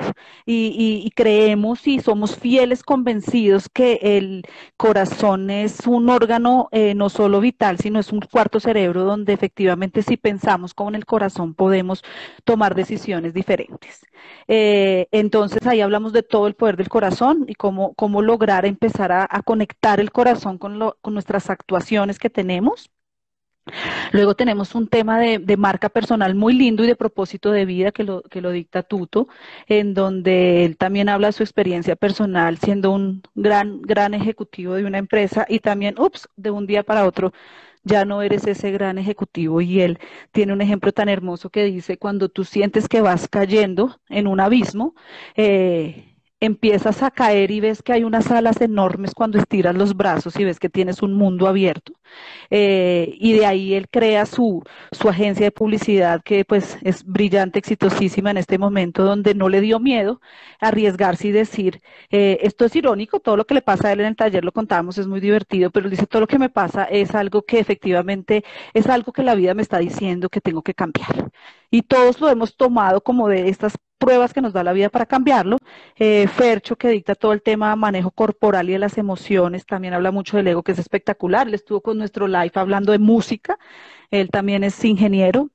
y, 0.45 1.03
y, 1.05 1.11
creemos 1.11 1.87
y 1.89 1.99
somos 2.01 2.37
fieles 2.37 2.85
convencidos 2.85 3.69
que 3.69 3.99
el 4.03 4.45
corazón 4.77 5.51
es 5.51 5.87
un 5.87 6.09
órgano 6.11 6.69
eh, 6.71 6.95
no 6.95 7.09
solo 7.09 7.41
vital, 7.41 7.79
sino 7.79 7.99
es 7.99 8.13
un 8.13 8.21
cuarto 8.21 8.61
cerebro 8.61 9.03
donde 9.05 9.33
efectivamente 9.33 10.03
si 10.03 10.17
pensamos 10.17 10.75
con 10.75 10.95
el 10.95 11.07
corazón 11.07 11.55
podemos 11.55 12.05
tomar 12.45 12.75
decisiones 12.77 13.35
diferentes. 13.35 14.07
Eh, 14.49 15.09
entonces 15.13 15.67
ahí 15.67 15.81
hablamos 15.81 16.13
de 16.13 16.23
todo 16.23 16.47
el 16.47 16.55
poder 16.55 16.77
del 16.77 16.89
corazón 16.89 17.45
y 17.49 17.55
cómo, 17.55 17.95
cómo 17.95 18.23
lograr 18.23 18.67
empezar 18.67 19.13
a, 19.13 19.27
conectar 19.45 20.01
el 20.01 20.13
corazón 20.13 20.59
con, 20.59 20.79
lo, 20.79 20.99
con 21.01 21.15
nuestras 21.15 21.51
actuaciones 21.51 22.19
que 22.19 22.31
tenemos. 22.31 22.91
Luego 24.13 24.37
tenemos 24.37 24.75
un 24.77 24.87
tema 24.89 25.19
de, 25.19 25.57
marca 25.57 25.89
personal 25.89 26.35
muy 26.35 26.55
lindo 26.55 26.85
y 26.85 26.87
de 26.87 26.95
propósito 26.97 27.51
de 27.51 27.65
vida 27.65 27.91
que 27.91 28.05
lo, 28.05 28.23
que 28.23 28.41
lo 28.41 28.51
dicta 28.51 28.83
Tuto, 28.85 29.29
en 29.67 29.95
donde 29.95 30.65
él 30.65 30.77
también 30.77 31.09
habla 31.09 31.29
de 31.29 31.33
su 31.33 31.43
experiencia 31.43 31.97
personal 31.97 32.59
siendo 32.59 32.93
un 32.93 33.23
gran, 33.35 33.83
gran 33.83 34.15
ejecutivo 34.15 34.75
de 34.75 34.85
una 34.85 34.99
empresa 34.99 35.47
y 35.49 35.59
también, 35.61 35.97
ups, 35.99 36.29
de 36.37 36.51
un 36.51 36.67
día 36.67 36.85
para 36.85 37.07
otro 37.07 37.33
ya 37.87 38.05
no 38.05 38.21
eres 38.23 38.47
ese 38.47 38.73
gran 38.73 38.99
ejecutivo 38.99 39.61
y 39.61 39.81
él 39.81 39.99
tiene 40.33 40.53
un 40.53 40.61
ejemplo 40.61 40.93
tan 40.93 41.09
hermoso 41.09 41.51
que 41.51 41.65
dice, 41.65 41.99
cuando 41.99 42.29
tú 42.29 42.45
sientes 42.45 42.89
que 42.89 43.01
vas 43.01 43.29
cayendo 43.29 44.01
en 44.09 44.27
un 44.27 44.41
abismo, 44.41 44.95
eh, 45.37 46.16
empiezas 46.41 47.03
a 47.03 47.11
caer 47.11 47.51
y 47.51 47.61
ves 47.61 47.83
que 47.83 47.93
hay 47.95 48.05
unas 48.05 48.31
alas 48.31 48.61
enormes 48.61 49.15
cuando 49.15 49.39
estiras 49.39 49.75
los 49.75 49.97
brazos 49.97 50.39
y 50.39 50.45
ves 50.45 50.61
que 50.61 50.69
tienes 50.69 51.03
un 51.03 51.15
mundo 51.15 51.47
abierto. 51.49 51.95
Eh, 52.51 53.17
y 53.19 53.33
de 53.33 53.47
ahí 53.47 53.75
él 53.75 53.89
crea 53.89 54.27
su, 54.27 54.63
su 54.93 55.09
agencia 55.09 55.47
de 55.47 55.51
publicidad 55.51 56.23
que 56.23 56.45
pues 56.45 56.79
es 56.83 57.05
brillante, 57.05 57.59
exitosísima 57.59 58.31
en 58.31 58.37
este 58.39 58.59
momento, 58.59 59.03
donde 59.05 59.35
no 59.35 59.49
le 59.49 59.61
dio 59.61 59.81
miedo 59.81 60.21
arriesgarse 60.61 61.29
y 61.29 61.33
decir, 61.33 61.81
eh, 62.11 62.39
esto 62.43 62.65
es 62.67 62.77
irónico, 62.77 63.21
todo 63.21 63.37
lo 63.37 63.47
que 63.47 63.55
le 63.55 63.63
pasa 63.63 63.89
a 63.89 63.93
él 63.93 64.01
en 64.01 64.07
el 64.07 64.17
taller 64.17 64.45
lo 64.45 64.53
contamos, 64.53 64.99
es 64.99 65.07
muy 65.07 65.21
divertido, 65.21 65.71
pero 65.71 65.89
dice, 65.91 66.07
todo 66.07 66.21
lo 66.21 66.27
que 66.27 66.39
me 66.39 66.51
pasa 66.51 66.85
es 66.85 67.15
algo 67.15 67.43
que 67.43 67.59
efectivamente 67.59 68.45
es 68.75 68.87
algo 68.89 69.13
que 69.13 69.23
la 69.23 69.35
vida 69.35 69.55
me 69.55 69.63
está 69.63 69.79
diciendo 69.79 70.29
que 70.29 70.41
tengo 70.41 70.63
que 70.63 70.75
cambiar. 70.75 71.31
Y 71.71 71.83
todos 71.83 72.21
lo 72.21 72.29
hemos 72.31 72.57
tomado 72.57 73.03
como 73.03 73.29
de 73.29 73.49
estas 73.49 73.77
pruebas 73.99 74.33
que 74.33 74.41
nos 74.41 74.53
da 74.53 74.65
la 74.65 74.73
vida 74.73 74.89
para 74.89 75.07
cambiarlo. 75.07 75.59
Eh, 75.97 76.27
Fercho, 76.29 76.77
que 76.77 76.89
dicta 76.89 77.15
todo 77.15 77.33
el 77.33 77.43
tema 77.43 77.71
de 77.71 77.77
manejo 77.77 78.11
corporal 78.11 78.69
y 78.69 78.73
de 78.73 78.79
las 78.79 78.99
emociones, 78.99 79.67
también 79.67 79.95
habla 79.95 80.11
mucho 80.11 80.37
del 80.37 80.49
ego, 80.49 80.63
que 80.63 80.73
es 80.73 80.79
espectacular. 80.79 81.49
Él 81.49 81.55
estuvo 81.55 81.81
con 81.81 81.99
nuestro 81.99 82.27
live 82.29 82.53
hablando 82.55 82.93
de 82.93 82.99
música. 82.99 83.59
Él 84.11 84.31
también 84.31 84.65
es 84.65 84.85
ingeniero, 84.85 85.51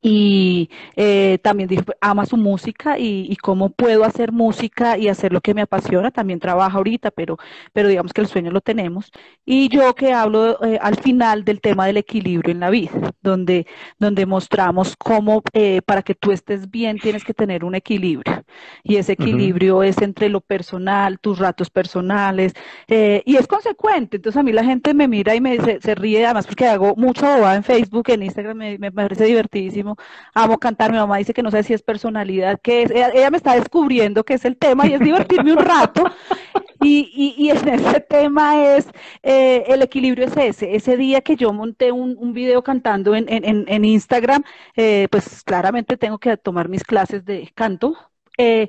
y 0.00 0.68
eh, 0.96 1.38
también 1.42 1.70
ama 2.00 2.26
su 2.26 2.36
música 2.36 2.98
y, 2.98 3.34
cómo 3.42 3.70
puedo 3.70 4.04
hacer 4.04 4.32
música 4.32 4.96
y 4.96 5.08
hacer 5.08 5.32
lo 5.32 5.40
que 5.40 5.54
me 5.54 5.62
apasiona. 5.62 6.10
También 6.10 6.40
trabaja 6.40 6.76
ahorita, 6.76 7.10
pero, 7.10 7.38
pero 7.72 7.88
digamos 7.88 8.12
que 8.12 8.20
el 8.20 8.26
sueño 8.26 8.50
lo 8.50 8.60
tenemos. 8.60 9.10
Y 9.44 9.68
yo 9.68 9.94
que 9.94 10.12
hablo 10.12 10.62
eh, 10.64 10.78
al 10.80 10.96
final 10.96 11.44
del 11.44 11.60
tema 11.60 11.86
del 11.86 11.96
equilibrio 11.96 12.52
en 12.52 12.60
la 12.60 12.70
vida, 12.70 12.90
donde, 13.22 13.66
donde 13.98 14.26
mostramos 14.26 14.94
cómo 14.96 15.42
eh, 15.52 15.82
para 15.82 16.02
que 16.02 16.14
tú 16.14 16.32
estés 16.32 16.70
bien 16.70 16.98
tienes 16.98 17.24
que 17.24 17.34
tener 17.34 17.64
un 17.64 17.74
equilibrio. 17.74 18.44
Y 18.82 18.96
ese 18.96 19.12
equilibrio 19.12 19.82
es 19.82 20.00
entre 20.02 20.28
lo 20.28 20.40
personal, 20.40 21.18
tus 21.18 21.38
ratos 21.38 21.70
personales, 21.70 22.54
y 22.88 23.36
es 23.36 23.46
consecuente. 23.46 24.16
Entonces 24.16 24.38
a 24.38 24.42
mí 24.42 24.52
la 24.52 24.64
gente 24.64 24.94
me 24.94 25.08
mira 25.08 25.34
y 25.34 25.40
me 25.40 25.58
se 25.80 25.94
ríe, 25.94 26.24
además 26.24 26.46
porque 26.46 26.66
hago 26.66 26.94
mucho 26.96 27.26
bobada 27.26 27.56
en 27.56 27.64
Facebook, 27.64 28.04
en 28.08 28.22
Instagram, 28.22 28.56
me, 28.56 28.78
me 28.78 28.92
parece 28.92 29.24
amo 30.34 30.58
cantar, 30.58 30.92
mi 30.92 30.98
mamá 30.98 31.18
dice 31.18 31.34
que 31.34 31.42
no 31.42 31.50
sé 31.50 31.62
si 31.62 31.72
es 31.72 31.82
personalidad, 31.82 32.60
que 32.60 32.82
es, 32.82 32.90
ella, 32.90 33.30
me 33.30 33.36
está 33.36 33.54
descubriendo 33.54 34.24
que 34.24 34.34
es 34.34 34.44
el 34.44 34.56
tema 34.56 34.86
y 34.86 34.94
es 34.94 35.00
divertirme 35.00 35.52
un 35.52 35.58
rato. 35.58 36.04
Y, 36.82 37.34
y, 37.38 37.48
en 37.48 37.68
ese 37.68 38.00
tema 38.00 38.76
es, 38.76 38.88
eh, 39.22 39.64
el 39.68 39.80
equilibrio 39.80 40.26
es 40.26 40.36
ese. 40.36 40.76
Ese 40.76 40.98
día 40.98 41.22
que 41.22 41.34
yo 41.36 41.52
monté 41.52 41.92
un, 41.92 42.14
un 42.18 42.34
video 42.34 42.62
cantando 42.62 43.14
en, 43.14 43.24
en, 43.28 43.64
en 43.66 43.84
Instagram, 43.84 44.42
eh, 44.76 45.08
pues 45.10 45.42
claramente 45.44 45.96
tengo 45.96 46.18
que 46.18 46.36
tomar 46.36 46.68
mis 46.68 46.84
clases 46.84 47.24
de 47.24 47.50
canto. 47.54 47.96
Eh, 48.36 48.68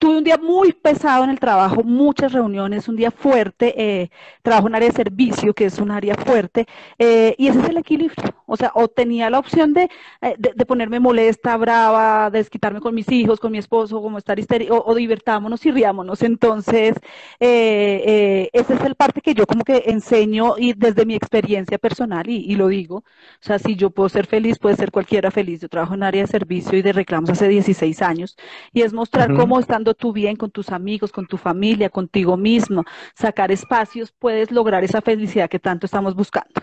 Tuve 0.00 0.16
un 0.16 0.24
día 0.24 0.38
muy 0.38 0.72
pesado 0.72 1.24
en 1.24 1.30
el 1.30 1.38
trabajo, 1.38 1.82
muchas 1.82 2.32
reuniones, 2.32 2.88
un 2.88 2.96
día 2.96 3.10
fuerte, 3.10 3.74
eh, 3.76 4.10
trabajo 4.40 4.66
en 4.66 4.74
área 4.74 4.88
de 4.88 4.94
servicio, 4.94 5.52
que 5.52 5.66
es 5.66 5.78
un 5.78 5.90
área 5.90 6.14
fuerte, 6.14 6.66
eh, 6.98 7.34
y 7.36 7.48
ese 7.48 7.58
es 7.60 7.68
el 7.68 7.76
equilibrio. 7.76 8.34
O 8.46 8.56
sea, 8.56 8.72
o 8.74 8.88
tenía 8.88 9.28
la 9.28 9.38
opción 9.38 9.74
de, 9.74 9.90
eh, 10.22 10.36
de, 10.38 10.66
ponerme 10.66 11.00
molesta, 11.00 11.54
brava, 11.58 12.30
de 12.30 12.38
desquitarme 12.38 12.80
con 12.80 12.94
mis 12.94 13.12
hijos, 13.12 13.38
con 13.40 13.52
mi 13.52 13.58
esposo, 13.58 14.00
como 14.00 14.16
estar 14.16 14.38
histérico, 14.38 14.74
o, 14.74 14.90
o, 14.90 14.94
divertámonos 14.94 15.66
y 15.66 15.70
riámonos. 15.70 16.22
Entonces, 16.22 16.96
eh, 17.38 18.48
esa 18.54 18.74
es 18.74 18.80
el 18.84 18.94
parte 18.94 19.20
que 19.20 19.34
yo 19.34 19.46
como 19.46 19.64
que 19.64 19.82
enseño 19.86 20.54
y 20.56 20.72
desde 20.72 21.04
mi 21.04 21.14
experiencia 21.14 21.76
personal, 21.78 22.28
y, 22.28 22.36
y, 22.38 22.56
lo 22.56 22.68
digo, 22.68 22.96
o 22.96 23.04
sea, 23.40 23.58
si 23.58 23.76
yo 23.76 23.90
puedo 23.90 24.08
ser 24.08 24.26
feliz, 24.26 24.58
puede 24.58 24.76
ser 24.76 24.90
cualquiera 24.90 25.30
feliz. 25.30 25.60
Yo 25.60 25.68
trabajo 25.68 25.92
en 25.94 26.02
área 26.04 26.22
de 26.22 26.28
servicio 26.28 26.78
y 26.78 26.82
de 26.82 26.92
reclamos 26.94 27.28
hace 27.30 27.48
16 27.48 28.00
años, 28.02 28.36
y 28.72 28.80
es 28.82 28.92
mostrar 28.94 29.34
cómo 29.34 29.60
estando 29.60 29.89
tu 29.94 30.12
bien 30.12 30.36
con 30.36 30.50
tus 30.50 30.70
amigos, 30.70 31.12
con 31.12 31.26
tu 31.26 31.36
familia, 31.36 31.90
contigo 31.90 32.36
mismo, 32.36 32.84
sacar 33.14 33.50
espacios, 33.52 34.12
puedes 34.12 34.50
lograr 34.50 34.84
esa 34.84 35.00
felicidad 35.00 35.48
que 35.50 35.58
tanto 35.58 35.86
estamos 35.86 36.14
buscando. 36.14 36.60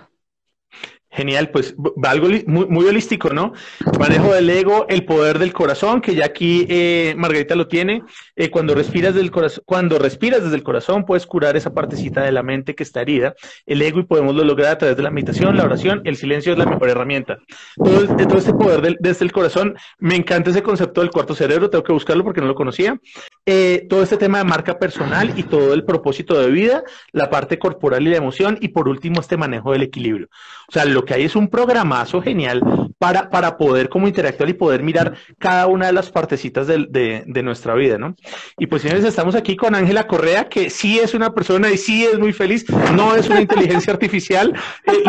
Genial, 1.17 1.49
pues 1.49 1.75
algo 2.03 2.27
muy, 2.45 2.85
holístico, 2.85 3.31
¿no? 3.31 3.53
Manejo 3.97 4.35
del 4.35 4.47
ego, 4.51 4.85
el 4.87 5.03
poder 5.03 5.39
del 5.39 5.51
corazón, 5.51 5.99
que 5.99 6.13
ya 6.13 6.25
aquí 6.25 6.67
eh, 6.69 7.15
Margarita 7.17 7.55
lo 7.55 7.67
tiene. 7.67 8.03
Eh, 8.35 8.51
cuando 8.51 8.75
respiras 8.75 9.15
del 9.15 9.31
corazón, 9.31 9.63
cuando 9.65 9.97
respiras 9.97 10.43
desde 10.43 10.55
el 10.55 10.61
corazón, 10.61 11.05
puedes 11.05 11.25
curar 11.25 11.57
esa 11.57 11.73
partecita 11.73 12.21
de 12.21 12.31
la 12.31 12.43
mente 12.43 12.75
que 12.75 12.83
está 12.83 13.01
herida, 13.01 13.33
el 13.65 13.81
ego, 13.81 13.99
y 13.99 14.03
podemos 14.03 14.35
lograr 14.35 14.73
a 14.73 14.77
través 14.77 14.95
de 14.95 15.01
la 15.01 15.09
meditación, 15.09 15.57
la 15.57 15.63
oración, 15.63 16.03
el 16.03 16.17
silencio 16.17 16.51
es 16.51 16.59
la 16.59 16.67
mejor 16.67 16.87
herramienta. 16.87 17.39
Todo, 17.75 18.05
todo 18.27 18.37
este 18.37 18.53
poder 18.53 18.97
desde 18.99 19.25
el 19.25 19.31
corazón, 19.31 19.75
me 19.97 20.15
encanta 20.15 20.51
ese 20.51 20.61
concepto 20.61 21.01
del 21.01 21.09
cuarto 21.09 21.33
cerebro, 21.33 21.71
tengo 21.71 21.83
que 21.83 21.93
buscarlo 21.93 22.23
porque 22.23 22.41
no 22.41 22.47
lo 22.47 22.53
conocía. 22.53 23.01
Eh, 23.47 23.87
todo 23.89 24.03
este 24.03 24.17
tema 24.17 24.37
de 24.37 24.43
marca 24.43 24.77
personal 24.77 25.33
y 25.35 25.41
todo 25.41 25.73
el 25.73 25.83
propósito 25.83 26.39
de 26.39 26.51
vida, 26.51 26.83
la 27.11 27.31
parte 27.31 27.57
corporal 27.57 28.05
y 28.05 28.11
la 28.11 28.17
emoción, 28.17 28.59
y 28.61 28.67
por 28.67 28.87
último, 28.87 29.19
este 29.19 29.35
manejo 29.35 29.71
del 29.71 29.81
equilibrio. 29.81 30.27
O 30.69 30.71
sea, 30.71 30.85
lo 30.85 31.05
que 31.05 31.13
hay 31.13 31.23
es 31.23 31.35
un 31.35 31.47
programazo 31.47 32.21
genial 32.21 32.61
para, 32.99 33.29
para 33.29 33.57
poder 33.57 33.89
como 33.89 34.07
interactuar 34.07 34.49
y 34.49 34.53
poder 34.53 34.83
mirar 34.83 35.13
cada 35.37 35.67
una 35.67 35.87
de 35.87 35.93
las 35.93 36.09
partecitas 36.09 36.67
de, 36.67 37.23
de, 37.25 37.43
nuestra 37.43 37.73
vida, 37.75 37.97
¿no? 37.97 38.15
Y 38.57 38.67
pues 38.67 38.81
señores, 38.81 39.05
estamos 39.05 39.35
aquí 39.35 39.55
con 39.55 39.75
Ángela 39.75 40.07
Correa, 40.07 40.49
que 40.49 40.69
sí 40.69 40.99
es 40.99 41.13
una 41.13 41.33
persona 41.33 41.69
y 41.71 41.77
sí 41.77 42.03
es 42.03 42.19
muy 42.19 42.33
feliz, 42.33 42.65
no 42.95 43.15
es 43.15 43.29
una 43.29 43.39
inteligencia 43.39 43.93
artificial, 43.93 44.53
eh, 44.85 45.03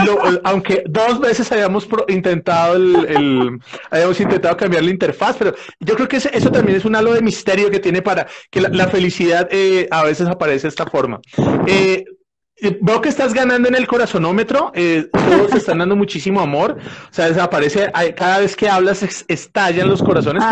aunque 0.44 0.84
dos 0.86 1.18
veces 1.18 1.50
hayamos 1.50 1.88
intentado 2.09 2.76
el, 2.76 3.59
hayamos 3.90 4.20
intentado 4.20 4.56
cambiar 4.56 4.84
la 4.84 4.90
interfaz, 4.90 5.36
pero 5.38 5.54
yo 5.80 5.94
creo 5.96 6.09
que 6.09 6.18
eso 6.18 6.50
también 6.52 6.76
es 6.76 6.84
un 6.84 6.94
halo 6.94 7.14
de 7.14 7.22
misterio 7.22 7.70
que 7.70 7.80
tiene 7.80 8.02
para 8.02 8.26
que 8.50 8.61
la, 8.61 8.88
felicidad 8.88 9.48
eh, 9.50 9.88
a 9.90 10.04
veces 10.04 10.28
aparece 10.28 10.62
de 10.62 10.68
esta 10.68 10.86
forma. 10.86 11.20
Eh, 11.66 12.04
eh, 12.61 12.78
veo 12.80 13.00
que 13.00 13.09
estás 13.09 13.34
ganando 13.34 13.68
en 13.68 13.74
el 13.74 13.86
corazonómetro, 13.86 14.72
eh, 14.74 15.09
todos 15.12 15.54
están 15.54 15.78
dando 15.78 15.94
muchísimo 15.94 16.40
amor, 16.40 16.76
o 16.78 17.14
sea, 17.14 17.28
desaparece, 17.28 17.90
cada 18.16 18.40
vez 18.40 18.56
que 18.56 18.68
hablas 18.68 19.02
estallan 19.28 19.88
los 19.88 20.02
corazones, 20.02 20.42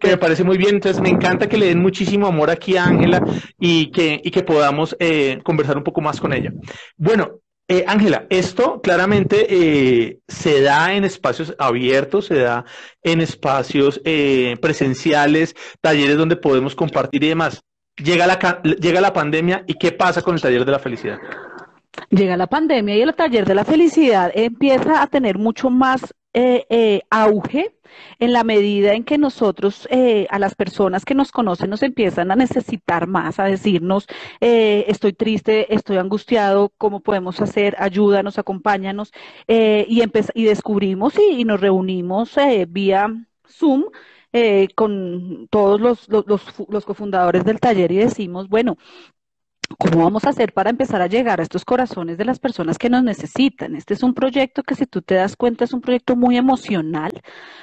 que 0.00 0.08
me 0.08 0.16
parece 0.16 0.44
muy 0.44 0.58
bien, 0.58 0.76
entonces 0.76 1.00
me 1.00 1.08
encanta 1.08 1.48
que 1.48 1.58
le 1.58 1.66
den 1.66 1.80
muchísimo 1.80 2.26
amor 2.26 2.50
aquí 2.50 2.76
a 2.76 2.84
Ángela 2.84 3.22
y 3.58 3.90
que, 3.90 4.20
y 4.22 4.30
que 4.30 4.42
podamos 4.42 4.96
eh, 5.00 5.40
conversar 5.42 5.76
un 5.76 5.84
poco 5.84 6.00
más 6.00 6.20
con 6.20 6.32
ella. 6.32 6.52
Bueno, 6.96 7.40
Ángela, 7.86 8.26
esto 8.30 8.80
claramente 8.80 10.18
se 10.26 10.60
da 10.60 10.92
en 10.92 11.04
espacios 11.04 11.54
abiertos, 11.56 12.26
se 12.26 12.38
da 12.38 12.64
en 13.04 13.20
espacios 13.20 14.00
presenciales, 14.60 15.54
talleres 15.80 16.16
donde 16.16 16.34
podemos 16.34 16.74
compartir 16.74 17.22
y 17.22 17.28
demás 17.28 17.62
llega 18.02 18.26
la, 18.26 18.62
llega 18.62 19.00
la 19.00 19.12
pandemia 19.12 19.64
y 19.66 19.74
¿qué 19.74 19.92
pasa 19.92 20.22
con 20.22 20.34
el 20.34 20.40
taller 20.40 20.64
de 20.64 20.72
la 20.72 20.78
felicidad? 20.78 21.18
Llega 22.10 22.36
la 22.36 22.46
pandemia 22.46 22.96
y 22.96 23.02
el 23.02 23.14
taller 23.14 23.44
de 23.44 23.54
la 23.54 23.64
felicidad 23.64 24.30
empieza 24.34 25.02
a 25.02 25.06
tener 25.06 25.38
mucho 25.38 25.70
más 25.70 26.14
eh, 26.32 26.64
eh, 26.70 27.02
auge 27.10 27.74
en 28.20 28.32
la 28.32 28.44
medida 28.44 28.92
en 28.94 29.02
que 29.02 29.18
nosotros, 29.18 29.88
eh, 29.90 30.28
a 30.30 30.38
las 30.38 30.54
personas 30.54 31.04
que 31.04 31.16
nos 31.16 31.32
conocen, 31.32 31.70
nos 31.70 31.82
empiezan 31.82 32.30
a 32.30 32.36
necesitar 32.36 33.08
más, 33.08 33.40
a 33.40 33.44
decirnos, 33.44 34.06
estoy 34.40 35.12
triste, 35.12 35.74
estoy 35.74 35.96
angustiado, 35.96 36.72
¿cómo 36.78 37.00
podemos 37.00 37.40
hacer? 37.40 37.74
Ayúdanos, 37.80 38.38
acompáñanos. 38.38 39.12
y, 39.48 40.02
y 40.34 40.44
descubrimos 40.44 41.14
y 41.18 41.44
nos 41.44 41.60
reunimos 41.60 42.36
vía 42.68 43.08
Zoom 43.48 43.86
eh, 44.32 44.68
con 44.74 45.48
todos 45.50 45.80
los, 45.80 46.08
los, 46.08 46.24
los, 46.68 46.84
cofundadores 46.84 47.44
del 47.44 47.60
taller 47.60 47.90
y 47.92 47.96
decimos, 47.96 48.48
bueno, 48.48 48.76
¿Cómo 49.78 50.02
vamos 50.04 50.24
a 50.24 50.30
hacer 50.30 50.52
para 50.52 50.68
empezar 50.70 51.00
a 51.00 51.06
llegar 51.06 51.40
a 51.40 51.42
estos 51.44 51.64
corazones 51.64 52.18
de 52.18 52.24
las 52.24 52.38
personas 52.40 52.76
que 52.76 52.90
nos 52.90 53.02
necesitan? 53.04 53.76
Este 53.76 53.94
es 53.94 54.02
un 54.02 54.14
proyecto 54.14 54.62
que 54.62 54.74
si 54.74 54.84
tú 54.84 55.00
te 55.00 55.14
das 55.14 55.36
cuenta 55.36 55.64
es 55.64 55.72
un 55.72 55.80
proyecto 55.80 56.16
muy 56.16 56.36
emocional. 56.36 57.12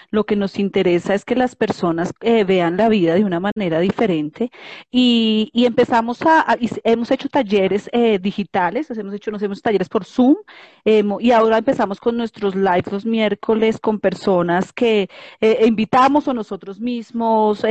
Lo 0.09 0.25
que 0.25 0.37
nos 0.37 0.57
interesa 0.57 1.13
es 1.13 1.25
que 1.25 1.35
las 1.35 1.55
personas 1.55 2.13
eh, 2.21 2.45
vean 2.45 2.77
la 2.77 2.87
vida 2.87 3.13
de 3.13 3.25
una 3.25 3.41
manera 3.41 3.79
diferente 3.81 4.51
y, 4.89 5.49
y 5.53 5.65
empezamos 5.65 6.21
a, 6.21 6.57
hemos 6.85 7.11
hecho 7.11 7.27
talleres 7.27 7.89
eh, 7.91 8.17
digitales, 8.19 8.89
hemos 8.89 9.13
hecho, 9.13 9.29
nos 9.31 9.43
hemos 9.43 9.61
talleres 9.61 9.89
por 9.89 10.05
Zoom 10.05 10.37
y 10.85 11.31
ahora 11.31 11.57
empezamos 11.57 11.99
con 11.99 12.15
nuestros 12.15 12.55
live 12.55 12.83
los 12.89 13.05
miércoles 13.05 13.79
con 13.79 13.99
personas 13.99 14.71
que 14.71 15.09
eh, 15.41 15.65
invitamos 15.67 16.27
o 16.29 16.33
nosotros 16.33 16.79
mismos 16.79 17.63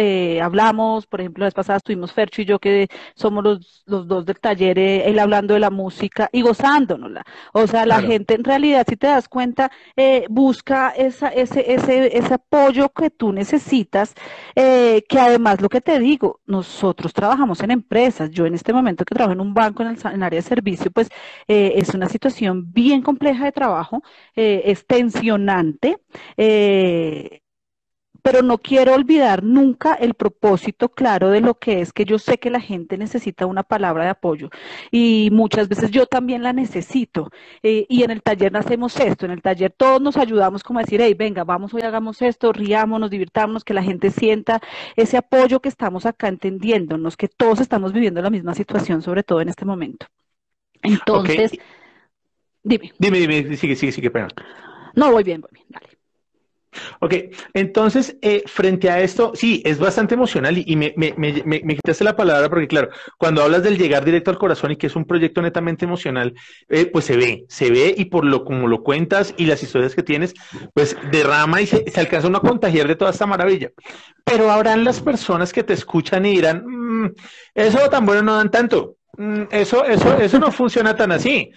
hablamos, 0.43 1.07
por 1.07 1.21
ejemplo, 1.21 1.43
la 1.43 1.47
vez 1.47 1.55
pasada 1.55 1.79
estuvimos 1.79 2.13
Fercho 2.13 2.43
y 2.43 2.45
yo 2.45 2.59
que 2.59 2.89
somos 3.15 3.43
los, 3.43 3.83
los 3.87 4.07
dos 4.07 4.26
del 4.27 4.41
taller, 4.41 4.79
eh, 4.79 5.09
él 5.09 5.19
hablando 5.19 5.55
de 5.55 5.61
la 5.61 5.71
música 5.71 6.29
y 6.33 6.43
gozándonosla. 6.43 7.25
O 7.53 7.67
sea, 7.67 7.87
la 7.87 8.01
gente 8.03 8.35
en 8.35 8.45
realidad, 8.45 8.85
si 8.89 8.97
te 8.97 9.07
das 9.07 9.29
cuenta, 9.29 9.71
eh, 9.97 10.27
busca 10.29 10.91
esa, 10.91 11.29
ese, 11.29 11.73
ese, 11.73 12.17
ese 12.17 12.35
apoyo 12.35 12.91
que 12.91 13.11
tú 13.11 13.33
necesitas, 13.33 14.15
eh, 14.55 15.05
que 15.09 15.19
además 15.19 15.61
lo 15.61 15.69
que 15.69 15.81
te 15.81 15.99
digo, 15.99 16.41
nosotros 16.47 17.13
trabajamos 17.13 17.61
en 17.63 17.71
empresas, 17.71 18.31
yo 18.31 18.47
en 18.47 18.55
este 18.55 18.73
momento 18.73 19.05
que 19.05 19.15
trabajo 19.15 19.33
en 19.33 19.41
un 19.41 19.55
banco 19.55 19.83
en 19.83 19.91
el, 19.91 19.99
en 20.13 20.23
área 20.23 20.39
de 20.39 20.43
servicio, 20.43 20.91
pues 20.91 21.09
es 21.47 21.95
una 21.95 22.09
situación 22.09 22.73
bien 22.73 23.03
compleja 23.03 23.45
de 23.45 23.53
trabajo, 23.53 24.03
es 24.35 24.87
tensionante 24.87 25.99
pero 28.27 28.43
no 28.43 28.59
quiero 28.59 28.93
olvidar 28.93 29.45
nunca 29.45 29.95
el 29.95 30.15
propósito 30.15 30.89
claro 30.89 31.31
de 31.31 31.41
lo 31.41 31.61
que 31.61 31.81
es 31.81 31.93
que 31.93 32.05
yo 32.05 32.19
sé 32.19 32.39
que 32.39 32.51
la 32.51 32.59
gente 32.59 32.99
necesita 32.99 33.47
una 33.47 33.63
palabra 33.63 34.03
de 34.03 34.11
apoyo 34.11 34.51
y 34.91 35.29
muchas 35.31 35.69
veces 35.69 35.93
yo 35.93 36.07
también 36.07 36.43
la 36.43 36.53
necesito. 36.53 37.31
Eh, 37.63 37.87
y 37.89 38.03
en 38.03 38.11
el 38.11 38.25
taller 38.25 38.57
hacemos 38.57 38.99
esto, 38.99 39.27
en 39.27 39.31
el 39.31 39.43
taller 39.43 39.71
todos 39.71 40.03
nos 40.03 40.17
ayudamos 40.17 40.65
como 40.65 40.81
a 40.81 40.83
decir, 40.83 41.01
hey, 41.01 41.15
venga, 41.15 41.45
vamos 41.45 41.73
hoy, 41.73 41.83
hagamos 41.83 42.21
esto, 42.21 42.53
riámonos, 42.53 43.11
divirtámonos, 43.11 43.63
que 43.63 43.75
la 43.75 43.85
gente 43.85 44.11
sienta 44.11 44.61
ese 44.97 45.19
apoyo 45.19 45.61
que 45.61 45.69
estamos 45.69 46.05
acá 46.05 46.27
entendiéndonos, 46.27 47.17
que 47.17 47.29
todos 47.29 47.61
estamos 47.61 47.93
viviendo 47.93 48.21
la 48.23 48.31
misma 48.31 48.57
situación, 48.57 49.03
sobre 49.03 49.23
todo 49.23 49.41
en 49.41 49.51
este 49.51 49.65
momento. 49.65 50.07
Entonces, 50.83 51.53
dime. 52.65 52.93
Dime, 52.99 53.21
dime, 53.21 53.57
sigue, 53.57 53.77
sigue, 53.77 53.93
sigue, 53.93 54.11
perdón. 54.11 54.33
No, 54.97 55.13
voy 55.13 55.23
bien, 55.23 55.41
voy 55.41 55.51
bien, 55.53 55.67
dale. 55.69 55.96
Ok, 57.01 57.15
entonces, 57.55 58.17
eh, 58.23 58.43
frente 58.47 58.91
a 58.91 59.01
esto, 59.01 59.33
sí, 59.35 59.63
es 59.65 59.79
bastante 59.79 60.15
emocional 60.15 60.57
y, 60.59 60.77
me, 60.77 60.95
me, 60.97 61.15
me, 61.17 61.43
me, 61.45 61.77
quitaste 61.77 62.05
la 62.05 62.17
palabra 62.17 62.49
porque, 62.49 62.69
claro, 62.69 62.89
cuando 63.19 63.43
hablas 63.43 63.63
del 63.63 63.79
llegar 63.79 64.05
directo 64.05 64.31
al 64.31 64.39
corazón 64.39 64.73
y 64.73 64.77
que 64.77 64.87
es 64.87 64.97
un 64.97 65.05
proyecto 65.05 65.43
netamente 65.43 65.85
emocional, 65.85 66.35
eh, 66.69 66.87
pues 66.87 67.05
se 67.05 67.17
ve, 67.17 67.45
se 67.49 67.71
ve 67.71 67.95
y 67.97 68.07
por 68.07 68.25
lo 68.25 68.45
como 68.45 68.69
lo 68.69 68.83
cuentas 68.83 69.35
y 69.37 69.47
las 69.47 69.63
historias 69.63 69.95
que 69.95 70.03
tienes, 70.03 70.35
pues 70.75 70.97
derrama 71.11 71.61
y 71.61 71.67
se, 71.67 71.85
alcanza 71.97 72.29
uno 72.29 72.39
a 72.39 72.43
contagiar 72.43 72.89
de 72.89 72.97
toda 72.97 73.11
esta 73.11 73.27
maravilla. 73.27 73.71
Pero 74.25 74.51
habrán 74.51 74.85
las 74.85 75.01
personas 75.01 75.53
que 75.53 75.63
te 75.63 75.73
escuchan 75.73 76.27
y 76.27 76.33
dirán, 76.33 76.65
mm, 76.67 77.15
eso 77.55 77.79
tan 77.91 78.07
bueno 78.07 78.23
no 78.23 78.37
dan 78.37 78.51
tanto, 78.51 78.97
mm, 79.17 79.45
eso, 79.51 79.85
eso, 79.85 80.19
eso 80.19 80.39
no 80.39 80.51
funciona 80.51 80.97
tan 80.97 81.13
así. 81.13 81.51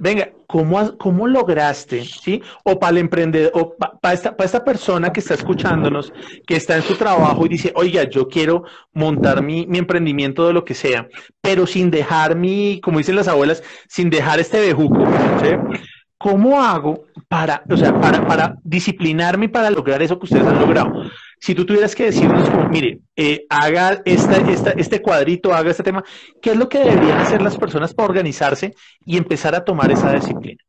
Venga, 0.00 0.30
¿cómo, 0.46 0.96
cómo 0.96 1.26
lograste, 1.26 2.04
sí? 2.04 2.42
O 2.64 2.78
para 2.78 2.92
el 2.92 2.98
emprendedor, 2.98 3.52
o 3.54 3.76
para 3.76 4.14
esta, 4.14 4.34
esta 4.38 4.64
persona 4.64 5.12
que 5.12 5.20
está 5.20 5.34
escuchándonos, 5.34 6.12
que 6.46 6.56
está 6.56 6.76
en 6.76 6.82
su 6.82 6.96
trabajo 6.96 7.44
y 7.44 7.50
dice, 7.50 7.72
oiga, 7.76 8.04
yo 8.04 8.26
quiero 8.26 8.64
montar 8.94 9.42
mi, 9.42 9.66
mi 9.66 9.78
emprendimiento 9.78 10.46
de 10.46 10.54
lo 10.54 10.64
que 10.64 10.74
sea, 10.74 11.06
pero 11.42 11.66
sin 11.66 11.90
dejar 11.90 12.34
mi, 12.34 12.80
como 12.80 12.98
dicen 12.98 13.14
las 13.16 13.28
abuelas, 13.28 13.62
sin 13.88 14.08
dejar 14.08 14.40
este 14.40 14.60
bejuco, 14.60 15.04
¿sí? 15.42 15.78
¿Cómo 16.20 16.60
hago 16.60 17.06
para, 17.28 17.62
o 17.70 17.76
sea, 17.78 17.98
para, 17.98 18.54
disciplinarme 18.62 19.48
para 19.48 19.70
lograr 19.70 20.02
eso 20.02 20.18
que 20.18 20.26
ustedes 20.26 20.46
han 20.46 20.60
logrado? 20.60 21.04
Si 21.38 21.54
tú 21.54 21.64
tuvieras 21.64 21.94
que 21.94 22.04
decirnos, 22.04 22.50
como, 22.50 22.68
mire, 22.68 23.00
eh, 23.16 23.46
haga 23.48 24.02
esta, 24.04 24.36
esta, 24.36 24.72
este 24.72 25.00
cuadrito, 25.00 25.54
haga 25.54 25.70
este 25.70 25.82
tema, 25.82 26.04
¿qué 26.42 26.50
es 26.50 26.58
lo 26.58 26.68
que 26.68 26.80
deberían 26.80 27.16
hacer 27.16 27.40
las 27.40 27.56
personas 27.56 27.94
para 27.94 28.10
organizarse 28.10 28.74
y 29.06 29.16
empezar 29.16 29.54
a 29.54 29.64
tomar 29.64 29.90
esa 29.90 30.12
disciplina? 30.12 30.62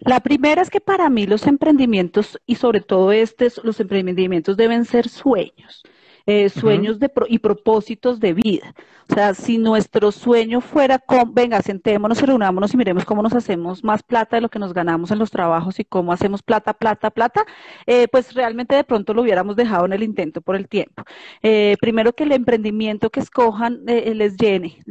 La 0.00 0.20
primera 0.20 0.62
es 0.62 0.70
que 0.70 0.80
para 0.80 1.10
mí 1.10 1.26
los 1.26 1.46
emprendimientos 1.46 2.40
y 2.46 2.54
sobre 2.54 2.80
todo 2.80 3.12
estos, 3.12 3.60
los 3.64 3.80
emprendimientos 3.80 4.56
deben 4.56 4.86
ser 4.86 5.10
sueños. 5.10 5.82
Eh, 6.30 6.50
sueños 6.50 6.98
de 6.98 7.10
y 7.28 7.38
propósitos 7.38 8.20
de 8.20 8.34
vida. 8.34 8.74
O 9.10 9.14
sea, 9.14 9.32
si 9.32 9.56
nuestro 9.56 10.12
sueño 10.12 10.60
fuera 10.60 10.98
con, 10.98 11.32
venga, 11.32 11.62
sentémonos 11.62 12.20
y 12.20 12.26
reunámonos 12.26 12.74
y 12.74 12.76
miremos 12.76 13.06
cómo 13.06 13.22
nos 13.22 13.32
hacemos 13.32 13.82
más 13.82 14.02
plata 14.02 14.36
de 14.36 14.42
lo 14.42 14.50
que 14.50 14.58
nos 14.58 14.74
ganamos 14.74 15.10
en 15.10 15.18
los 15.18 15.30
trabajos 15.30 15.80
y 15.80 15.86
cómo 15.86 16.12
hacemos 16.12 16.42
plata, 16.42 16.74
plata, 16.74 17.10
plata, 17.10 17.46
eh, 17.86 18.08
pues 18.08 18.34
realmente 18.34 18.74
de 18.74 18.84
pronto 18.84 19.14
lo 19.14 19.22
hubiéramos 19.22 19.56
dejado 19.56 19.86
en 19.86 19.94
el 19.94 20.02
intento 20.02 20.42
por 20.42 20.54
el 20.54 20.68
tiempo. 20.68 21.02
Eh, 21.42 21.76
primero 21.80 22.12
que 22.12 22.24
el 22.24 22.32
emprendimiento 22.32 23.08
que 23.08 23.20
escojan 23.20 23.80
les 23.86 24.36
llene, 24.36 24.82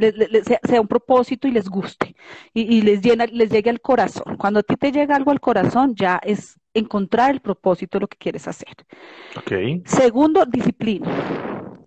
sea, 0.63 0.81
un 0.81 0.87
propósito 0.87 1.47
y 1.47 1.51
les 1.51 1.69
guste 1.69 2.15
y, 2.55 2.61
y 2.77 2.81
les 2.81 2.99
llena, 2.99 3.27
les 3.27 3.51
llegue 3.51 3.69
al 3.69 3.79
corazón. 3.79 4.37
Cuando 4.37 4.61
a 4.61 4.63
ti 4.63 4.75
te 4.75 4.91
llega 4.91 5.15
algo 5.15 5.29
al 5.29 5.39
corazón, 5.39 5.93
ya 5.93 6.19
es 6.23 6.57
encontrar 6.77 7.31
el 7.31 7.39
propósito 7.39 7.97
de 7.97 8.01
lo 8.01 8.07
que 8.07 8.17
quieres 8.17 8.47
hacer. 8.47 8.75
Okay. 9.37 9.81
Segundo, 9.85 10.45
disciplina. 10.45 11.09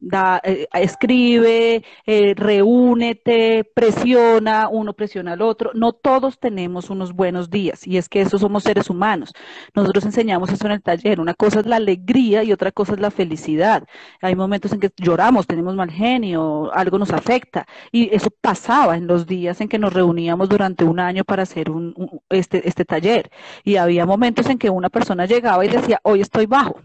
Da, 0.00 0.40
eh, 0.44 0.66
escribe, 0.74 1.84
eh, 2.06 2.34
reúnete, 2.36 3.64
presiona, 3.74 4.68
uno 4.68 4.92
presiona 4.94 5.32
al 5.32 5.42
otro. 5.42 5.70
No 5.74 5.92
todos 5.92 6.38
tenemos 6.38 6.90
unos 6.90 7.12
buenos 7.12 7.50
días 7.50 7.86
y 7.86 7.96
es 7.98 8.08
que 8.08 8.20
esos 8.22 8.40
somos 8.40 8.62
seres 8.64 8.90
humanos. 8.90 9.32
Nosotros 9.74 10.04
enseñamos 10.04 10.50
eso 10.50 10.66
en 10.66 10.72
el 10.72 10.82
taller. 10.82 11.20
Una 11.20 11.34
cosa 11.34 11.60
es 11.60 11.66
la 11.66 11.76
alegría 11.76 12.42
y 12.44 12.52
otra 12.52 12.72
cosa 12.72 12.94
es 12.94 13.00
la 13.00 13.10
felicidad. 13.10 13.84
Hay 14.22 14.34
momentos 14.34 14.72
en 14.72 14.80
que 14.80 14.90
lloramos, 14.96 15.46
tenemos 15.46 15.74
mal 15.76 15.90
genio, 15.90 16.72
algo 16.72 16.98
nos 16.98 17.12
afecta 17.12 17.66
y 17.92 18.14
eso 18.14 18.30
pasaba 18.40 18.96
en 18.96 19.06
los 19.06 19.26
días 19.26 19.60
en 19.60 19.68
que 19.68 19.78
nos 19.78 19.92
reuníamos 19.92 20.48
durante 20.48 20.84
un 20.84 21.00
año 21.00 21.24
para 21.24 21.42
hacer 21.42 21.70
un, 21.70 21.94
este, 22.30 22.66
este 22.68 22.84
taller 22.84 23.30
y 23.64 23.76
había 23.76 24.06
momentos 24.06 24.46
en 24.48 24.58
que 24.58 24.70
una 24.70 24.88
persona 24.90 25.26
llegaba 25.26 25.64
y 25.64 25.68
decía, 25.68 26.00
hoy 26.02 26.20
estoy 26.20 26.46
bajo 26.46 26.80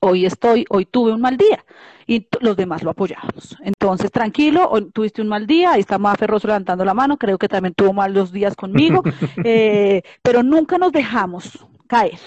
hoy 0.00 0.26
estoy, 0.26 0.64
hoy 0.70 0.86
tuve 0.86 1.12
un 1.12 1.20
mal 1.20 1.36
día 1.36 1.64
y 2.10 2.26
los 2.40 2.56
demás 2.56 2.82
lo 2.82 2.90
apoyamos. 2.90 3.56
Entonces, 3.62 4.10
tranquilo, 4.10 4.68
tuviste 4.92 5.22
un 5.22 5.28
mal 5.28 5.46
día, 5.46 5.70
ahí 5.70 5.80
está 5.80 5.96
Mafe 5.96 6.26
Rosso 6.26 6.48
levantando 6.48 6.84
la 6.84 6.92
mano, 6.92 7.16
creo 7.16 7.38
que 7.38 7.46
también 7.46 7.72
tuvo 7.72 7.92
malos 7.92 8.32
días 8.32 8.56
conmigo, 8.56 9.04
eh, 9.44 10.02
pero 10.20 10.42
nunca 10.42 10.76
nos 10.76 10.90
dejamos 10.90 11.64
caer. 11.86 12.18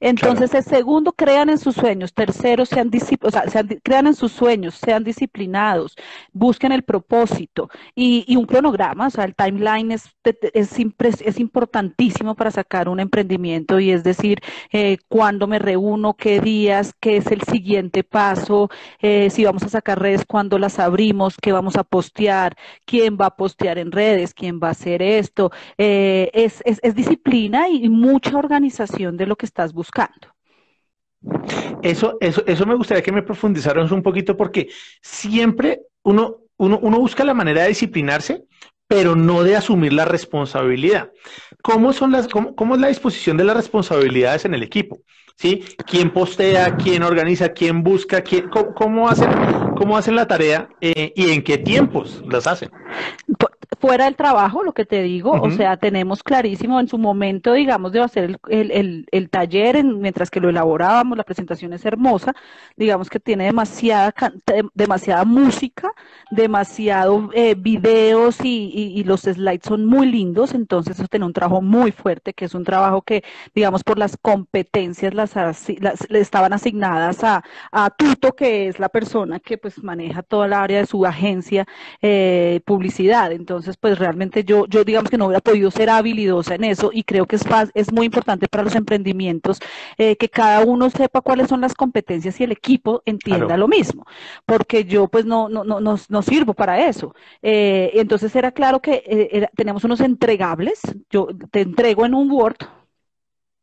Entonces, 0.00 0.54
el 0.54 0.64
segundo, 0.64 1.12
crean 1.12 1.50
en 1.50 1.58
sus 1.58 1.74
sueños. 1.74 2.14
Tercero, 2.14 2.64
sean, 2.64 2.90
o 3.20 3.30
sea, 3.30 3.46
sean 3.48 3.68
crean 3.82 4.06
en 4.06 4.14
sus 4.14 4.32
sueños, 4.32 4.74
sean 4.74 5.04
disciplinados, 5.04 5.94
busquen 6.32 6.72
el 6.72 6.82
propósito 6.82 7.68
y, 7.94 8.24
y 8.26 8.36
un 8.36 8.46
cronograma, 8.46 9.08
o 9.08 9.10
sea, 9.10 9.24
el 9.24 9.34
timeline 9.34 9.92
es, 9.92 10.08
es, 10.54 10.80
es, 11.20 11.38
importantísimo 11.38 12.34
para 12.34 12.50
sacar 12.50 12.88
un 12.88 13.00
emprendimiento 13.00 13.78
y 13.78 13.90
es 13.90 14.02
decir, 14.02 14.40
eh, 14.72 14.96
cuándo 15.08 15.46
me 15.46 15.58
reúno, 15.58 16.14
qué 16.14 16.40
días, 16.40 16.94
qué 16.98 17.18
es 17.18 17.26
el 17.26 17.42
siguiente 17.42 18.02
paso, 18.02 18.70
eh, 19.00 19.28
si 19.30 19.44
vamos 19.44 19.62
a 19.64 19.68
sacar 19.68 20.00
redes, 20.00 20.24
cuándo 20.26 20.58
las 20.58 20.78
abrimos, 20.78 21.36
qué 21.40 21.52
vamos 21.52 21.76
a 21.76 21.84
postear, 21.84 22.56
quién 22.86 23.18
va 23.20 23.26
a 23.26 23.36
postear 23.36 23.78
en 23.78 23.92
redes, 23.92 24.32
quién 24.32 24.60
va 24.62 24.68
a 24.68 24.72
hacer 24.72 25.02
esto. 25.02 25.50
Eh, 25.76 26.30
es, 26.32 26.62
es, 26.64 26.80
es 26.82 26.94
disciplina 26.94 27.68
y 27.68 27.88
mucha 27.88 28.36
organización 28.38 29.16
de 29.16 29.26
lo 29.26 29.36
que 29.36 29.46
estás 29.46 29.72
buscando 29.72 29.89
buscando. 29.90 30.34
Eso, 31.82 32.16
eso, 32.20 32.42
eso 32.46 32.66
me 32.66 32.74
gustaría 32.74 33.02
que 33.02 33.12
me 33.12 33.22
profundizaran 33.22 33.92
un 33.92 34.02
poquito 34.02 34.36
porque 34.36 34.68
siempre 35.02 35.82
uno, 36.02 36.38
uno, 36.56 36.78
uno 36.80 36.98
busca 36.98 37.24
la 37.24 37.34
manera 37.34 37.62
de 37.62 37.68
disciplinarse, 37.68 38.44
pero 38.86 39.14
no 39.14 39.42
de 39.42 39.56
asumir 39.56 39.92
la 39.92 40.04
responsabilidad. 40.04 41.10
¿Cómo, 41.62 41.92
son 41.92 42.12
las, 42.12 42.28
cómo, 42.28 42.54
cómo 42.54 42.74
es 42.74 42.80
la 42.80 42.88
disposición 42.88 43.36
de 43.36 43.44
las 43.44 43.56
responsabilidades 43.56 44.44
en 44.44 44.54
el 44.54 44.62
equipo? 44.62 45.00
¿Sí? 45.36 45.64
¿Quién 45.86 46.12
postea, 46.12 46.76
quién 46.76 47.02
organiza, 47.02 47.50
quién 47.50 47.82
busca, 47.82 48.20
quién, 48.20 48.50
cómo, 48.50 49.08
hacen, 49.08 49.30
cómo 49.74 49.96
hacen 49.96 50.14
la 50.14 50.26
tarea 50.26 50.68
eh, 50.82 51.12
y 51.16 51.30
en 51.30 51.42
qué 51.42 51.56
tiempos 51.56 52.22
las 52.28 52.46
hacen? 52.46 52.70
Fuera 53.78 54.06
del 54.06 54.16
trabajo, 54.16 54.64
lo 54.64 54.72
que 54.72 54.84
te 54.84 55.02
digo, 55.02 55.30
o 55.30 55.50
sea, 55.50 55.76
tenemos 55.76 56.22
clarísimo 56.22 56.80
en 56.80 56.88
su 56.88 56.98
momento, 56.98 57.52
digamos, 57.52 57.92
de 57.92 58.00
hacer 58.00 58.38
el, 58.48 58.70
el, 58.72 59.06
el, 59.10 59.30
taller, 59.30 59.84
mientras 59.84 60.30
que 60.30 60.40
lo 60.40 60.48
elaborábamos, 60.48 61.16
la 61.16 61.24
presentación 61.24 61.72
es 61.72 61.84
hermosa, 61.84 62.34
digamos 62.76 63.08
que 63.08 63.20
tiene 63.20 63.44
demasiada, 63.44 64.12
demasiada 64.74 65.24
música, 65.24 65.92
demasiado 66.30 67.30
eh, 67.32 67.54
videos 67.54 68.38
y, 68.42 68.92
y, 68.96 69.04
los 69.04 69.22
slides 69.22 69.62
son 69.64 69.86
muy 69.86 70.06
lindos, 70.06 70.52
entonces 70.52 70.98
eso 70.98 71.08
tiene 71.08 71.26
un 71.26 71.32
trabajo 71.32 71.62
muy 71.62 71.92
fuerte, 71.92 72.34
que 72.34 72.46
es 72.46 72.54
un 72.54 72.64
trabajo 72.64 73.02
que, 73.02 73.22
digamos, 73.54 73.84
por 73.84 73.98
las 73.98 74.16
competencias 74.20 75.14
las, 75.14 75.34
las 75.36 76.10
le 76.10 76.20
estaban 76.20 76.52
asignadas 76.52 77.22
a, 77.22 77.44
a 77.70 77.90
Tuto, 77.90 78.32
que 78.32 78.68
es 78.68 78.78
la 78.80 78.88
persona 78.88 79.38
que 79.38 79.58
pues 79.58 79.82
maneja 79.82 80.22
toda 80.22 80.46
el 80.46 80.52
área 80.52 80.80
de 80.80 80.86
su 80.86 81.06
agencia 81.06 81.66
eh, 82.02 82.60
publicidad, 82.64 83.32
entonces 83.32 83.59
entonces, 83.60 83.76
pues 83.76 83.98
realmente 83.98 84.42
yo, 84.42 84.66
yo 84.66 84.84
digamos 84.84 85.10
que 85.10 85.18
no 85.18 85.26
hubiera 85.26 85.42
podido 85.42 85.70
ser 85.70 85.90
habilidosa 85.90 86.54
en 86.54 86.64
eso 86.64 86.90
y 86.94 87.04
creo 87.04 87.26
que 87.26 87.36
es, 87.36 87.44
es 87.74 87.92
muy 87.92 88.06
importante 88.06 88.48
para 88.48 88.64
los 88.64 88.74
emprendimientos 88.74 89.60
eh, 89.98 90.16
que 90.16 90.30
cada 90.30 90.64
uno 90.64 90.88
sepa 90.88 91.20
cuáles 91.20 91.48
son 91.48 91.60
las 91.60 91.74
competencias 91.74 92.40
y 92.40 92.44
el 92.44 92.52
equipo 92.52 93.02
entienda 93.04 93.58
lo 93.58 93.68
mismo, 93.68 94.06
porque 94.46 94.84
yo 94.86 95.08
pues 95.08 95.26
no, 95.26 95.50
no, 95.50 95.62
no, 95.64 95.78
no, 95.80 96.22
sirvo 96.22 96.54
para 96.54 96.86
eso. 96.88 97.14
Eh, 97.42 97.90
entonces 97.94 98.34
era 98.34 98.50
claro 98.50 98.80
que 98.80 99.02
eh, 99.04 99.46
tenemos 99.54 99.84
unos 99.84 100.00
entregables, 100.00 100.80
yo 101.10 101.28
te 101.50 101.60
entrego 101.60 102.06
en 102.06 102.14
un 102.14 102.30
Word 102.30 102.56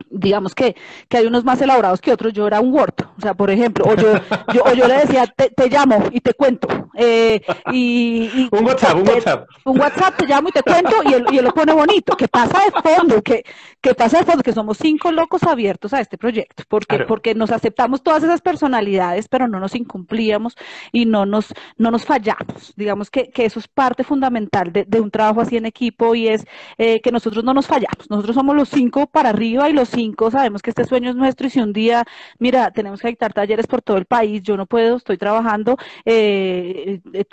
digamos 0.09 0.55
que, 0.55 0.75
que 1.07 1.17
hay 1.17 1.25
unos 1.25 1.43
más 1.43 1.61
elaborados 1.61 2.01
que 2.01 2.11
otros, 2.11 2.33
yo 2.33 2.47
era 2.47 2.59
un 2.59 2.73
Word, 2.73 2.93
o 3.17 3.21
sea, 3.21 3.33
por 3.33 3.49
ejemplo, 3.49 3.85
o 3.85 3.95
yo, 3.95 4.13
yo, 4.53 4.63
o 4.63 4.73
yo 4.73 4.87
le 4.87 4.99
decía, 4.99 5.25
te, 5.27 5.49
te, 5.49 5.69
llamo 5.69 6.03
y 6.11 6.21
te 6.21 6.33
cuento. 6.33 6.67
Eh, 6.95 7.41
y, 7.71 8.47
un 8.51 8.65
WhatsApp, 8.65 8.95
un 8.95 9.07
WhatsApp. 9.09 9.47
Un 9.65 9.79
WhatsApp, 9.79 10.17
te 10.17 10.25
llamo 10.25 10.49
y 10.49 10.51
te 10.51 10.63
cuento 10.63 10.95
y 11.05 11.13
él, 11.13 11.25
y 11.31 11.37
él 11.37 11.45
lo 11.45 11.53
pone 11.53 11.73
bonito, 11.73 12.15
que 12.15 12.27
pasa 12.27 12.59
de 12.65 12.95
fondo, 12.95 13.21
que, 13.21 13.43
que 13.81 13.93
pasa 13.93 14.19
de 14.19 14.25
fondo, 14.25 14.43
que 14.43 14.53
somos 14.53 14.77
cinco 14.77 15.11
locos 15.11 15.43
abiertos 15.43 15.93
a 15.93 15.99
este 15.99 16.17
proyecto, 16.17 16.63
porque, 16.67 16.99
porque 16.99 17.35
nos 17.35 17.51
aceptamos 17.51 18.01
todas 18.01 18.23
esas 18.23 18.41
personalidades, 18.41 19.27
pero 19.27 19.47
no 19.47 19.59
nos 19.59 19.75
incumplíamos 19.75 20.55
y 20.91 21.05
no 21.05 21.25
nos, 21.25 21.53
no 21.77 21.91
nos 21.91 22.05
fallamos. 22.05 22.73
Digamos 22.75 23.09
que, 23.09 23.29
que 23.29 23.45
eso 23.45 23.59
es 23.59 23.67
parte 23.67 24.03
fundamental 24.03 24.71
de, 24.71 24.85
de 24.85 24.99
un 24.99 25.11
trabajo 25.11 25.41
así 25.41 25.57
en 25.57 25.65
equipo 25.65 26.15
y 26.15 26.27
es 26.27 26.45
eh, 26.77 27.01
que 27.01 27.11
nosotros 27.11 27.43
no 27.43 27.53
nos 27.53 27.67
fallamos. 27.67 28.09
Nosotros 28.09 28.35
somos 28.35 28.55
los 28.55 28.69
cinco 28.69 29.07
para 29.07 29.29
arriba 29.29 29.69
y 29.69 29.73
los 29.73 29.89
cinco 29.97 30.29
sabemos 30.29 30.61
que 30.61 30.69
este 30.69 30.85
sueño 30.85 31.09
es 31.09 31.15
nuestro 31.15 31.47
y 31.47 31.49
si 31.49 31.59
un 31.59 31.73
día, 31.73 32.05
mira, 32.37 32.69
tenemos 32.69 33.01
que 33.01 33.07
dictar 33.07 33.33
talleres 33.33 33.65
por 33.65 33.81
todo 33.81 33.97
el 33.97 34.05
país, 34.05 34.43
yo 34.43 34.55
no 34.55 34.67
puedo, 34.67 34.97
estoy 34.97 35.17
trabajando, 35.17 35.77
eh, 36.05 37.01
eh 37.13 37.25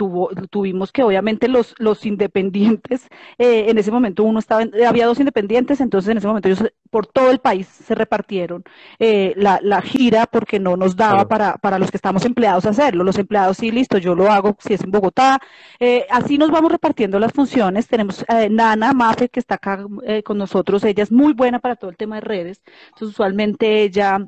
tuvimos 0.51 0.91
que 0.91 1.03
obviamente 1.03 1.47
los, 1.49 1.75
los 1.79 2.07
independientes, 2.07 3.09
eh, 3.39 3.67
en 3.69 3.77
ese 3.77 3.91
momento 3.91 4.25
uno 4.25 4.39
estaba, 4.39 4.65
había 4.89 5.07
dos 5.07 5.19
independientes, 5.21 5.81
entonces 5.83 6.11
en 6.11 6.19
ese 6.19 6.27
momento 6.27 6.49
ellos 6.49 6.73
por 6.95 7.09
todo 7.09 7.32
el 7.32 7.40
país 7.40 7.66
se 7.66 7.92
repartieron 7.97 8.62
eh, 9.01 9.34
la, 9.36 9.59
la, 9.61 9.82
gira 9.82 10.26
porque 10.26 10.61
no 10.61 10.76
nos 10.76 10.95
daba 10.95 11.26
para, 11.26 11.57
para 11.57 11.80
los 11.80 11.90
que 11.90 11.97
estamos 11.97 12.24
empleados 12.24 12.66
hacerlo. 12.66 13.03
Los 13.03 13.18
empleados 13.18 13.57
sí, 13.57 13.72
listo, 13.72 13.99
yo 13.99 14.14
lo 14.14 14.30
hago 14.30 14.57
si 14.61 14.74
es 14.74 14.84
en 14.84 14.92
Bogotá. 14.92 15.40
así 16.09 16.38
nos 16.38 16.53
vamos 16.53 16.70
repartiendo 16.70 17.18
las 17.18 17.32
funciones. 17.32 17.88
Tenemos 17.88 18.24
Nana 18.51 18.92
Mafe 18.92 19.28
que 19.28 19.40
está 19.40 19.57
acá 19.57 19.84
con 20.24 20.38
nosotros, 20.38 20.84
ella 20.84 21.03
es 21.03 21.11
muy 21.11 21.32
buena 21.32 21.59
para 21.59 21.74
todo 21.74 21.90
el 21.90 21.97
tema 21.97 22.16
de 22.16 22.20
redes 22.20 22.55
entonces, 22.86 23.09
usualmente 23.09 23.82
ella 23.82 24.26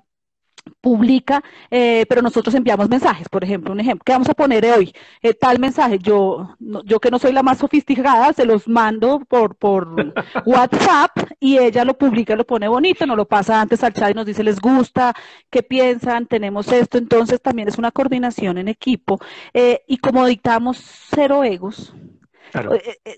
publica, 0.81 1.43
eh, 1.71 2.07
pero 2.09 2.23
nosotros 2.23 2.55
enviamos 2.55 2.89
mensajes, 2.89 3.29
por 3.29 3.43
ejemplo, 3.45 3.73
un 3.73 3.81
ejemplo, 3.81 4.03
¿qué 4.05 4.13
vamos 4.13 4.29
a 4.29 4.35
poner 4.35 4.65
hoy? 4.67 4.93
Eh, 5.23 5.35
tal 5.35 5.59
mensaje, 5.59 5.99
yo, 5.99 6.57
yo 6.85 7.01
que 7.01 7.11
no 7.11 7.19
soy 7.19 7.33
la 7.33 7.43
más 7.43 7.59
sofisticada, 7.59 8.33
se 8.33 8.45
los 8.45 8.69
mando 8.69 9.21
por, 9.29 9.57
por 9.57 10.15
WhatsApp 10.47 11.11
y 11.41 11.59
ella 11.59 11.85
lo 11.85 11.99
publica, 11.99 12.37
lo 12.37 12.47
pone 12.47 12.69
bonito, 12.69 13.07
nos 13.07 13.17
lo 13.17 13.27
pasa 13.27 13.61
antes 13.61 13.83
al 13.83 13.93
chat 13.93 14.11
y 14.11 14.15
nos 14.15 14.27
dice, 14.27 14.45
les 14.45 14.61
gusta, 14.61 15.15
qué 15.51 15.63
piensan, 15.63 16.27
tenemos 16.27 16.71
esto, 16.73 16.99
entonces 16.99 17.41
también 17.41 17.69
es 17.69 17.79
una 17.79 17.91
coordinación 17.91 18.59
en 18.59 18.69
equipo 18.69 19.19
eh, 19.55 19.83
y 19.87 19.99
como 19.99 20.25
dictamos 20.27 20.79
cero 21.11 21.45
egos, 21.45 21.95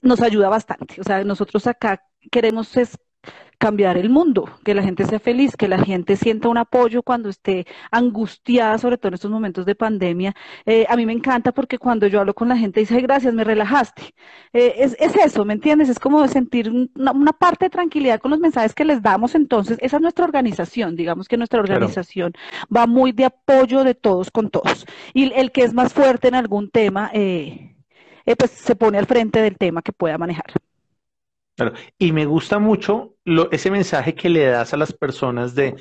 nos 0.02 0.20
ayuda 0.20 0.48
bastante, 0.48 1.00
o 1.00 1.04
sea, 1.04 1.22
nosotros 1.22 1.66
acá 1.66 2.02
queremos 2.30 2.76
es 2.76 2.98
cambiar 3.58 3.98
el 3.98 4.08
mundo, 4.08 4.48
que 4.64 4.74
la 4.74 4.82
gente 4.82 5.04
sea 5.04 5.18
feliz, 5.18 5.56
que 5.56 5.68
la 5.68 5.78
gente 5.78 6.16
sienta 6.16 6.48
un 6.48 6.58
apoyo 6.58 7.02
cuando 7.02 7.28
esté 7.28 7.66
angustiada, 7.90 8.78
sobre 8.78 8.98
todo 8.98 9.08
en 9.08 9.14
estos 9.14 9.30
momentos 9.30 9.66
de 9.66 9.74
pandemia. 9.74 10.34
Eh, 10.64 10.86
a 10.88 10.96
mí 10.96 11.04
me 11.04 11.12
encanta 11.12 11.52
porque 11.52 11.78
cuando 11.78 12.06
yo 12.06 12.20
hablo 12.20 12.34
con 12.34 12.48
la 12.48 12.56
gente 12.56 12.80
dice, 12.80 13.00
gracias, 13.00 13.34
me 13.34 13.44
relajaste. 13.44 14.14
Eh, 14.52 14.74
es, 14.78 14.96
es, 15.00 15.16
eso, 15.16 15.44
¿me 15.44 15.54
entiendes? 15.54 15.88
Es 15.88 15.98
como 15.98 16.26
sentir 16.28 16.70
una, 16.94 17.32
parte 17.32 17.66
de 17.66 17.70
tranquilidad 17.70 18.20
con 18.20 18.30
los 18.30 18.40
mensajes 18.40 18.74
que 18.74 18.84
les 18.84 19.02
damos. 19.02 19.34
Entonces, 19.34 19.78
esa 19.80 19.96
es 19.96 20.02
nuestra 20.02 20.24
organización. 20.24 20.94
Digamos 20.96 21.26
que 21.28 21.36
nuestra 21.36 21.60
organización 21.60 22.32
va 22.74 22.86
muy 22.86 23.12
de 23.12 23.24
apoyo 23.26 23.84
de 23.84 23.94
todos 23.94 24.30
con 24.30 24.50
todos. 24.50 24.86
Y 25.14 25.32
el 25.32 25.50
que 25.52 25.64
es 25.64 25.74
más 25.74 25.92
fuerte 25.92 26.28
en 26.28 26.36
algún 26.36 26.70
tema, 26.70 27.10
eh, 27.12 27.74
pues 28.38 28.50
se 28.52 28.76
pone 28.76 28.98
al 28.98 29.06
frente 29.06 29.42
del 29.42 29.56
tema 29.56 29.82
que 29.82 29.92
pueda 29.92 30.16
manejar. 30.16 30.46
Y 31.98 32.12
me 32.12 32.26
gusta 32.26 32.58
mucho 32.58 33.14
lo, 33.24 33.50
ese 33.50 33.70
mensaje 33.70 34.14
que 34.14 34.28
le 34.28 34.46
das 34.46 34.72
a 34.72 34.76
las 34.76 34.92
personas 34.92 35.54
de, 35.54 35.74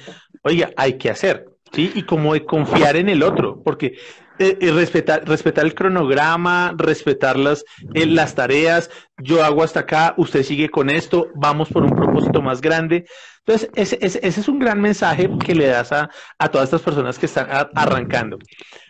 oiga, 0.43 0.71
hay 0.75 0.97
que 0.97 1.09
hacer, 1.09 1.45
¿sí? 1.71 1.91
Y 1.95 2.03
como 2.03 2.33
de 2.33 2.45
confiar 2.45 2.95
en 2.95 3.09
el 3.09 3.23
otro, 3.23 3.61
porque 3.63 3.97
eh, 4.39 4.57
respetar, 4.71 5.27
respetar 5.27 5.65
el 5.65 5.73
cronograma, 5.73 6.75
respetar 6.77 7.37
las, 7.37 7.63
eh, 7.93 8.05
las 8.05 8.35
tareas, 8.35 8.89
yo 9.17 9.43
hago 9.43 9.63
hasta 9.63 9.81
acá, 9.81 10.13
usted 10.17 10.43
sigue 10.43 10.69
con 10.69 10.89
esto, 10.89 11.29
vamos 11.35 11.69
por 11.69 11.83
un 11.83 11.95
propósito 11.95 12.41
más 12.41 12.61
grande. 12.61 13.05
Entonces, 13.45 13.69
ese, 13.75 13.97
ese, 14.01 14.27
es 14.27 14.47
un 14.47 14.59
gran 14.59 14.81
mensaje 14.81 15.29
que 15.43 15.55
le 15.55 15.67
das 15.67 15.91
a, 15.91 16.09
a 16.37 16.49
todas 16.49 16.65
estas 16.65 16.81
personas 16.81 17.17
que 17.17 17.25
están 17.25 17.47
arrancando. 17.73 18.37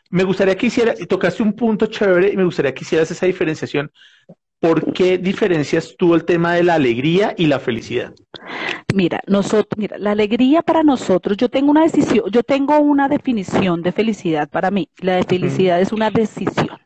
Me 0.09 0.23
gustaría 0.23 0.55
que 0.55 0.67
hiciera, 0.67 0.95
tocaste 1.07 1.43
un 1.43 1.53
punto 1.53 1.85
chévere 1.85 2.31
y 2.31 2.37
me 2.37 2.43
gustaría 2.43 2.73
que 2.73 2.83
hicieras 2.83 3.11
esa 3.11 3.25
diferenciación 3.25 3.91
¿por 4.59 4.93
qué 4.93 5.17
diferencias 5.17 5.95
tú 5.97 6.15
el 6.15 6.25
tema 6.25 6.53
de 6.53 6.63
la 6.63 6.75
alegría 6.75 7.33
y 7.37 7.47
la 7.47 7.59
felicidad? 7.59 8.13
Mira, 8.93 9.21
nosotros, 9.27 9.77
mira, 9.77 9.97
la 9.97 10.11
alegría 10.11 10.61
para 10.61 10.83
nosotros, 10.83 11.37
yo 11.37 11.49
tengo 11.49 11.71
una 11.71 11.83
decisión, 11.83 12.25
yo 12.31 12.43
tengo 12.43 12.79
una 12.79 13.09
definición 13.09 13.81
de 13.81 13.91
felicidad 13.91 14.49
para 14.49 14.71
mí. 14.71 14.89
La 14.99 15.15
de 15.15 15.23
felicidad 15.23 15.81
es 15.81 15.91
una 15.91 16.09
decisión. 16.09 16.79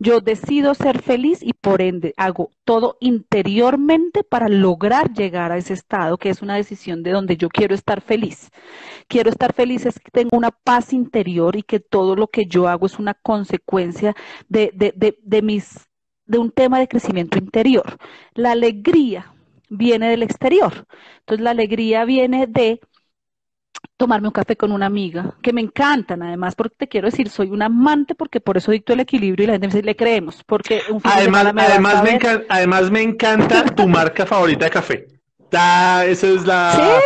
Yo 0.00 0.20
decido 0.20 0.74
ser 0.74 1.02
feliz 1.02 1.42
y 1.42 1.54
por 1.54 1.82
ende 1.82 2.14
hago 2.16 2.52
todo 2.64 2.96
interiormente 3.00 4.22
para 4.22 4.48
lograr 4.48 5.12
llegar 5.12 5.50
a 5.50 5.56
ese 5.56 5.74
estado, 5.74 6.18
que 6.18 6.30
es 6.30 6.40
una 6.40 6.54
decisión 6.54 7.02
de 7.02 7.10
donde 7.10 7.36
yo 7.36 7.48
quiero 7.48 7.74
estar 7.74 8.00
feliz. 8.00 8.50
Quiero 9.08 9.28
estar 9.28 9.52
feliz 9.52 9.86
es 9.86 9.98
que 9.98 10.12
tengo 10.12 10.36
una 10.36 10.52
paz 10.52 10.92
interior 10.92 11.56
y 11.56 11.64
que 11.64 11.80
todo 11.80 12.14
lo 12.14 12.28
que 12.28 12.46
yo 12.46 12.68
hago 12.68 12.86
es 12.86 13.00
una 13.00 13.14
consecuencia 13.14 14.14
de, 14.48 14.70
de, 14.72 14.92
de, 14.94 15.18
de 15.20 15.42
mis, 15.42 15.87
de 16.28 16.38
un 16.38 16.52
tema 16.52 16.78
de 16.78 16.86
crecimiento 16.86 17.38
interior. 17.38 17.98
La 18.34 18.52
alegría 18.52 19.32
viene 19.68 20.10
del 20.10 20.22
exterior. 20.22 20.86
Entonces 21.20 21.42
la 21.42 21.50
alegría 21.50 22.04
viene 22.04 22.46
de 22.46 22.80
tomarme 23.96 24.28
un 24.28 24.32
café 24.32 24.56
con 24.56 24.70
una 24.70 24.86
amiga, 24.86 25.34
que 25.42 25.52
me 25.52 25.60
encantan 25.60 26.22
además, 26.22 26.54
porque 26.54 26.76
te 26.78 26.88
quiero 26.88 27.08
decir, 27.08 27.28
soy 27.30 27.50
un 27.50 27.62
amante 27.62 28.14
porque 28.14 28.40
por 28.40 28.56
eso 28.56 28.70
dicto 28.70 28.92
el 28.92 29.00
equilibrio 29.00 29.44
y 29.44 29.46
la 29.48 29.54
gente 29.54 29.66
me 29.66 29.72
dice, 29.72 29.82
le 29.84 29.96
creemos, 29.96 30.44
porque 30.44 30.82
un 30.88 31.00
además, 31.02 31.52
me 31.52 31.62
además, 31.62 32.02
me 32.04 32.10
encanta, 32.12 32.46
además 32.48 32.90
me 32.90 33.02
encanta 33.02 33.64
tu 33.74 33.88
marca 33.88 34.24
favorita 34.24 34.66
de 34.66 34.70
café. 34.70 35.17
Ah, 35.52 36.04
esa 36.06 36.28
es 36.28 36.44
la... 36.44 37.00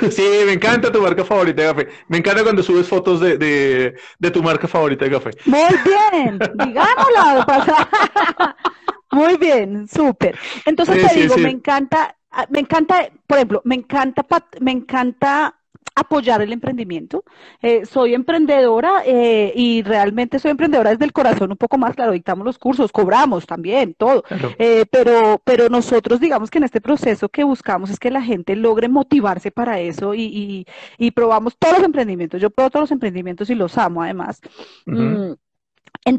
¿Sí? 0.00 0.10
sí, 0.10 0.22
me 0.46 0.52
encanta 0.52 0.92
tu 0.92 1.00
marca 1.00 1.24
favorita 1.24 1.62
de 1.62 1.68
café. 1.68 1.88
Me 2.08 2.18
encanta 2.18 2.42
cuando 2.42 2.62
subes 2.62 2.88
fotos 2.88 3.20
de, 3.20 3.36
de, 3.38 3.94
de 4.18 4.30
tu 4.30 4.42
marca 4.42 4.68
favorita 4.68 5.04
de 5.04 5.10
café. 5.10 5.30
Muy 5.46 5.60
bien, 5.84 6.38
digámoslo. 6.54 7.44
Muy 9.10 9.36
bien, 9.36 9.86
súper. 9.88 10.38
Entonces 10.64 11.08
te 11.08 11.20
digo, 11.20 11.36
me 11.38 11.50
encanta, 11.50 12.16
me 12.50 12.60
encanta, 12.60 13.08
por 13.26 13.38
ejemplo, 13.38 13.62
me 13.64 13.76
encanta, 13.76 14.24
me 14.60 14.72
encanta 14.72 15.54
apoyar 15.94 16.42
el 16.42 16.52
emprendimiento. 16.52 17.24
Eh, 17.62 17.86
soy 17.86 18.14
emprendedora 18.14 19.02
eh, 19.06 19.52
y 19.54 19.82
realmente 19.82 20.38
soy 20.38 20.50
emprendedora 20.50 20.90
desde 20.90 21.04
el 21.04 21.12
corazón 21.12 21.50
un 21.50 21.56
poco 21.56 21.78
más, 21.78 21.94
claro, 21.94 22.12
dictamos 22.12 22.44
los 22.44 22.58
cursos, 22.58 22.92
cobramos 22.92 23.46
también, 23.46 23.94
todo, 23.94 24.24
eh, 24.58 24.86
pero, 24.90 25.40
pero 25.44 25.68
nosotros 25.68 26.20
digamos 26.20 26.50
que 26.50 26.58
en 26.58 26.64
este 26.64 26.80
proceso 26.80 27.28
que 27.28 27.44
buscamos 27.44 27.90
es 27.90 27.98
que 27.98 28.10
la 28.10 28.22
gente 28.22 28.56
logre 28.56 28.88
motivarse 28.88 29.50
para 29.50 29.80
eso 29.80 30.14
y, 30.14 30.66
y, 30.98 31.10
probamos 31.12 31.56
todos 31.56 31.76
los 31.78 31.84
emprendimientos. 31.84 32.40
Yo 32.40 32.50
pruebo 32.50 32.70
todos 32.70 32.84
los 32.84 32.90
emprendimientos 32.90 33.48
y 33.50 33.54
los 33.54 33.78
amo 33.78 34.02
además. 34.02 34.40
Mm, 34.86 35.32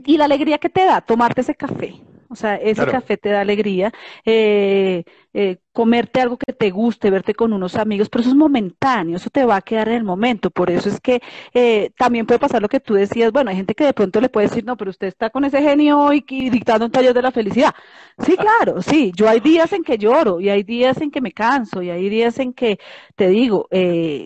y 0.06 0.18
la 0.18 0.26
alegría 0.26 0.58
que 0.58 0.70
te 0.70 0.86
da 0.86 1.02
tomarte 1.02 1.42
ese 1.42 1.54
café, 1.54 2.02
o 2.36 2.38
sea, 2.38 2.56
ese 2.58 2.86
café 2.86 3.16
te 3.16 3.30
da 3.30 3.40
alegría. 3.40 3.94
Eh, 4.26 5.04
eh, 5.34 5.58
comerte 5.72 6.22
algo 6.22 6.38
que 6.38 6.54
te 6.54 6.70
guste, 6.70 7.10
verte 7.10 7.34
con 7.34 7.52
unos 7.52 7.76
amigos, 7.76 8.08
pero 8.10 8.22
eso 8.22 8.30
es 8.30 8.36
momentáneo, 8.38 9.18
eso 9.18 9.30
te 9.30 9.44
va 9.46 9.58
a 9.58 9.62
quedar 9.62 9.90
en 9.90 9.96
el 9.96 10.04
momento. 10.04 10.50
Por 10.50 10.70
eso 10.70 10.90
es 10.90 11.00
que 11.00 11.22
eh, 11.54 11.92
también 11.98 12.26
puede 12.26 12.40
pasar 12.40 12.62
lo 12.62 12.70
que 12.70 12.80
tú 12.80 12.94
decías. 12.94 13.32
Bueno, 13.32 13.50
hay 13.50 13.58
gente 13.58 13.74
que 13.74 13.86
de 13.86 13.94
pronto 13.94 14.22
le 14.22 14.30
puede 14.30 14.48
decir, 14.48 14.66
no, 14.66 14.76
pero 14.78 14.92
usted 14.92 15.08
está 15.08 15.30
con 15.30 15.46
ese 15.46 15.62
genio 15.62 16.12
y, 16.14 16.22
dictando 16.50 16.86
un 16.86 16.92
taller 16.92 17.14
de 17.14 17.22
la 17.22 17.32
felicidad. 17.32 17.74
Sí, 18.20 18.36
claro, 18.38 18.82
sí. 18.82 19.12
Yo 19.16 19.30
hay 19.30 19.40
días 19.40 19.72
en 19.74 19.84
que 19.84 19.98
lloro 19.98 20.40
y 20.40 20.50
hay 20.50 20.64
días 20.64 21.02
en 21.02 21.12
que 21.12 21.22
me 21.22 21.32
canso 21.32 21.82
y 21.82 21.90
hay 21.90 22.10
días 22.10 22.40
en 22.40 22.54
que, 22.54 22.80
te 23.16 23.30
digo, 23.30 23.68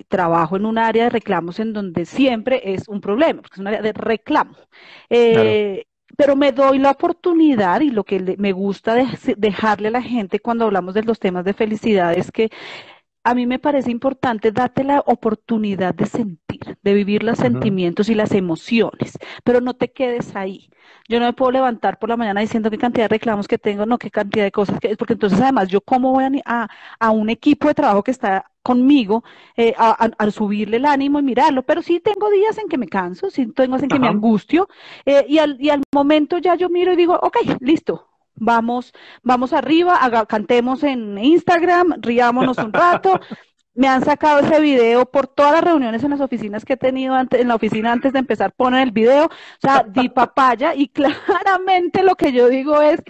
trabajo 0.07 0.57
en 0.57 0.65
un 0.65 0.77
área 0.77 1.05
de 1.05 1.09
reclamos 1.09 1.59
en 1.59 1.73
donde 1.73 2.05
siempre 2.05 2.61
es 2.73 2.87
un 2.87 3.01
problema, 3.01 3.41
porque 3.41 3.55
es 3.55 3.59
un 3.59 3.67
área 3.67 3.81
de 3.81 3.93
reclamo. 3.93 4.55
Eh, 5.09 5.85
pero 6.17 6.35
me 6.35 6.51
doy 6.51 6.79
la 6.79 6.91
oportunidad 6.91 7.81
y 7.81 7.89
lo 7.89 8.03
que 8.03 8.35
me 8.37 8.51
gusta 8.51 8.95
dejarle 9.37 9.89
a 9.89 9.91
la 9.91 10.01
gente 10.01 10.39
cuando 10.39 10.65
hablamos 10.65 10.93
de 10.93 11.03
los 11.03 11.19
temas 11.19 11.45
de 11.45 11.53
felicidad 11.53 12.13
es 12.13 12.31
que 12.31 12.49
a 13.23 13.35
mí 13.35 13.45
me 13.45 13.59
parece 13.59 13.91
importante 13.91 14.51
darte 14.51 14.83
la 14.83 15.01
oportunidad 15.01 15.93
de 15.93 16.05
sentir, 16.05 16.77
de 16.81 16.93
vivir 16.93 17.23
los 17.23 17.37
sentimientos 17.37 18.09
y 18.09 18.15
las 18.15 18.31
emociones, 18.31 19.17
pero 19.43 19.61
no 19.61 19.73
te 19.73 19.91
quedes 19.91 20.35
ahí. 20.35 20.69
Yo 21.07 21.19
no 21.19 21.25
me 21.25 21.33
puedo 21.33 21.51
levantar 21.51 21.99
por 21.99 22.09
la 22.09 22.17
mañana 22.17 22.41
diciendo 22.41 22.71
qué 22.71 22.77
cantidad 22.77 23.05
de 23.05 23.09
reclamos 23.09 23.47
que 23.47 23.57
tengo, 23.57 23.85
no 23.85 23.97
qué 23.97 24.09
cantidad 24.09 24.45
de 24.45 24.51
cosas 24.51 24.79
que 24.79 24.91
es, 24.91 24.97
porque 24.97 25.13
entonces 25.13 25.39
además 25.41 25.67
yo 25.67 25.81
cómo 25.81 26.11
voy 26.13 26.41
a, 26.45 26.67
a 26.99 27.11
un 27.11 27.29
equipo 27.29 27.67
de 27.67 27.73
trabajo 27.73 28.03
que 28.03 28.11
está 28.11 28.49
conmigo 28.63 29.23
eh, 29.55 29.73
a, 29.77 30.31
subirle 30.31 30.77
el 30.77 30.85
ánimo 30.85 31.19
y 31.19 31.23
mirarlo, 31.23 31.63
pero 31.63 31.81
sí 31.81 31.99
tengo 31.99 32.29
días 32.29 32.57
en 32.57 32.67
que 32.67 32.77
me 32.77 32.87
canso, 32.87 33.29
sí 33.29 33.47
tengo 33.47 33.75
días 33.77 33.83
en 33.83 33.89
que 33.89 33.99
me 33.99 34.07
angustio 34.07 34.67
eh, 35.05 35.25
y, 35.27 35.39
al, 35.39 35.57
y 35.59 35.69
al 35.69 35.81
momento 35.93 36.37
ya 36.37 36.55
yo 36.55 36.69
miro 36.69 36.93
y 36.93 36.95
digo, 36.95 37.17
ok, 37.21 37.37
listo, 37.61 38.08
vamos, 38.39 38.93
vamos 39.23 39.53
arriba, 39.53 39.99
cantemos 40.27 40.83
en 40.83 41.17
Instagram, 41.17 41.95
riámonos 42.01 42.57
un 42.57 42.73
rato. 42.73 43.19
Me 43.73 43.87
han 43.87 44.03
sacado 44.03 44.39
ese 44.39 44.59
video 44.59 45.05
por 45.05 45.27
todas 45.27 45.53
las 45.53 45.63
reuniones 45.63 46.03
en 46.03 46.09
las 46.09 46.21
oficinas 46.21 46.65
que 46.65 46.73
he 46.73 46.77
tenido 46.77 47.13
antes, 47.13 47.39
en 47.39 47.47
la 47.47 47.55
oficina 47.55 47.91
antes 47.91 48.11
de 48.11 48.19
empezar, 48.19 48.51
poner 48.51 48.83
el 48.83 48.91
video, 48.91 49.25
o 49.25 49.29
sea, 49.61 49.85
di 49.87 50.09
papaya 50.09 50.73
y 50.75 50.87
claramente 50.89 52.03
lo 52.03 52.15
que 52.15 52.33
yo 52.33 52.49
digo 52.49 52.81
es, 52.81 53.01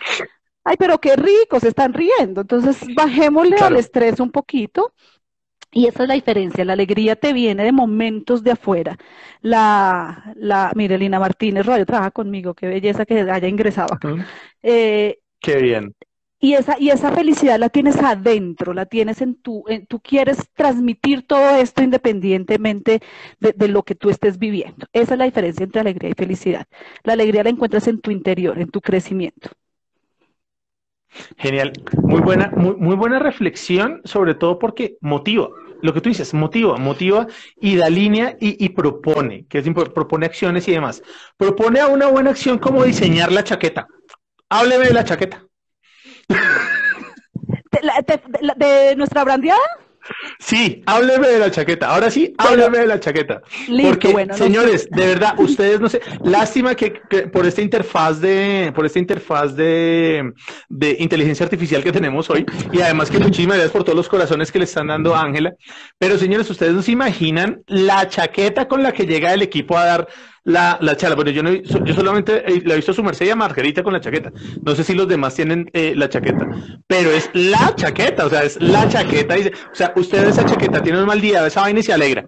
ay, 0.63 0.75
pero 0.77 0.99
qué 0.99 1.15
rico, 1.15 1.59
se 1.59 1.69
están 1.69 1.93
riendo. 1.93 2.41
Entonces, 2.41 2.77
bajémosle 2.93 3.57
al 3.57 3.77
estrés 3.77 4.19
un 4.19 4.31
poquito 4.31 4.93
y 5.71 5.85
esa 5.85 6.03
es 6.03 6.09
la 6.09 6.15
diferencia, 6.15 6.65
la 6.65 6.73
alegría 6.73 7.15
te 7.15 7.31
viene 7.31 7.63
de 7.63 7.71
momentos 7.71 8.43
de 8.43 8.51
afuera. 8.51 8.97
La, 9.41 10.33
la, 10.35 10.71
mire, 10.75 10.97
Lina 10.97 11.19
Martínez 11.19 11.65
Royo 11.65 11.85
trabaja 11.85 12.09
conmigo, 12.09 12.55
qué 12.55 12.67
belleza 12.67 13.05
que 13.05 13.21
haya 13.21 13.47
ingresado 13.47 13.93
acá. 13.93 14.15
Eh, 14.63 15.18
qué 15.39 15.57
bien. 15.57 15.95
Y 16.41 16.53
esa, 16.53 16.79
y 16.79 16.89
esa 16.89 17.11
felicidad 17.11 17.59
la 17.59 17.67
tienes 17.67 17.97
adentro, 17.97 18.73
la 18.73 18.85
tienes 18.85 19.21
en 19.21 19.35
tu, 19.35 19.65
en, 19.67 19.85
tú 19.87 19.99
quieres 19.99 20.37
transmitir 20.53 21.27
todo 21.27 21.57
esto 21.57 21.83
independientemente 21.83 23.01
de, 23.41 23.53
de, 23.53 23.67
lo 23.67 23.83
que 23.83 23.93
tú 23.93 24.09
estés 24.09 24.39
viviendo. 24.39 24.87
Esa 24.93 25.13
es 25.15 25.17
la 25.17 25.25
diferencia 25.25 25.65
entre 25.65 25.81
alegría 25.81 26.11
y 26.11 26.13
felicidad. 26.13 26.65
La 27.03 27.13
alegría 27.13 27.43
la 27.43 27.49
encuentras 27.49 27.89
en 27.89 27.99
tu 27.99 28.11
interior, 28.11 28.57
en 28.57 28.69
tu 28.69 28.79
crecimiento. 28.79 29.49
Genial, 31.37 31.73
muy 32.03 32.21
buena, 32.21 32.51
muy, 32.55 32.75
muy 32.75 32.95
buena 32.95 33.19
reflexión, 33.19 34.01
sobre 34.05 34.35
todo 34.35 34.59
porque 34.59 34.97
motiva. 35.01 35.49
Lo 35.81 35.93
que 35.93 36.01
tú 36.01 36.09
dices, 36.09 36.33
motiva, 36.33 36.77
motiva 36.77 37.27
y 37.59 37.75
da 37.77 37.89
línea 37.89 38.35
y, 38.39 38.63
y 38.63 38.69
propone, 38.69 39.45
que 39.47 39.59
es 39.59 39.69
propone 39.93 40.25
acciones 40.25 40.67
y 40.67 40.71
demás. 40.71 41.01
Propone 41.37 41.79
a 41.79 41.87
una 41.87 42.07
buena 42.07 42.31
acción 42.31 42.59
como 42.59 42.83
diseñar 42.83 43.31
la 43.31 43.43
chaqueta. 43.43 43.87
Hábleme 44.49 44.85
de 44.85 44.93
la 44.93 45.03
chaqueta. 45.03 45.43
¿De, 47.71 48.21
de 48.57 48.95
nuestra 48.95 49.23
brandeada? 49.23 49.59
Sí, 50.39 50.81
hábleme 50.85 51.27
de 51.27 51.39
la 51.39 51.51
chaqueta. 51.51 51.89
Ahora 51.89 52.09
sí, 52.09 52.33
hábleme 52.37 52.79
de 52.79 52.87
la 52.87 52.99
chaqueta. 52.99 53.41
Porque, 53.83 54.27
señores, 54.33 54.89
de 54.89 55.05
verdad, 55.05 55.35
ustedes 55.37 55.79
no 55.79 55.89
sé, 55.89 56.01
lástima 56.23 56.75
que, 56.75 57.01
por 57.31 57.45
esta 57.45 57.61
interfaz 57.61 58.19
de, 58.19 58.71
por 58.75 58.85
esta 58.85 58.99
interfaz 58.99 59.55
de, 59.55 60.33
de 60.69 60.97
inteligencia 60.99 61.43
artificial 61.43 61.83
que 61.83 61.91
tenemos 61.91 62.29
hoy, 62.29 62.45
y 62.71 62.81
además 62.81 63.09
que 63.11 63.19
muchísimas 63.19 63.57
gracias 63.57 63.73
por 63.73 63.83
todos 63.83 63.95
los 63.95 64.09
corazones 64.09 64.51
que 64.51 64.59
le 64.59 64.65
están 64.65 64.87
dando 64.87 65.15
a 65.15 65.21
Ángela. 65.21 65.53
Pero 65.97 66.17
señores, 66.17 66.49
ustedes 66.49 66.73
no 66.73 66.81
se 66.81 66.91
imaginan 66.91 67.61
la 67.67 68.07
chaqueta 68.07 68.67
con 68.67 68.83
la 68.83 68.91
que 68.91 69.05
llega 69.05 69.33
el 69.33 69.41
equipo 69.41 69.77
a 69.77 69.85
dar 69.85 70.07
la, 70.49 70.77
la 70.81 70.97
charla. 70.97 71.15
Bueno, 71.15 71.31
yo, 71.31 71.43
no, 71.43 71.53
yo 71.53 71.93
solamente 71.93 72.43
la 72.65 72.73
he 72.73 72.77
visto 72.77 72.91
a 72.91 72.95
su 72.95 73.03
merced 73.03 73.25
y 73.25 73.29
a 73.29 73.35
Margarita 73.35 73.83
con 73.83 73.93
la 73.93 74.01
chaqueta. 74.01 74.31
No 74.63 74.75
sé 74.75 74.83
si 74.83 74.93
los 74.93 75.07
demás 75.07 75.35
tienen 75.35 75.69
eh, 75.73 75.93
la 75.95 76.09
chaqueta, 76.09 76.47
pero 76.87 77.11
es 77.11 77.29
la 77.33 77.73
chaqueta, 77.75 78.25
o 78.25 78.29
sea, 78.29 78.43
es 78.43 78.61
la 78.61 78.87
chaqueta. 78.89 79.35
Dice, 79.35 79.53
o 79.71 79.75
sea, 79.75 79.93
usted 79.95 80.27
esa 80.27 80.45
chaqueta 80.45 80.81
tiene 80.81 80.99
un 80.99 81.05
mal 81.05 81.21
día, 81.21 81.45
esa 81.45 81.61
vaina 81.61 81.79
y 81.79 81.83
se 81.83 81.93
alegra. 81.93 82.27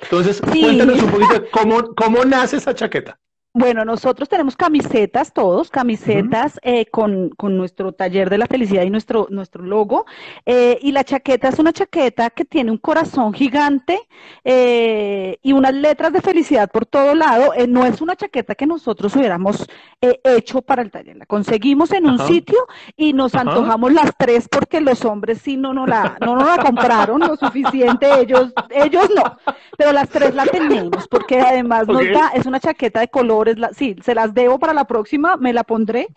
Entonces, 0.00 0.40
cuéntanos 0.40 1.02
un 1.02 1.10
poquito 1.10 1.44
cómo, 1.50 1.94
cómo 1.94 2.24
nace 2.24 2.56
esa 2.56 2.74
chaqueta. 2.74 3.18
Bueno, 3.58 3.84
nosotros 3.84 4.28
tenemos 4.28 4.54
camisetas 4.54 5.32
todos, 5.32 5.68
camisetas 5.68 6.60
eh, 6.62 6.86
con, 6.86 7.30
con, 7.30 7.56
nuestro 7.56 7.90
taller 7.90 8.30
de 8.30 8.38
la 8.38 8.46
felicidad 8.46 8.84
y 8.84 8.90
nuestro, 8.90 9.26
nuestro 9.30 9.64
logo. 9.64 10.06
Eh, 10.46 10.78
y 10.80 10.92
la 10.92 11.02
chaqueta 11.02 11.48
es 11.48 11.58
una 11.58 11.72
chaqueta 11.72 12.30
que 12.30 12.44
tiene 12.44 12.70
un 12.70 12.78
corazón 12.78 13.32
gigante 13.32 13.98
eh, 14.44 15.38
y 15.42 15.54
unas 15.54 15.74
letras 15.74 16.12
de 16.12 16.20
felicidad 16.20 16.70
por 16.70 16.86
todo 16.86 17.16
lado. 17.16 17.52
no 17.66 17.84
es 17.84 18.00
una 18.00 18.14
chaqueta 18.14 18.54
que 18.54 18.64
nosotros 18.64 19.16
hubiéramos 19.16 19.68
hecho 20.00 20.62
para 20.62 20.82
el 20.82 20.92
taller. 20.92 21.16
La 21.16 21.26
conseguimos 21.26 21.90
en 21.90 22.06
un 22.06 22.20
sitio 22.20 22.58
y 22.96 23.12
nos 23.12 23.34
antojamos 23.34 23.92
las 23.92 24.12
tres 24.16 24.48
porque 24.48 24.80
los 24.80 25.04
hombres 25.04 25.40
sí 25.42 25.56
no 25.56 25.74
nos 25.74 25.88
la, 25.88 26.16
no 26.20 26.36
nos 26.36 26.46
la 26.46 26.62
compraron 26.62 27.18
lo 27.18 27.34
suficiente, 27.34 28.08
ellos, 28.20 28.52
ellos 28.70 29.10
no. 29.16 29.36
Pero 29.76 29.92
las 29.92 30.08
tres 30.10 30.32
la 30.36 30.46
tenemos 30.46 31.08
porque 31.08 31.40
además 31.40 31.88
nos 31.88 32.08
da, 32.12 32.28
es 32.34 32.46
una 32.46 32.60
chaqueta 32.60 33.00
de 33.00 33.08
color 33.08 33.47
sí, 33.72 33.96
se 34.02 34.14
las 34.14 34.34
debo 34.34 34.58
para 34.58 34.72
la 34.72 34.86
próxima, 34.86 35.36
me 35.36 35.52
la 35.52 35.64
pondré. 35.64 36.08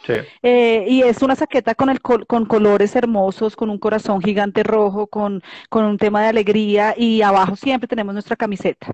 Eh, 0.41 0.85
y 0.87 1.03
es 1.03 1.21
una 1.21 1.35
saqueta 1.35 1.75
con, 1.75 1.89
el 1.89 2.01
con 2.01 2.45
colores 2.45 2.95
hermosos, 2.95 3.55
con 3.55 3.69
un 3.69 3.77
corazón 3.77 4.21
gigante 4.21 4.63
rojo, 4.63 5.07
con, 5.07 5.41
con 5.69 5.85
un 5.85 5.97
tema 5.97 6.21
de 6.21 6.27
alegría 6.29 6.93
y 6.97 7.21
abajo 7.21 7.55
siempre 7.55 7.87
tenemos 7.87 8.13
nuestra 8.13 8.35
camiseta. 8.35 8.91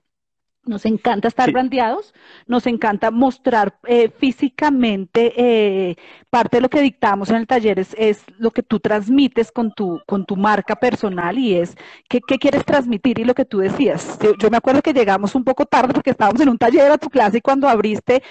Nos 0.68 0.86
encanta 0.86 1.28
estar 1.28 1.52
brandeados, 1.52 2.14
nos 2.46 2.68
encanta 2.68 3.12
mostrar 3.12 3.78
eh, 3.88 4.10
físicamente 4.10 5.34
eh, 5.38 5.96
parte 6.30 6.58
de 6.58 6.62
lo 6.62 6.70
que 6.70 6.82
dictamos 6.82 7.30
en 7.30 7.38
el 7.38 7.48
taller 7.48 7.80
es, 7.80 7.96
es, 7.98 8.24
lo 8.38 8.52
que 8.52 8.64
tú 8.64 8.80
transmites 8.80 9.52
con 9.52 9.72
tu, 9.74 10.02
con 10.06 10.26
tu 10.26 10.36
marca 10.36 10.76
personal 10.76 11.38
y 11.38 11.56
es 11.56 11.76
qué, 12.10 12.20
qué 12.28 12.38
quieres 12.38 12.66
transmitir 12.66 13.20
y 13.20 13.24
lo 13.24 13.34
que 13.34 13.46
tú 13.46 13.60
decías. 13.60 14.20
Yo, 14.40 14.50
me 14.50 14.58
acuerdo 14.58 14.82
que 14.82 14.94
llegamos 14.94 15.36
un 15.36 15.44
poco 15.44 15.66
tarde 15.66 15.94
porque 15.94 16.12
estábamos 16.12 16.42
en 16.42 16.50
un 16.50 16.58
taller 16.58 16.92
a 16.92 16.98
tu 16.98 17.10
clase 17.10 17.38
y 17.38 17.42
cuando 17.42 17.68
abriste 17.68 18.22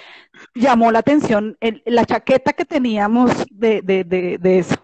llamó 0.55 0.91
la 0.91 0.99
atención 0.99 1.57
la 1.85 2.05
chaqueta 2.05 2.53
que 2.53 2.65
teníamos 2.65 3.31
de, 3.49 3.81
de, 3.81 4.03
de, 4.03 4.37
de 4.37 4.59
eso. 4.59 4.75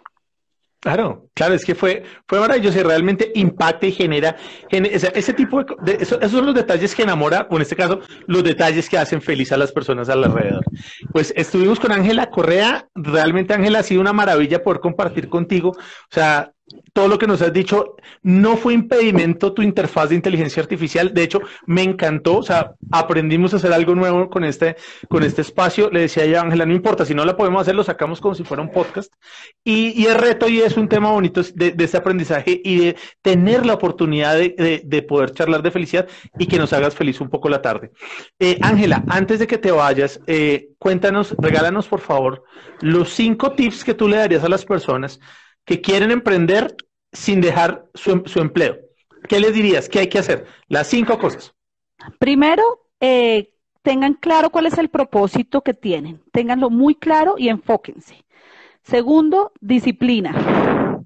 Claro, 0.83 1.29
claro, 1.33 1.53
es 1.53 1.63
que 1.63 1.75
fue, 1.75 2.03
fue 2.27 2.41
maravilloso 2.41 2.77
y 2.77 2.83
realmente 2.83 3.31
impacta 3.35 3.87
y 3.87 3.93
genera, 3.93 4.35
ese, 4.69 5.31
tipo 5.31 5.63
de, 5.63 5.93
esos 6.01 6.29
son 6.29 6.45
los 6.45 6.53
detalles 6.53 6.93
que 6.93 7.03
enamora, 7.03 7.47
o 7.49 7.55
en 7.55 7.61
este 7.61 7.77
caso, 7.77 8.01
los 8.27 8.43
detalles 8.43 8.89
que 8.89 8.97
hacen 8.97 9.21
feliz 9.21 9.53
a 9.53 9.57
las 9.57 9.71
personas 9.71 10.09
alrededor. 10.09 10.65
Pues 11.13 11.33
estuvimos 11.37 11.79
con 11.79 11.93
Ángela 11.93 12.29
Correa, 12.29 12.89
realmente 12.95 13.53
Ángela 13.53 13.79
ha 13.79 13.83
sido 13.83 14.01
una 14.01 14.11
maravilla 14.11 14.61
poder 14.61 14.81
compartir 14.81 15.29
contigo, 15.29 15.69
o 15.69 16.13
sea, 16.13 16.51
todo 16.93 17.07
lo 17.07 17.17
que 17.17 17.27
nos 17.27 17.41
has 17.41 17.51
dicho 17.51 17.95
no 18.21 18.55
fue 18.55 18.73
impedimento 18.73 19.53
tu 19.53 19.61
interfaz 19.61 20.09
de 20.09 20.15
inteligencia 20.15 20.61
artificial. 20.61 21.13
De 21.13 21.23
hecho, 21.23 21.41
me 21.65 21.83
encantó. 21.83 22.37
O 22.37 22.43
sea, 22.43 22.73
aprendimos 22.91 23.53
a 23.53 23.57
hacer 23.57 23.73
algo 23.73 23.95
nuevo 23.95 24.29
con 24.29 24.43
este, 24.43 24.75
con 25.09 25.23
este 25.23 25.41
espacio. 25.41 25.89
Le 25.89 26.01
decía 26.01 26.25
yo 26.25 26.39
Ángela, 26.39 26.65
no 26.65 26.73
importa, 26.73 27.05
si 27.05 27.13
no 27.13 27.25
la 27.25 27.35
podemos 27.35 27.61
hacer, 27.61 27.75
lo 27.75 27.83
sacamos 27.83 28.21
como 28.21 28.35
si 28.35 28.43
fuera 28.43 28.63
un 28.63 28.71
podcast. 28.71 29.13
Y, 29.63 30.01
y 30.01 30.05
el 30.05 30.15
reto 30.15 30.47
y 30.47 30.61
es 30.61 30.77
un 30.77 30.87
tema 30.87 31.11
bonito 31.11 31.41
de, 31.53 31.71
de, 31.71 31.83
este 31.83 31.97
aprendizaje 31.97 32.61
y 32.63 32.77
de 32.77 32.95
tener 33.21 33.65
la 33.65 33.73
oportunidad 33.73 34.35
de, 34.35 34.81
de, 34.83 35.01
poder 35.01 35.31
charlar 35.31 35.61
de 35.61 35.71
felicidad 35.71 36.07
y 36.37 36.47
que 36.47 36.57
nos 36.57 36.71
hagas 36.73 36.95
feliz 36.95 37.19
un 37.19 37.29
poco 37.29 37.49
la 37.49 37.61
tarde. 37.61 37.91
Eh, 38.39 38.57
Ángela, 38.61 39.03
antes 39.07 39.39
de 39.39 39.47
que 39.47 39.57
te 39.57 39.71
vayas, 39.71 40.19
eh, 40.27 40.69
cuéntanos, 40.79 41.35
regálanos 41.37 41.87
por 41.87 41.99
favor 41.99 42.43
los 42.81 43.09
cinco 43.09 43.51
tips 43.51 43.83
que 43.83 43.93
tú 43.93 44.07
le 44.07 44.17
darías 44.17 44.43
a 44.43 44.49
las 44.49 44.65
personas 44.65 45.19
que 45.65 45.81
quieren 45.81 46.11
emprender 46.11 46.75
sin 47.11 47.41
dejar 47.41 47.85
su, 47.93 48.11
empleo. 48.39 48.77
¿Qué 49.27 49.39
les 49.39 49.53
dirías? 49.53 49.87
¿Qué 49.87 49.99
hay 49.99 50.07
que 50.07 50.19
hacer? 50.19 50.45
Las 50.67 50.87
cinco 50.87 51.17
cosas. 51.17 51.53
Primero, 52.19 52.63
eh, 52.99 53.53
tengan 53.81 54.15
claro 54.15 54.49
cuál 54.49 54.65
es 54.65 54.77
el 54.77 54.89
propósito 54.89 55.61
que 55.61 55.73
tienen. 55.73 56.21
Ténganlo 56.31 56.69
muy 56.69 56.95
claro 56.95 57.35
y 57.37 57.49
enfóquense. 57.49 58.25
Segundo, 58.81 59.53
disciplina. 59.61 61.01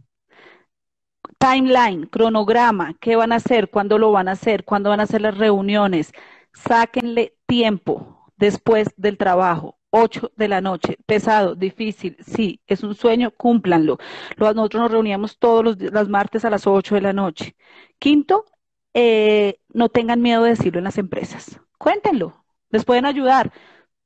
Timeline, 1.38 2.08
cronograma, 2.08 2.96
qué 3.00 3.16
van 3.16 3.32
a 3.32 3.36
hacer, 3.36 3.70
cuándo 3.70 4.00
lo 4.00 4.12
van 4.12 4.28
a 4.28 4.32
hacer, 4.32 4.64
cuándo 4.64 4.90
van 4.90 5.00
a 5.00 5.04
hacer 5.04 5.22
las 5.22 5.38
reuniones. 5.38 6.12
Sáquenle 6.54 7.36
tiempo 7.46 8.26
después 8.38 8.88
del 8.98 9.18
trabajo. 9.18 9.77
8 9.90 10.32
de 10.36 10.48
la 10.48 10.62
noche. 10.62 10.98
Pesado, 11.06 11.56
difícil, 11.56 12.18
sí, 12.26 12.62
es 12.68 12.84
un 12.84 12.96
sueño, 12.96 13.32
cúmplanlo. 13.32 13.98
Nosotros 14.38 14.82
nos 14.82 14.92
reuníamos 14.92 15.38
todos 15.40 15.64
los, 15.64 15.78
los 15.80 16.10
martes 16.10 16.46
a 16.46 16.50
las 16.50 16.68
8 16.68 16.96
de 16.96 17.02
la 17.02 17.14
noche. 17.14 17.56
Quinto, 18.00 18.46
eh, 18.94 19.60
no 19.70 19.90
tengan 19.90 20.22
miedo 20.22 20.44
de 20.44 20.52
decirlo 20.52 20.80
en 20.80 20.86
las 20.86 20.98
empresas. 20.98 21.60
Cuéntenlo, 21.78 22.46
les 22.72 22.84
pueden 22.86 23.06
ayudar, 23.06 23.54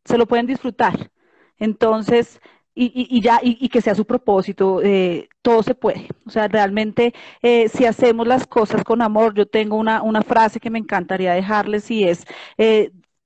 se 0.05 0.17
lo 0.17 0.27
pueden 0.27 0.47
disfrutar. 0.47 1.11
Entonces, 1.57 2.41
y, 2.73 3.21
ya, 3.21 3.39
y, 3.43 3.69
que 3.69 3.81
sea 3.81 3.95
su 3.95 4.05
propósito, 4.05 4.81
eh, 4.81 5.29
todo 5.41 5.61
se 5.63 5.75
puede. 5.75 6.07
O 6.25 6.29
sea, 6.29 6.47
realmente, 6.47 7.13
eh, 7.41 7.69
si 7.69 7.85
hacemos 7.85 8.27
las 8.27 8.47
cosas 8.47 8.83
con 8.83 9.01
amor, 9.01 9.33
yo 9.35 9.45
tengo 9.45 9.75
una, 9.77 10.01
una 10.01 10.23
frase 10.23 10.59
que 10.59 10.69
me 10.69 10.79
encantaría 10.79 11.33
dejarles 11.33 11.91
y 11.91 12.05
es, 12.05 12.25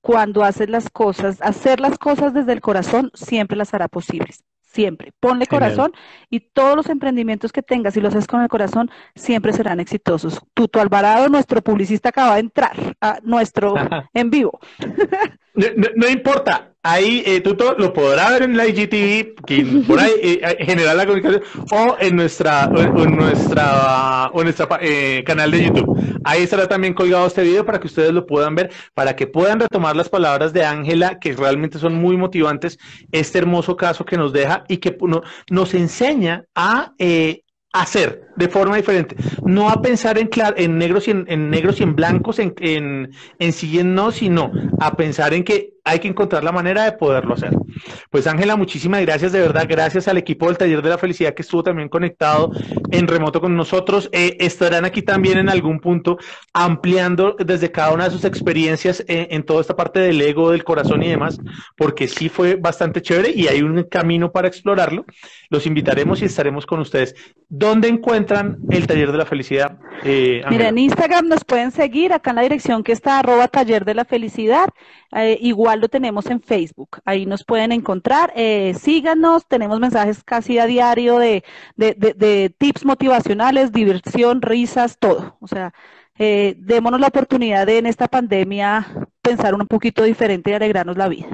cuando 0.05 0.43
haces 0.43 0.69
las 0.69 0.87
cosas, 0.91 1.41
hacer 1.41 1.79
las 1.79 1.97
cosas 1.97 2.31
desde 2.31 2.53
el 2.53 2.61
corazón 2.61 3.09
siempre 3.15 3.57
las 3.57 3.73
hará 3.73 3.87
posibles. 3.87 4.43
Siempre. 4.61 5.13
Ponle 5.19 5.47
corazón 5.47 5.93
y 6.29 6.41
todos 6.41 6.75
los 6.75 6.89
emprendimientos 6.89 7.51
que 7.51 7.63
tengas, 7.63 7.97
y 7.97 8.01
los 8.01 8.13
haces 8.13 8.27
con 8.27 8.41
el 8.41 8.47
corazón, 8.47 8.91
siempre 9.15 9.51
serán 9.51 9.79
exitosos. 9.79 10.39
Tuto 10.53 10.79
Alvarado, 10.79 11.27
nuestro 11.27 11.63
publicista, 11.63 12.09
acaba 12.09 12.35
de 12.35 12.41
entrar 12.41 12.95
a 13.01 13.17
nuestro 13.23 13.73
en 14.13 14.29
vivo. 14.29 14.59
no 15.95 16.07
importa, 16.07 16.74
Ahí 16.87 17.23
eh, 17.25 17.41
tú 17.41 17.57
lo 17.79 17.93
podrás 17.93 18.29
ver 18.33 18.43
en 18.43 18.55
la 18.55 18.67
IGTV, 18.67 19.43
que 19.47 19.83
por 19.87 19.99
ahí 19.99 20.11
eh, 20.21 20.39
eh, 20.43 20.65
generar 20.65 20.95
la 20.95 21.07
comunicación, 21.07 21.41
o 21.71 21.97
en 21.99 22.15
nuestra, 22.15 22.65
en 22.75 23.15
nuestra, 23.15 24.27
o 24.27 24.39
en 24.39 24.43
nuestra 24.43 24.67
eh, 24.81 25.23
canal 25.25 25.49
de 25.49 25.63
YouTube. 25.63 26.19
Ahí 26.23 26.43
estará 26.43 26.67
también 26.67 26.93
colgado 26.93 27.25
este 27.25 27.41
video 27.41 27.65
para 27.65 27.79
que 27.79 27.87
ustedes 27.87 28.11
lo 28.13 28.27
puedan 28.27 28.53
ver, 28.53 28.71
para 28.93 29.15
que 29.15 29.25
puedan 29.25 29.59
retomar 29.59 29.95
las 29.95 30.09
palabras 30.09 30.53
de 30.53 30.63
Ángela, 30.63 31.17
que 31.17 31.33
realmente 31.33 31.79
son 31.79 31.95
muy 31.95 32.17
motivantes, 32.17 32.77
este 33.11 33.39
hermoso 33.39 33.75
caso 33.75 34.05
que 34.05 34.17
nos 34.17 34.31
deja 34.31 34.63
y 34.67 34.77
que 34.77 34.95
nos 35.49 35.73
enseña 35.73 36.45
a 36.53 36.93
eh, 36.99 37.41
hacer 37.73 38.27
de 38.35 38.47
forma 38.47 38.75
diferente, 38.75 39.15
no 39.43 39.71
a 39.71 39.81
pensar 39.81 40.19
en, 40.19 40.29
en 40.55 40.77
negros 40.77 41.07
y 41.07 41.11
en, 41.11 41.49
negros 41.49 41.79
y 41.79 41.83
en 41.83 41.95
blancos, 41.95 42.37
en, 42.37 42.53
en, 42.59 43.11
en 43.39 43.95
no, 43.95 44.11
sino 44.11 44.51
a 44.79 44.95
pensar 44.95 45.33
en 45.33 45.43
que 45.43 45.74
hay 45.85 45.99
que 45.99 46.07
encontrar 46.07 46.43
la 46.43 46.51
manera 46.51 46.83
de 46.83 46.93
poderlo 46.93 47.35
hacer. 47.35 47.51
Pues 48.09 48.25
Ángela, 48.25 48.55
muchísimas 48.55 49.01
gracias, 49.01 49.31
de 49.31 49.39
verdad, 49.39 49.67
gracias 49.69 50.07
al 50.07 50.17
equipo 50.17 50.47
del 50.47 50.57
Taller 50.57 50.81
de 50.81 50.89
la 50.89 50.97
Felicidad 50.97 51.35
que 51.35 51.43
estuvo 51.43 51.61
también 51.61 51.89
conectado 51.89 52.51
en 52.91 53.07
remoto 53.07 53.39
con 53.39 53.55
nosotros. 53.55 54.09
Eh, 54.11 54.35
estarán 54.39 54.83
aquí 54.83 55.03
también 55.03 55.37
en 55.37 55.47
algún 55.47 55.79
punto 55.79 56.17
ampliando 56.53 57.35
desde 57.37 57.71
cada 57.71 57.93
una 57.93 58.05
de 58.05 58.11
sus 58.11 58.25
experiencias 58.25 59.03
en, 59.07 59.27
en, 59.29 59.43
toda 59.43 59.61
esta 59.61 59.75
parte 59.75 59.99
del 59.99 60.19
ego, 60.21 60.49
del 60.49 60.63
corazón 60.63 61.03
y 61.03 61.09
demás, 61.09 61.39
porque 61.77 62.07
sí 62.07 62.29
fue 62.29 62.55
bastante 62.55 63.03
chévere 63.03 63.31
y 63.35 63.47
hay 63.47 63.61
un 63.61 63.83
camino 63.83 64.31
para 64.31 64.47
explorarlo. 64.47 65.05
Los 65.49 65.67
invitaremos 65.67 66.19
y 66.23 66.25
estaremos 66.25 66.65
con 66.65 66.79
ustedes. 66.79 67.13
¿Dónde 67.47 67.89
encuentran 67.89 68.57
el 68.71 68.87
Taller 68.87 69.11
de 69.11 69.17
la 69.19 69.25
Felicidad? 69.27 69.77
Eh, 70.03 70.41
Mira, 70.49 70.69
en 70.69 70.79
Instagram 70.79 71.27
nos 71.27 71.45
pueden 71.45 71.71
seguir 71.71 72.11
acá 72.11 72.31
en 72.31 72.37
la 72.37 72.41
dirección 72.41 72.83
que 72.83 72.91
está 72.91 73.19
arroba 73.19 73.47
Taller 73.47 73.85
de 73.85 73.93
la 73.93 74.05
Felicidad. 74.05 74.69
Eh, 75.15 75.37
igual 75.41 75.74
lo 75.79 75.89
tenemos 75.89 76.25
en 76.27 76.41
Facebook. 76.41 76.99
Ahí 77.05 77.25
nos 77.25 77.43
pueden 77.43 77.71
encontrar. 77.71 78.31
Eh, 78.35 78.73
síganos. 78.79 79.47
Tenemos 79.47 79.79
mensajes 79.79 80.23
casi 80.23 80.59
a 80.59 80.65
diario 80.65 81.17
de, 81.17 81.43
de, 81.75 82.55
tips 82.57 82.85
motivacionales, 82.85 83.71
diversión, 83.71 84.41
risas, 84.41 84.97
todo. 84.99 85.37
O 85.39 85.47
sea, 85.47 85.73
eh, 86.17 86.55
démonos 86.59 86.99
la 86.99 87.07
oportunidad 87.07 87.65
de 87.65 87.77
en 87.79 87.85
esta 87.85 88.07
pandemia 88.07 88.87
pensar 89.21 89.53
un 89.53 89.67
poquito 89.67 90.03
diferente 90.03 90.51
y 90.51 90.53
alegrarnos 90.53 90.97
la 90.97 91.09
vida. 91.09 91.27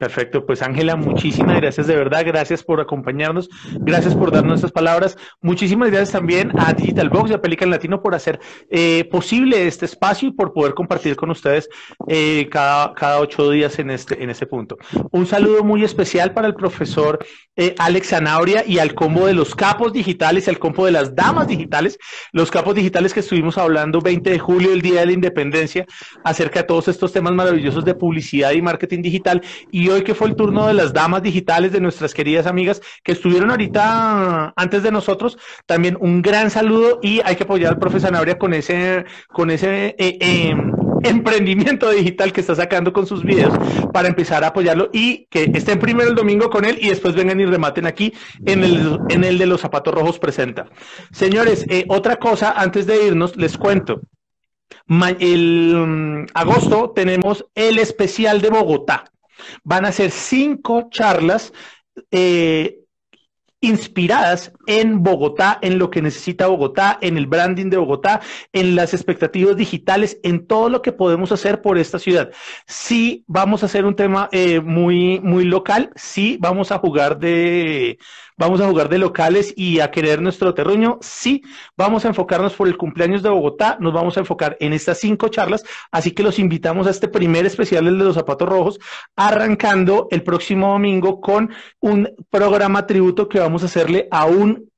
Perfecto, 0.00 0.46
pues 0.46 0.62
Ángela, 0.62 0.96
muchísimas 0.96 1.56
gracias 1.56 1.86
de 1.86 1.94
verdad, 1.94 2.24
gracias 2.24 2.62
por 2.62 2.80
acompañarnos, 2.80 3.50
gracias 3.80 4.14
por 4.14 4.30
darnos 4.30 4.54
estas 4.54 4.72
palabras, 4.72 5.18
muchísimas 5.42 5.90
gracias 5.90 6.12
también 6.12 6.58
a 6.58 6.72
Digital 6.72 7.10
Box 7.10 7.30
y 7.30 7.34
a 7.34 7.42
Pelican 7.42 7.68
Latino 7.68 8.00
por 8.00 8.14
hacer 8.14 8.40
eh, 8.70 9.06
posible 9.12 9.66
este 9.66 9.84
espacio 9.84 10.30
y 10.30 10.32
por 10.32 10.54
poder 10.54 10.72
compartir 10.72 11.16
con 11.16 11.30
ustedes 11.30 11.68
eh, 12.08 12.48
cada, 12.50 12.94
cada 12.94 13.20
ocho 13.20 13.50
días 13.50 13.78
en 13.78 13.90
este, 13.90 14.24
en 14.24 14.30
este 14.30 14.46
punto. 14.46 14.78
Un 15.10 15.26
saludo 15.26 15.64
muy 15.64 15.84
especial 15.84 16.32
para 16.32 16.46
el 16.46 16.54
profesor 16.54 17.18
eh, 17.56 17.74
Alex 17.76 18.08
Zanabria 18.08 18.64
y 18.66 18.78
al 18.78 18.94
combo 18.94 19.26
de 19.26 19.34
los 19.34 19.54
capos 19.54 19.92
digitales 19.92 20.46
y 20.46 20.50
al 20.50 20.58
combo 20.58 20.86
de 20.86 20.92
las 20.92 21.14
damas 21.14 21.46
digitales, 21.46 21.98
los 22.32 22.50
capos 22.50 22.74
digitales 22.74 23.12
que 23.12 23.20
estuvimos 23.20 23.58
hablando 23.58 24.00
20 24.00 24.30
de 24.30 24.38
julio, 24.38 24.72
el 24.72 24.80
Día 24.80 25.00
de 25.00 25.06
la 25.06 25.12
Independencia, 25.12 25.84
acerca 26.24 26.60
de 26.60 26.66
todos 26.68 26.88
estos 26.88 27.12
temas 27.12 27.34
maravillosos 27.34 27.84
de 27.84 27.94
publicidad 27.94 28.52
y 28.52 28.62
marketing 28.62 29.02
digital 29.02 29.42
y 29.70 29.89
hoy 29.92 30.02
que 30.02 30.14
fue 30.14 30.28
el 30.28 30.36
turno 30.36 30.66
de 30.66 30.74
las 30.74 30.92
damas 30.92 31.22
digitales 31.22 31.72
de 31.72 31.80
nuestras 31.80 32.14
queridas 32.14 32.46
amigas 32.46 32.80
que 33.02 33.12
estuvieron 33.12 33.50
ahorita 33.50 34.52
antes 34.56 34.82
de 34.82 34.90
nosotros. 34.90 35.38
También 35.66 35.96
un 36.00 36.22
gran 36.22 36.50
saludo 36.50 36.98
y 37.02 37.20
hay 37.24 37.36
que 37.36 37.44
apoyar 37.44 37.72
al 37.72 37.78
profe 37.78 38.00
Sanabria 38.00 38.38
con 38.38 38.54
ese, 38.54 39.04
con 39.28 39.50
ese 39.50 39.94
eh, 39.98 40.18
em, 40.20 40.72
emprendimiento 41.02 41.90
digital 41.90 42.32
que 42.32 42.40
está 42.40 42.54
sacando 42.54 42.92
con 42.92 43.06
sus 43.06 43.24
videos 43.24 43.52
para 43.92 44.08
empezar 44.08 44.44
a 44.44 44.48
apoyarlo 44.48 44.90
y 44.92 45.26
que 45.26 45.50
estén 45.54 45.78
primero 45.78 46.08
el 46.08 46.14
domingo 46.14 46.50
con 46.50 46.64
él 46.64 46.78
y 46.80 46.88
después 46.88 47.14
vengan 47.14 47.40
y 47.40 47.46
rematen 47.46 47.86
aquí 47.86 48.12
en 48.44 48.64
el, 48.64 48.98
en 49.08 49.24
el 49.24 49.38
de 49.38 49.46
los 49.46 49.60
zapatos 49.60 49.94
rojos 49.94 50.18
presenta. 50.18 50.66
Señores, 51.12 51.64
eh, 51.68 51.84
otra 51.88 52.16
cosa 52.16 52.52
antes 52.52 52.86
de 52.86 53.06
irnos, 53.06 53.36
les 53.36 53.56
cuento. 53.56 54.02
el 55.18 55.74
mm, 55.74 56.26
agosto 56.34 56.92
tenemos 56.94 57.46
el 57.54 57.78
especial 57.78 58.40
de 58.40 58.50
Bogotá. 58.50 59.09
Van 59.64 59.84
a 59.84 59.92
ser 59.92 60.10
cinco 60.10 60.88
charlas 60.90 61.52
eh, 62.10 62.80
inspiradas 63.60 64.52
en 64.66 65.02
Bogotá, 65.02 65.58
en 65.60 65.78
lo 65.78 65.90
que 65.90 66.00
necesita 66.00 66.46
Bogotá, 66.46 66.98
en 67.02 67.18
el 67.18 67.26
branding 67.26 67.68
de 67.68 67.76
Bogotá, 67.76 68.20
en 68.52 68.74
las 68.74 68.94
expectativas 68.94 69.56
digitales, 69.56 70.18
en 70.22 70.46
todo 70.46 70.70
lo 70.70 70.80
que 70.80 70.92
podemos 70.92 71.30
hacer 71.30 71.60
por 71.60 71.76
esta 71.76 71.98
ciudad. 71.98 72.30
Sí, 72.66 73.24
vamos 73.26 73.62
a 73.62 73.66
hacer 73.66 73.84
un 73.84 73.96
tema 73.96 74.28
eh, 74.32 74.60
muy, 74.60 75.20
muy 75.20 75.44
local, 75.44 75.90
sí, 75.94 76.38
vamos 76.40 76.72
a 76.72 76.78
jugar 76.78 77.18
de 77.18 77.98
vamos 78.40 78.60
a 78.62 78.66
jugar 78.66 78.88
de 78.88 78.98
locales 78.98 79.52
y 79.54 79.80
a 79.80 79.90
querer 79.90 80.22
nuestro 80.22 80.54
terruño. 80.54 80.98
Sí, 81.02 81.42
vamos 81.76 82.04
a 82.04 82.08
enfocarnos 82.08 82.54
por 82.54 82.66
el 82.66 82.78
cumpleaños 82.78 83.22
de 83.22 83.28
Bogotá, 83.28 83.76
nos 83.80 83.92
vamos 83.92 84.16
a 84.16 84.20
enfocar 84.20 84.56
en 84.60 84.72
estas 84.72 84.98
cinco 84.98 85.28
charlas, 85.28 85.62
así 85.92 86.12
que 86.12 86.22
los 86.22 86.38
invitamos 86.38 86.86
a 86.86 86.90
este 86.90 87.06
primer 87.06 87.44
especial, 87.44 87.84
de 87.84 87.90
los 87.90 88.14
zapatos 88.14 88.48
rojos, 88.48 88.80
arrancando 89.14 90.08
el 90.10 90.22
próximo 90.22 90.72
domingo 90.72 91.20
con 91.20 91.50
un 91.80 92.08
programa 92.30 92.86
tributo 92.86 93.28
que 93.28 93.38
vamos 93.38 93.62
a 93.62 93.66
hacerle 93.66 94.08
a 94.10 94.24
un, 94.24 94.70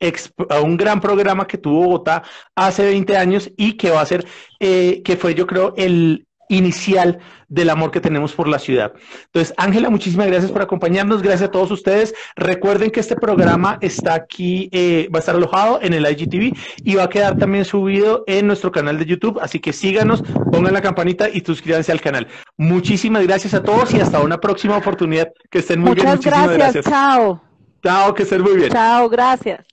a 0.48 0.60
un 0.60 0.76
gran 0.76 1.00
programa 1.00 1.46
que 1.46 1.56
tuvo 1.56 1.84
Bogotá 1.84 2.24
hace 2.56 2.84
20 2.84 3.16
años 3.16 3.50
y 3.56 3.76
que 3.76 3.90
va 3.90 4.00
a 4.00 4.06
ser, 4.06 4.26
eh, 4.58 5.02
que 5.04 5.16
fue 5.16 5.36
yo 5.36 5.46
creo 5.46 5.72
el 5.76 6.26
inicial 6.52 7.18
del 7.48 7.70
amor 7.70 7.90
que 7.90 8.00
tenemos 8.00 8.32
por 8.32 8.48
la 8.48 8.58
ciudad. 8.58 8.92
Entonces, 9.26 9.54
Ángela, 9.56 9.90
muchísimas 9.90 10.26
gracias 10.26 10.50
por 10.50 10.62
acompañarnos, 10.62 11.22
gracias 11.22 11.48
a 11.48 11.50
todos 11.50 11.70
ustedes. 11.70 12.14
Recuerden 12.36 12.90
que 12.90 13.00
este 13.00 13.16
programa 13.16 13.78
está 13.80 14.14
aquí, 14.14 14.68
eh, 14.72 15.08
va 15.12 15.18
a 15.18 15.20
estar 15.20 15.34
alojado 15.34 15.80
en 15.82 15.94
el 15.94 16.06
IGTV 16.06 16.56
y 16.84 16.94
va 16.94 17.04
a 17.04 17.08
quedar 17.08 17.36
también 17.36 17.64
subido 17.64 18.24
en 18.26 18.46
nuestro 18.46 18.70
canal 18.70 18.98
de 18.98 19.06
YouTube, 19.06 19.38
así 19.40 19.60
que 19.60 19.72
síganos, 19.72 20.22
pongan 20.50 20.74
la 20.74 20.82
campanita 20.82 21.28
y 21.28 21.40
suscríbanse 21.40 21.92
al 21.92 22.00
canal. 22.00 22.28
Muchísimas 22.56 23.26
gracias 23.26 23.54
a 23.54 23.62
todos 23.62 23.92
y 23.94 24.00
hasta 24.00 24.20
una 24.20 24.38
próxima 24.38 24.76
oportunidad. 24.76 25.32
Que 25.50 25.58
estén 25.58 25.80
muy 25.80 25.94
bien. 25.94 26.06
Muchísimas 26.06 26.52
gracias. 26.52 26.84
Chao. 26.84 27.42
Chao, 27.82 28.14
que 28.14 28.22
estén 28.22 28.42
muy 28.42 28.56
bien. 28.56 28.70
Chao, 28.70 29.08
gracias. 29.08 29.66